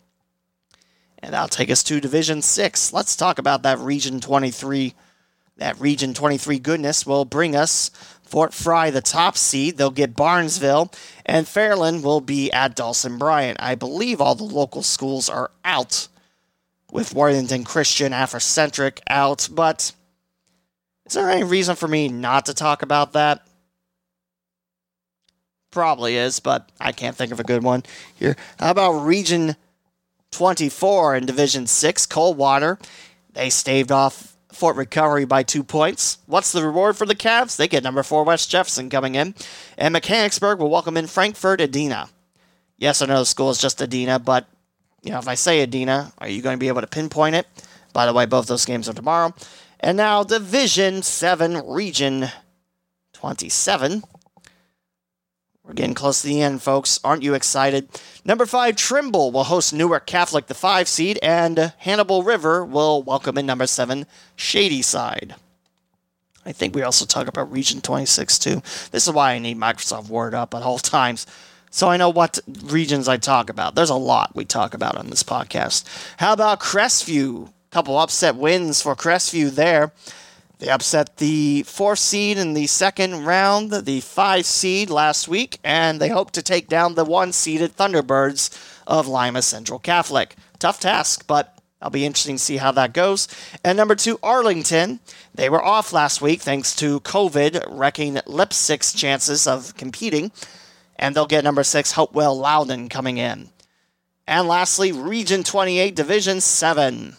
And 1.21 1.33
that'll 1.33 1.49
take 1.49 1.71
us 1.71 1.83
to 1.85 2.01
Division 2.01 2.43
6. 2.43 2.93
Let's 2.93 3.17
talk 3.17 3.39
about 3.39 3.63
that 3.63 3.79
Region 3.79 4.21
23. 4.21 4.95
That 5.57 5.81
Region 5.81 6.15
23 6.15 6.59
goodness 6.61 7.05
will 7.05 7.25
bring 7.25 7.57
us 7.57 7.91
Fort 8.29 8.53
Frye, 8.53 8.91
the 8.91 9.01
top 9.01 9.39
seed. 9.39 9.79
They'll 9.79 9.91
get 9.91 10.15
Barnesville, 10.15 10.93
and 11.25 11.47
Fairland 11.47 12.03
will 12.03 12.21
be 12.21 12.53
at 12.53 12.77
Dawson 12.77 13.17
Bryant. 13.17 13.57
I 13.61 13.75
believe 13.75 14.21
all 14.21 14.35
the 14.35 14.45
local 14.45 14.83
schools 14.83 15.31
are 15.31 15.51
out 15.65 16.09
with 16.93 17.15
Worthington 17.15 17.65
Christian 17.65 18.13
Africentric 18.13 19.01
out, 19.09 19.49
but 19.51 19.93
is 21.07 21.15
there 21.15 21.31
any 21.31 21.43
reason 21.43 21.75
for 21.75 21.89
me 21.89 22.09
not 22.09 22.47
to 22.47 22.55
talk 22.55 22.83
about 22.83 23.15
that? 23.15 23.47
Probably 25.71 26.17
is, 26.17 26.39
but 26.41 26.71
I 26.79 26.93
can't 26.93 27.17
think 27.17 27.33
of 27.33 27.41
a 27.41 27.45
good 27.45 27.63
one 27.63 27.83
here. 28.15 28.37
How 28.59 28.71
about 28.71 28.93
Region 28.93 29.57
24 30.33 31.17
in 31.17 31.27
Division 31.27 31.67
6, 31.67 32.07
Coldwater? 32.07 32.79
They 33.33 33.49
staved 33.49 33.93
off 33.93 34.38
Fort 34.59 34.75
Recovery 34.75 35.25
by 35.25 35.45
two 35.45 35.63
points. 35.63 36.19
What's 36.27 36.51
the 36.51 36.67
reward 36.67 36.97
for 36.97 37.07
the 37.07 37.15
Cavs? 37.15 37.57
They 37.57 37.69
get 37.69 37.85
number 37.85 38.03
four 38.03 38.25
West 38.25 38.51
Jefferson 38.51 38.91
coming 38.91 39.15
in. 39.15 39.37
And 39.77 39.93
Mechanicsburg 39.93 40.59
will 40.59 40.69
welcome 40.69 40.97
in 40.97 41.07
Frankfort 41.07 41.61
Adena. 41.61 42.09
Yes, 42.77 43.01
I 43.01 43.07
know 43.07 43.21
the 43.21 43.25
school 43.25 43.51
is 43.51 43.59
just 43.59 43.79
Adena, 43.79 44.23
but 44.23 44.49
you 45.03 45.13
know, 45.13 45.19
if 45.19 45.29
I 45.29 45.37
say 45.37 45.65
Adena, 45.65 46.13
are 46.19 46.29
you 46.29 46.43
going 46.43 46.57
to 46.57 46.61
be 46.61 46.67
able 46.67 46.81
to 46.81 46.89
pinpoint 46.89 47.37
it? 47.37 47.47
By 47.93 48.05
the 48.05 48.13
way, 48.13 48.27
both 48.27 48.49
those 48.49 48.65
games 48.65 48.89
are 48.89 48.95
tomorrow. 48.95 49.33
And 49.79 49.97
now 49.97 50.25
Division 50.25 51.03
7, 51.03 51.63
Region 51.69 52.27
27. 53.13 54.03
We're 55.69 55.75
getting 55.75 55.95
close 55.95 56.23
to 56.23 56.29
the 56.29 56.41
end, 56.41 56.63
folks. 56.63 56.99
Aren't 57.05 57.23
you 57.23 57.35
excited? 57.35 57.91
Number 58.25 58.47
5, 58.47 58.75
Trimble 58.75 59.31
will 59.31 59.45
host 59.45 59.75
Newark 59.75 60.07
Catholic, 60.07 60.47
the 60.47 60.55
5 60.55 60.89
seed, 60.89 61.19
and 61.23 61.75
Hannibal 61.77 62.23
River 62.23 62.65
will 62.65 63.03
welcome 63.03 63.37
in 63.37 63.45
number 63.45 63.67
7, 63.67 64.07
Shadyside. 64.35 65.35
I 66.47 66.53
think 66.53 66.75
we 66.75 66.81
also 66.81 67.05
talk 67.05 67.29
about 67.29 67.53
Region 67.53 67.83
26 67.83 68.39
too. 68.39 68.63
This 68.93 69.07
is 69.07 69.13
why 69.13 69.33
I 69.33 69.39
need 69.39 69.59
Microsoft 69.59 70.09
Word 70.09 70.33
up 70.33 70.55
at 70.55 70.63
all 70.63 70.79
times 70.79 71.27
so 71.71 71.89
I 71.91 71.99
know 71.99 72.09
what 72.09 72.39
regions 72.65 73.07
I 73.07 73.19
talk 73.19 73.51
about. 73.51 73.75
There's 73.75 73.91
a 73.91 73.95
lot 73.95 74.35
we 74.35 74.47
talk 74.47 74.73
about 74.73 74.97
on 74.97 75.09
this 75.11 75.23
podcast. 75.23 75.85
How 76.17 76.33
about 76.33 76.61
Crestview? 76.61 77.53
Couple 77.71 77.99
upset 77.99 78.37
wins 78.37 78.81
for 78.81 78.97
Crestview 78.97 79.51
there. 79.51 79.93
They 80.59 80.69
upset 80.69 81.19
the 81.19 81.63
fourth 81.63 82.01
seed 82.01 82.37
in 82.37 82.55
the 82.55 82.67
second 82.67 83.25
round, 83.25 83.71
the 83.71 84.01
five 84.01 84.45
seed 84.45 84.91
last 84.91 85.29
week, 85.29 85.59
and 85.63 86.01
they 86.01 86.09
hope 86.09 86.33
to 86.33 86.43
take 86.43 86.69
down 86.69 86.95
the 86.95 87.05
one 87.05 87.33
seeded 87.33 87.77
Thunderbirds 87.77 88.51
of 88.87 89.07
Lima 89.07 89.43
Central 89.43 89.79
Catholic. 89.79 90.35
Tough 90.59 90.81
task, 90.81 91.27
but 91.27 91.57
I'll 91.81 91.91
be 91.91 92.05
interesting 92.05 92.37
to 92.37 92.43
see 92.43 92.57
how 92.57 92.73
that 92.73 92.93
goes. 92.93 93.29
And 93.63 93.77
number 93.77 93.95
two, 93.95 94.19
Arlington. 94.23 94.99
They 95.35 95.49
were 95.49 95.65
off 95.65 95.93
last 95.93 96.21
week 96.21 96.41
thanks 96.41 96.75
to 96.77 96.99
COVID, 97.01 97.65
wrecking 97.69 98.15
Leipsic's 98.27 98.93
chances 98.93 99.47
of 99.47 99.77
competing 99.77 100.33
and 100.99 101.15
they'll 101.15 101.27
get 101.27 101.45
number 101.45 101.63
six, 101.63 101.93
Hopewell 101.93 102.37
Loudon, 102.37 102.89
coming 102.89 103.19
in. 103.19 103.51
And 104.27 104.49
lastly, 104.49 104.93
Region 104.93 105.45
28, 105.45 105.95
Division 105.95 106.41
7. 106.41 107.17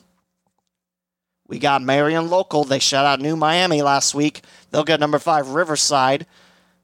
We 1.49 1.57
got 1.57 1.81
Marion 1.81 2.29
local. 2.29 2.63
They 2.63 2.77
shut 2.77 3.07
out 3.07 3.19
New 3.19 3.35
Miami 3.35 3.81
last 3.81 4.13
week. 4.13 4.43
They'll 4.69 4.83
get 4.83 4.99
number 4.99 5.17
five 5.17 5.49
Riverside, 5.49 6.27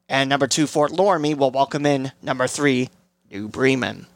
and 0.10 0.28
number 0.28 0.48
two 0.48 0.66
Fort 0.66 0.92
Loramie 0.92 1.38
will 1.38 1.52
welcome 1.52 1.86
in 1.86 2.12
number 2.24 2.48
three 2.48 2.90
New 3.30 3.48
Bremen. 3.48 4.08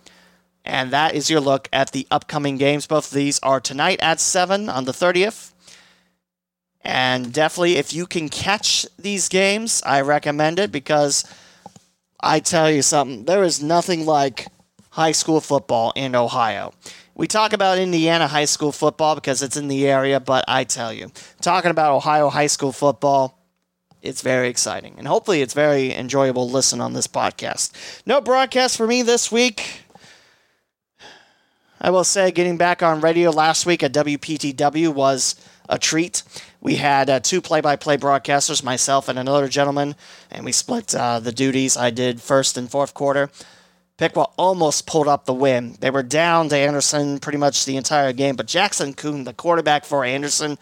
And 0.65 0.89
that 0.89 1.13
is 1.13 1.29
your 1.29 1.39
look 1.39 1.69
at 1.71 1.91
the 1.91 2.07
upcoming 2.09 2.57
games. 2.57 2.87
Both 2.87 3.11
of 3.11 3.13
these 3.13 3.37
are 3.43 3.59
tonight 3.59 3.99
at 4.01 4.19
7 4.19 4.69
on 4.69 4.85
the 4.85 4.91
30th. 4.91 5.53
And 6.81 7.31
definitely, 7.31 7.75
if 7.75 7.93
you 7.93 8.07
can 8.07 8.27
catch 8.27 8.87
these 8.97 9.29
games, 9.29 9.83
I 9.85 10.01
recommend 10.01 10.57
it 10.57 10.71
because 10.71 11.31
I 12.19 12.39
tell 12.39 12.71
you 12.71 12.81
something, 12.81 13.25
there 13.25 13.43
is 13.43 13.61
nothing 13.61 14.07
like 14.07 14.47
high 14.89 15.11
school 15.11 15.41
football 15.41 15.93
in 15.95 16.15
Ohio. 16.15 16.73
We 17.19 17.27
talk 17.27 17.51
about 17.51 17.77
Indiana 17.79 18.27
high 18.27 18.45
school 18.45 18.71
football 18.71 19.13
because 19.13 19.41
it's 19.43 19.57
in 19.57 19.67
the 19.67 19.85
area, 19.85 20.21
but 20.21 20.45
I 20.47 20.63
tell 20.63 20.93
you, 20.93 21.11
talking 21.41 21.69
about 21.69 21.93
Ohio 21.93 22.29
high 22.29 22.47
school 22.47 22.71
football, 22.71 23.37
it's 24.01 24.21
very 24.21 24.47
exciting. 24.47 24.95
And 24.97 25.05
hopefully, 25.05 25.41
it's 25.41 25.53
very 25.53 25.93
enjoyable 25.93 26.49
listen 26.49 26.79
on 26.79 26.93
this 26.93 27.07
podcast. 27.07 27.73
No 28.05 28.21
broadcast 28.21 28.77
for 28.77 28.87
me 28.87 29.01
this 29.01 29.33
week. 29.33 29.81
I 31.81 31.89
will 31.89 32.05
say, 32.05 32.31
getting 32.31 32.55
back 32.55 32.81
on 32.81 33.01
radio 33.01 33.31
last 33.31 33.65
week 33.65 33.83
at 33.83 33.91
WPTW 33.91 34.93
was 34.93 35.35
a 35.67 35.77
treat. 35.77 36.23
We 36.61 36.75
had 36.75 37.09
uh, 37.09 37.19
two 37.19 37.41
play 37.41 37.59
by 37.59 37.75
play 37.75 37.97
broadcasters, 37.97 38.63
myself 38.63 39.09
and 39.09 39.19
another 39.19 39.49
gentleman, 39.49 39.95
and 40.31 40.45
we 40.45 40.53
split 40.53 40.95
uh, 40.95 41.19
the 41.19 41.33
duties. 41.33 41.75
I 41.75 41.89
did 41.89 42.21
first 42.21 42.57
and 42.57 42.71
fourth 42.71 42.93
quarter. 42.93 43.29
Piqua 43.99 44.29
almost 44.37 44.87
pulled 44.87 45.09
up 45.09 45.25
the 45.25 45.33
win. 45.33 45.75
They 45.81 45.89
were 45.89 46.03
down 46.03 46.47
to 46.49 46.55
Anderson 46.55 47.19
pretty 47.19 47.37
much 47.37 47.65
the 47.65 47.75
entire 47.75 48.13
game, 48.13 48.37
but 48.37 48.47
Jackson 48.47 48.93
Coon, 48.93 49.25
the 49.25 49.33
quarterback 49.33 49.83
for 49.83 50.05
Anderson, 50.05 50.57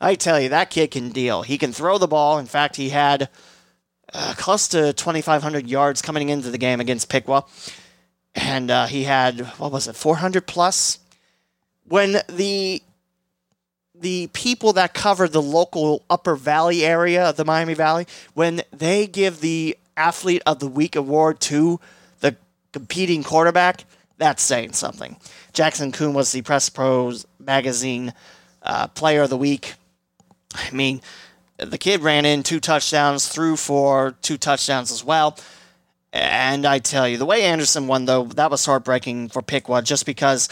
I 0.00 0.14
tell 0.14 0.40
you, 0.40 0.50
that 0.50 0.70
kid 0.70 0.92
can 0.92 1.10
deal. 1.10 1.42
He 1.42 1.58
can 1.58 1.72
throw 1.72 1.98
the 1.98 2.06
ball. 2.06 2.38
In 2.38 2.46
fact, 2.46 2.76
he 2.76 2.90
had 2.90 3.28
uh, 4.14 4.34
close 4.36 4.68
to 4.68 4.92
2,500 4.92 5.66
yards 5.66 6.00
coming 6.00 6.28
into 6.28 6.48
the 6.48 6.58
game 6.58 6.78
against 6.78 7.08
Piqua. 7.08 7.44
And 8.36 8.70
uh, 8.70 8.86
he 8.86 9.02
had, 9.02 9.40
what 9.58 9.72
was 9.72 9.88
it, 9.88 9.96
400 9.96 10.46
plus? 10.46 11.00
When 11.88 12.18
the 12.28 12.82
the 13.96 14.28
people 14.28 14.72
that 14.74 14.94
cover 14.94 15.26
the 15.26 15.42
local 15.42 16.04
Upper 16.08 16.36
Valley 16.36 16.84
area 16.84 17.30
of 17.30 17.36
the 17.36 17.44
Miami 17.44 17.74
Valley, 17.74 18.06
when 18.32 18.62
they 18.72 19.08
give 19.08 19.40
the 19.40 19.76
Athlete 19.96 20.42
of 20.46 20.60
the 20.60 20.68
Week 20.68 20.94
award 20.94 21.40
to 21.40 21.80
competing 22.72 23.22
quarterback, 23.22 23.84
that's 24.18 24.42
saying 24.42 24.72
something. 24.72 25.16
Jackson 25.52 25.92
Kuhn 25.92 26.14
was 26.14 26.32
the 26.32 26.42
Press 26.42 26.68
Pros 26.68 27.26
magazine 27.38 28.12
uh, 28.62 28.86
Player 28.88 29.22
of 29.22 29.30
the 29.30 29.36
Week. 29.36 29.74
I 30.54 30.70
mean, 30.72 31.00
the 31.56 31.78
kid 31.78 32.02
ran 32.02 32.24
in 32.24 32.42
two 32.42 32.60
touchdowns, 32.60 33.28
threw 33.28 33.56
for 33.56 34.14
two 34.22 34.36
touchdowns 34.36 34.90
as 34.90 35.04
well. 35.04 35.38
And 36.12 36.66
I 36.66 36.80
tell 36.80 37.08
you, 37.08 37.18
the 37.18 37.26
way 37.26 37.42
Anderson 37.42 37.86
won, 37.86 38.04
though, 38.04 38.24
that 38.24 38.50
was 38.50 38.64
heartbreaking 38.64 39.28
for 39.28 39.42
Piqua 39.42 39.82
just 39.82 40.06
because 40.06 40.48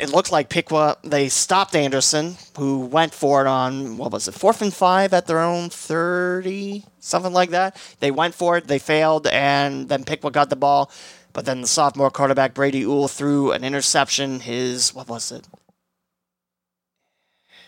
it 0.00 0.10
looked 0.10 0.32
like 0.32 0.48
Piqua, 0.48 0.96
they 1.04 1.28
stopped 1.28 1.76
Anderson, 1.76 2.36
who 2.56 2.86
went 2.86 3.14
for 3.14 3.42
it 3.42 3.46
on, 3.46 3.96
what 3.96 4.10
was 4.10 4.26
it, 4.26 4.32
fourth 4.32 4.62
and 4.62 4.72
five 4.72 5.12
at 5.12 5.26
their 5.26 5.40
own 5.40 5.70
30, 5.70 6.84
something 6.98 7.32
like 7.32 7.50
that. 7.50 7.76
They 8.00 8.10
went 8.10 8.34
for 8.34 8.56
it, 8.56 8.66
they 8.66 8.78
failed, 8.78 9.26
and 9.26 9.88
then 9.88 10.04
Piqua 10.04 10.30
got 10.30 10.50
the 10.50 10.56
ball. 10.56 10.90
But 11.32 11.44
then 11.44 11.62
the 11.62 11.66
sophomore 11.66 12.10
quarterback, 12.10 12.54
Brady 12.54 12.84
Uhl, 12.84 13.08
threw 13.08 13.52
an 13.52 13.64
interception. 13.64 14.40
His, 14.40 14.94
what 14.94 15.08
was 15.08 15.32
it? 15.32 15.46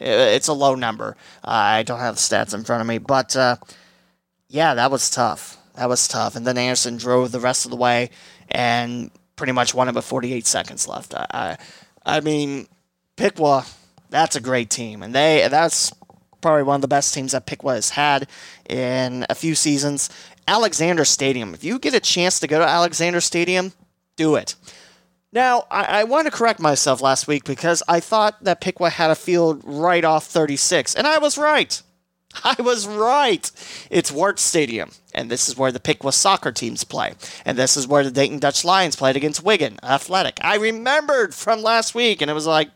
It's 0.01 0.49
a 0.49 0.53
low 0.53 0.75
number. 0.75 1.17
I 1.43 1.83
don't 1.83 2.01
have 2.01 2.17
the 2.17 2.21
stats 2.21 2.53
in 2.53 2.65
front 2.65 2.81
of 2.81 2.87
me. 2.87 2.99
But 2.99 3.37
uh, 3.37 3.57
yeah, 4.49 4.75
that 4.75 4.91
was 4.91 5.09
tough. 5.09 5.57
That 5.77 5.89
was 5.89 6.07
tough. 6.07 6.37
And 6.37 6.47
then 6.47 6.59
Anderson 6.59 6.97
drove 6.97 7.33
the 7.33 7.41
rest 7.41 7.65
of 7.65 7.71
the 7.71 7.77
way 7.77 8.11
and 8.51 9.11
pretty 9.37 9.53
much 9.53 9.75
won 9.75 9.89
it 9.89 9.95
with 9.95 10.05
48 10.05 10.47
seconds 10.47 10.87
left. 10.87 11.15
I, 11.15 11.27
I 11.31 11.57
I 12.07 12.21
mean, 12.21 12.67
Piqua, 13.17 13.65
that's 14.11 14.37
a 14.37 14.41
great 14.41 14.71
team, 14.71 15.03
and 15.03 15.15
they 15.15 15.47
that's 15.51 15.93
probably 16.41 16.63
one 16.63 16.77
of 16.77 16.83
the 16.83 16.89
best 16.89 17.15
teams 17.15 17.33
that 17.33 17.47
Piqua 17.47 17.75
has 17.75 17.91
had 17.91 18.29
in 18.69 19.25
a 19.31 19.35
few 19.35 19.55
seasons. 19.55 20.11
Alexander 20.47 21.05
Stadium. 21.05 21.55
If 21.55 21.65
you 21.65 21.79
get 21.79 21.95
a 21.95 22.01
chance 22.01 22.41
to 22.41 22.47
go 22.47 22.59
to 22.59 22.67
Alexander 22.67 23.21
Stadium, 23.21 23.73
do 24.17 24.37
it. 24.37 24.55
Now, 25.33 25.67
I, 25.71 26.01
I 26.01 26.05
want 26.05 26.27
to 26.27 26.31
correct 26.31 26.61
myself 26.61 27.03
last 27.03 27.27
week 27.27 27.45
because 27.45 27.83
I 27.89 27.99
thought 28.01 28.43
that 28.45 28.61
Piqua 28.61 28.91
had 28.91 29.11
a 29.11 29.17
field 29.17 29.63
right 29.65 30.05
off 30.05 30.27
36, 30.27 30.95
and 30.95 31.07
I 31.07 31.19
was 31.19 31.37
right. 31.37 31.83
I 32.45 32.55
was 32.61 32.87
right. 32.87 33.51
It's 33.91 34.13
Wertz 34.13 34.43
Stadium, 34.43 34.91
and 35.15 35.31
this 35.31 35.49
is 35.49 35.57
where 35.57 35.73
the 35.73 35.81
Piqua 35.81 36.13
soccer 36.13 36.53
teams 36.53 36.85
play. 36.85 37.15
And 37.45 37.59
this 37.59 37.77
is 37.77 37.87
where 37.87 38.05
the 38.05 38.11
Dayton 38.11 38.39
Dutch 38.39 38.65
Lions 38.65 38.97
played 38.97 39.17
against 39.17 39.43
Wigan 39.43 39.79
Athletic. 39.83 40.39
I 40.41 40.57
remembered 40.57 41.35
from 41.35 41.63
last 41.63 41.95
week, 41.95 42.23
and 42.23 42.31
it 42.31 42.35
was 42.35 42.47
like, 42.47 42.71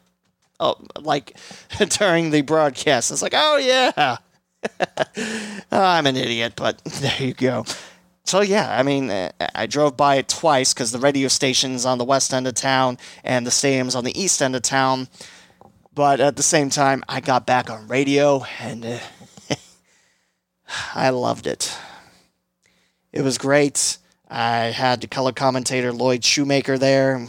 oh, 0.60 0.76
like 1.00 1.36
during 1.90 2.30
the 2.30 2.42
broadcast. 2.42 3.10
It's 3.10 3.22
like, 3.22 3.34
oh, 3.36 3.56
yeah. 3.56 4.18
I'm 5.70 6.06
an 6.06 6.16
idiot, 6.16 6.54
but 6.56 6.78
there 6.84 7.16
you 7.18 7.34
go. 7.34 7.64
So, 8.24 8.42
yeah, 8.42 8.78
I 8.78 8.82
mean, 8.82 9.10
I 9.54 9.66
drove 9.66 9.96
by 9.96 10.16
it 10.16 10.28
twice 10.28 10.74
because 10.74 10.92
the 10.92 10.98
radio 10.98 11.28
station's 11.28 11.86
on 11.86 11.96
the 11.96 12.04
west 12.04 12.34
end 12.34 12.46
of 12.46 12.54
town 12.54 12.98
and 13.24 13.46
the 13.46 13.50
stadium's 13.50 13.94
on 13.94 14.04
the 14.04 14.20
east 14.20 14.42
end 14.42 14.54
of 14.54 14.62
town. 14.62 15.08
But 15.94 16.20
at 16.20 16.36
the 16.36 16.42
same 16.42 16.68
time, 16.68 17.02
I 17.08 17.20
got 17.20 17.46
back 17.46 17.70
on 17.70 17.88
radio 17.88 18.44
and. 18.60 18.84
Uh, 18.84 18.98
I 20.94 21.10
loved 21.10 21.46
it. 21.46 21.76
It 23.12 23.22
was 23.22 23.38
great. 23.38 23.98
I 24.28 24.66
had 24.66 25.00
the 25.00 25.06
color 25.06 25.32
commentator 25.32 25.92
Lloyd 25.92 26.24
Shoemaker 26.24 26.78
there. 26.78 27.28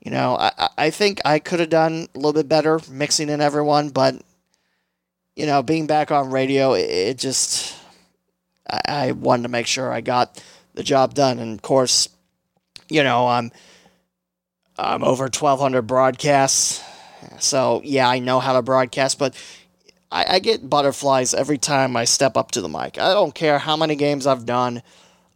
You 0.00 0.10
know, 0.10 0.36
I, 0.36 0.68
I 0.78 0.90
think 0.90 1.20
I 1.24 1.38
could 1.38 1.60
have 1.60 1.70
done 1.70 2.08
a 2.14 2.18
little 2.18 2.32
bit 2.32 2.48
better 2.48 2.80
mixing 2.88 3.28
in 3.28 3.40
everyone, 3.40 3.88
but, 3.90 4.22
you 5.38 5.46
know, 5.46 5.62
being 5.62 5.86
back 5.86 6.10
on 6.10 6.30
radio, 6.30 6.72
it, 6.72 6.90
it 6.90 7.18
just, 7.18 7.76
I, 8.68 8.80
I 8.88 9.12
wanted 9.12 9.44
to 9.44 9.48
make 9.48 9.68
sure 9.68 9.92
I 9.92 10.00
got 10.00 10.42
the 10.74 10.82
job 10.82 11.14
done. 11.14 11.38
And 11.38 11.54
of 11.54 11.62
course, 11.62 12.08
you 12.88 13.04
know, 13.04 13.28
I'm, 13.28 13.52
I'm 14.76 15.04
over 15.04 15.24
1,200 15.24 15.82
broadcasts. 15.82 16.82
So, 17.38 17.80
yeah, 17.84 18.08
I 18.08 18.18
know 18.18 18.40
how 18.40 18.54
to 18.54 18.62
broadcast, 18.62 19.20
but 19.20 19.36
I, 20.10 20.24
I 20.28 20.38
get 20.40 20.68
butterflies 20.68 21.34
every 21.34 21.58
time 21.58 21.96
I 21.96 22.04
step 22.04 22.36
up 22.36 22.50
to 22.52 22.60
the 22.60 22.68
mic. 22.68 22.98
I 22.98 23.12
don't 23.12 23.34
care 23.34 23.60
how 23.60 23.76
many 23.76 23.94
games 23.94 24.26
I've 24.26 24.44
done. 24.44 24.82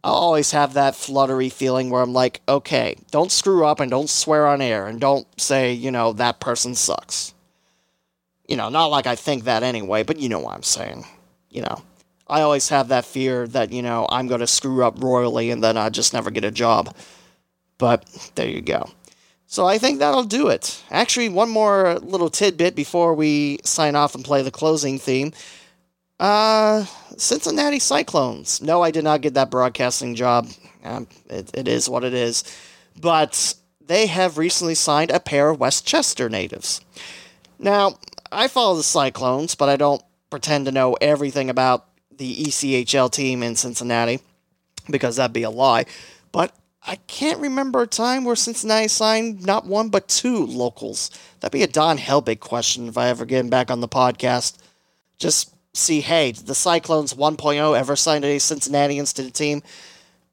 I'll 0.03 0.13
always 0.15 0.51
have 0.51 0.73
that 0.73 0.95
fluttery 0.95 1.47
feeling 1.47 1.89
where 1.89 2.01
I'm 2.01 2.11
like, 2.11 2.41
okay, 2.49 2.97
don't 3.09 3.31
screw 3.31 3.65
up 3.65 3.79
and 3.79 3.89
don't 3.89 4.09
swear 4.09 4.47
on 4.47 4.61
air 4.61 4.85
and 4.85 4.99
don't 4.99 5.27
say, 5.39 5.71
you 5.71 5.91
know, 5.91 6.11
that 6.11 6.41
person 6.41 6.75
sucks. 6.75 7.33
You 8.47 8.57
know, 8.57 8.69
not 8.69 8.87
like 8.87 9.07
I 9.07 9.15
think 9.15 9.45
that 9.45 9.63
anyway, 9.63 10.03
but 10.03 10.19
you 10.19 10.29
know 10.29 10.39
what 10.39 10.55
I'm 10.55 10.63
saying. 10.63 11.05
You 11.49 11.61
know, 11.61 11.81
I 12.27 12.41
always 12.41 12.69
have 12.69 12.89
that 12.89 13.05
fear 13.05 13.47
that, 13.47 13.71
you 13.71 13.81
know, 13.81 14.07
I'm 14.09 14.27
going 14.27 14.41
to 14.41 14.47
screw 14.47 14.83
up 14.83 15.01
royally 15.01 15.49
and 15.49 15.63
then 15.63 15.77
I 15.77 15.89
just 15.89 16.13
never 16.13 16.31
get 16.31 16.43
a 16.43 16.51
job. 16.51 16.95
But 17.77 18.05
there 18.35 18.47
you 18.47 18.61
go. 18.61 18.89
So 19.47 19.67
I 19.67 19.77
think 19.77 19.99
that'll 19.99 20.23
do 20.23 20.47
it. 20.47 20.83
Actually, 20.89 21.29
one 21.29 21.49
more 21.49 21.99
little 21.99 22.29
tidbit 22.29 22.75
before 22.75 23.13
we 23.13 23.59
sign 23.63 23.95
off 23.95 24.15
and 24.15 24.25
play 24.25 24.41
the 24.41 24.51
closing 24.51 24.97
theme. 24.97 25.31
Uh, 26.19 26.85
Cincinnati 27.17 27.79
Cyclones. 27.79 28.61
No, 28.61 28.81
I 28.81 28.91
did 28.91 29.03
not 29.03 29.21
get 29.21 29.35
that 29.35 29.51
broadcasting 29.51 30.15
job. 30.15 30.47
Um, 30.83 31.07
it, 31.29 31.51
it 31.53 31.67
is 31.67 31.89
what 31.89 32.03
it 32.03 32.13
is. 32.13 32.43
But 32.99 33.55
they 33.85 34.07
have 34.07 34.37
recently 34.37 34.75
signed 34.75 35.11
a 35.11 35.19
pair 35.19 35.49
of 35.49 35.59
Westchester 35.59 36.29
natives. 36.29 36.81
Now, 37.59 37.97
I 38.33 38.47
follow 38.47 38.75
the 38.75 38.83
Cyclones, 38.83 39.55
but 39.55 39.69
I 39.69 39.75
don't 39.75 40.01
pretend 40.29 40.65
to 40.65 40.71
know 40.71 40.95
everything 40.99 41.49
about 41.49 41.87
the 42.17 42.35
ECHL 42.45 43.11
team 43.11 43.43
in 43.43 43.55
Cincinnati 43.55 44.19
because 44.89 45.15
that'd 45.15 45.33
be 45.33 45.43
a 45.43 45.49
lie. 45.49 45.85
But 46.31 46.55
I 46.85 46.97
can't 47.07 47.39
remember 47.39 47.81
a 47.81 47.87
time 47.87 48.25
where 48.25 48.35
Cincinnati 48.35 48.87
signed 48.87 49.45
not 49.45 49.65
one 49.65 49.89
but 49.89 50.07
two 50.07 50.45
locals. 50.45 51.11
That'd 51.39 51.53
be 51.53 51.63
a 51.63 51.67
Don 51.67 51.97
Helbig 51.97 52.39
question 52.39 52.87
if 52.87 52.97
I 52.97 53.07
ever 53.07 53.25
get 53.25 53.39
him 53.39 53.49
back 53.49 53.71
on 53.71 53.79
the 53.79 53.87
podcast. 53.87 54.57
Just 55.17 55.53
see, 55.73 56.01
hey, 56.01 56.33
did 56.33 56.47
the 56.47 56.55
Cyclones 56.55 57.13
1.0 57.13 57.77
ever 57.77 57.95
signed 57.95 58.25
any 58.25 58.39
Cincinnatians 58.39 59.13
to 59.13 59.23
the 59.23 59.31
team? 59.31 59.63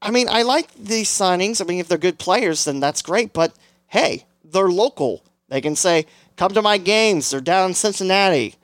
I 0.03 0.11
mean, 0.11 0.29
I 0.29 0.43
like 0.43 0.73
these 0.75 1.09
signings. 1.09 1.61
I 1.61 1.65
mean, 1.65 1.79
if 1.79 1.89
they're 1.89 1.99
good 1.99 2.19
players, 2.19 2.65
then 2.65 2.81
that's 2.81 3.03
great. 3.03 3.33
But 3.33 3.55
hey, 3.89 4.25
they're 4.45 4.69
local. 4.69 5.23
They 5.49 5.61
can 5.61 5.77
say, 5.77 6.07
come 6.41 6.55
to 6.55 6.63
my 6.63 6.79
games. 6.79 7.29
They're 7.29 7.43
down 7.43 7.69
in 7.69 7.75
Cincinnati. 7.75 8.55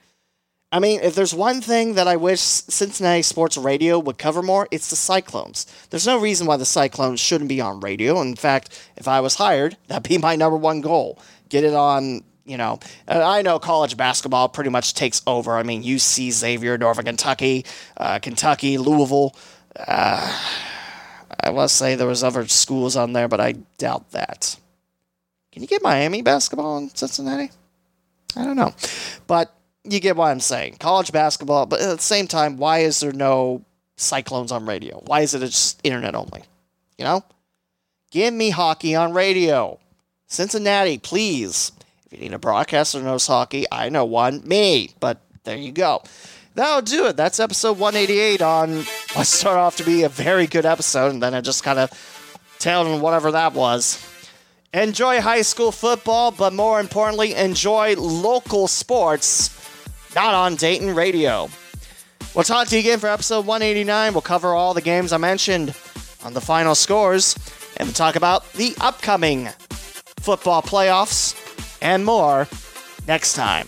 I 0.71 0.79
mean, 0.79 0.99
if 1.01 1.13
there's 1.13 1.35
one 1.35 1.61
thing 1.61 1.93
that 1.93 2.07
I 2.07 2.15
wish 2.15 2.41
Cincinnati 2.41 3.21
Sports 3.21 3.55
Radio 3.55 3.99
would 3.99 4.17
cover 4.17 4.41
more, 4.41 4.67
it's 4.71 4.89
the 4.89 4.95
Cyclones. 4.95 5.67
There's 5.91 6.07
no 6.07 6.19
reason 6.19 6.47
why 6.47 6.57
the 6.57 6.65
Cyclones 6.65 7.19
shouldn't 7.19 7.49
be 7.49 7.61
on 7.61 7.79
radio. 7.79 8.19
In 8.19 8.35
fact, 8.35 8.91
if 8.97 9.07
I 9.07 9.21
was 9.21 9.35
hired, 9.35 9.77
that'd 9.87 10.09
be 10.09 10.17
my 10.17 10.35
number 10.35 10.57
one 10.57 10.81
goal. 10.81 11.19
Get 11.49 11.63
it 11.63 11.75
on, 11.75 12.23
you 12.45 12.57
know, 12.57 12.79
I 13.07 13.43
know 13.43 13.59
college 13.59 13.95
basketball 13.95 14.49
pretty 14.49 14.71
much 14.71 14.95
takes 14.95 15.21
over. 15.27 15.55
I 15.55 15.61
mean, 15.61 15.83
UC, 15.83 16.31
Xavier, 16.31 16.79
Northern 16.79 17.05
Kentucky, 17.05 17.63
uh, 17.95 18.17
Kentucky, 18.17 18.79
Louisville. 18.79 19.35
Uh, 19.75 20.35
I 21.43 21.51
must 21.51 21.75
say 21.75 21.93
there 21.93 22.07
was 22.07 22.23
other 22.23 22.47
schools 22.47 22.95
on 22.95 23.13
there, 23.13 23.27
but 23.27 23.39
I 23.39 23.51
doubt 23.77 24.09
that. 24.13 24.57
Can 25.51 25.61
you 25.61 25.67
get 25.67 25.83
Miami 25.83 26.23
basketball 26.23 26.79
in 26.79 26.89
Cincinnati? 26.95 27.51
I 28.35 28.43
don't 28.43 28.55
know, 28.55 28.73
but 29.25 29.53
you 29.83 29.99
get 29.99 30.15
what 30.15 30.27
I'm 30.27 30.39
saying. 30.39 30.77
College 30.79 31.11
basketball, 31.11 31.65
but 31.65 31.81
at 31.81 31.97
the 31.97 32.03
same 32.03 32.27
time, 32.27 32.57
why 32.57 32.79
is 32.79 32.99
there 32.99 33.13
no 33.13 33.63
Cyclones 33.95 34.51
on 34.51 34.65
radio? 34.65 35.01
Why 35.05 35.21
is 35.21 35.33
it 35.33 35.39
just 35.39 35.79
internet 35.83 36.13
only? 36.13 36.43
You 36.97 37.05
know, 37.05 37.23
give 38.11 38.33
me 38.33 38.49
hockey 38.49 38.95
on 38.95 39.13
radio. 39.13 39.79
Cincinnati, 40.27 40.97
please. 40.97 41.71
If 42.05 42.13
you 42.13 42.19
need 42.19 42.33
a 42.33 42.39
broadcaster 42.39 42.99
who 42.99 43.05
knows 43.05 43.27
hockey, 43.27 43.65
I 43.71 43.89
know 43.89 44.05
one, 44.05 44.47
me. 44.47 44.91
But 44.99 45.21
there 45.43 45.57
you 45.57 45.71
go. 45.71 46.03
That'll 46.55 46.81
do 46.81 47.05
it. 47.07 47.15
That's 47.15 47.39
episode 47.39 47.77
188 47.77 48.41
on 48.41 48.83
what 49.13 49.27
started 49.27 49.59
off 49.59 49.77
to 49.77 49.83
be 49.83 50.03
a 50.03 50.09
very 50.09 50.47
good 50.47 50.65
episode, 50.65 51.13
and 51.13 51.21
then 51.21 51.33
I 51.33 51.41
just 51.41 51.63
kind 51.63 51.79
of 51.79 51.91
tailed 52.59 52.87
on 52.87 52.99
whatever 53.01 53.31
that 53.31 53.53
was. 53.53 54.03
Enjoy 54.73 55.21
high 55.21 55.43
school 55.43 55.71
football, 55.71 56.31
but 56.31 56.53
more 56.53 56.79
importantly, 56.79 57.33
enjoy 57.33 57.95
local 57.95 58.67
sports, 58.67 59.49
not 60.13 60.33
on 60.33 60.55
Dayton 60.55 60.93
Radio. 60.93 61.49
We'll 62.35 62.43
talk 62.43 62.67
to 62.67 62.75
you 62.75 62.81
again 62.81 62.99
for 62.99 63.07
episode 63.07 63.45
189. 63.45 64.13
We'll 64.13 64.21
cover 64.21 64.53
all 64.53 64.73
the 64.73 64.81
games 64.81 65.13
I 65.13 65.17
mentioned 65.17 65.73
on 66.23 66.33
the 66.33 66.41
final 66.41 66.75
scores, 66.75 67.35
and 67.77 67.87
we'll 67.87 67.93
talk 67.93 68.15
about 68.17 68.51
the 68.53 68.75
upcoming 68.81 69.47
football 70.19 70.61
playoffs 70.61 71.33
and 71.81 72.03
more 72.05 72.47
next 73.07 73.33
time. 73.33 73.67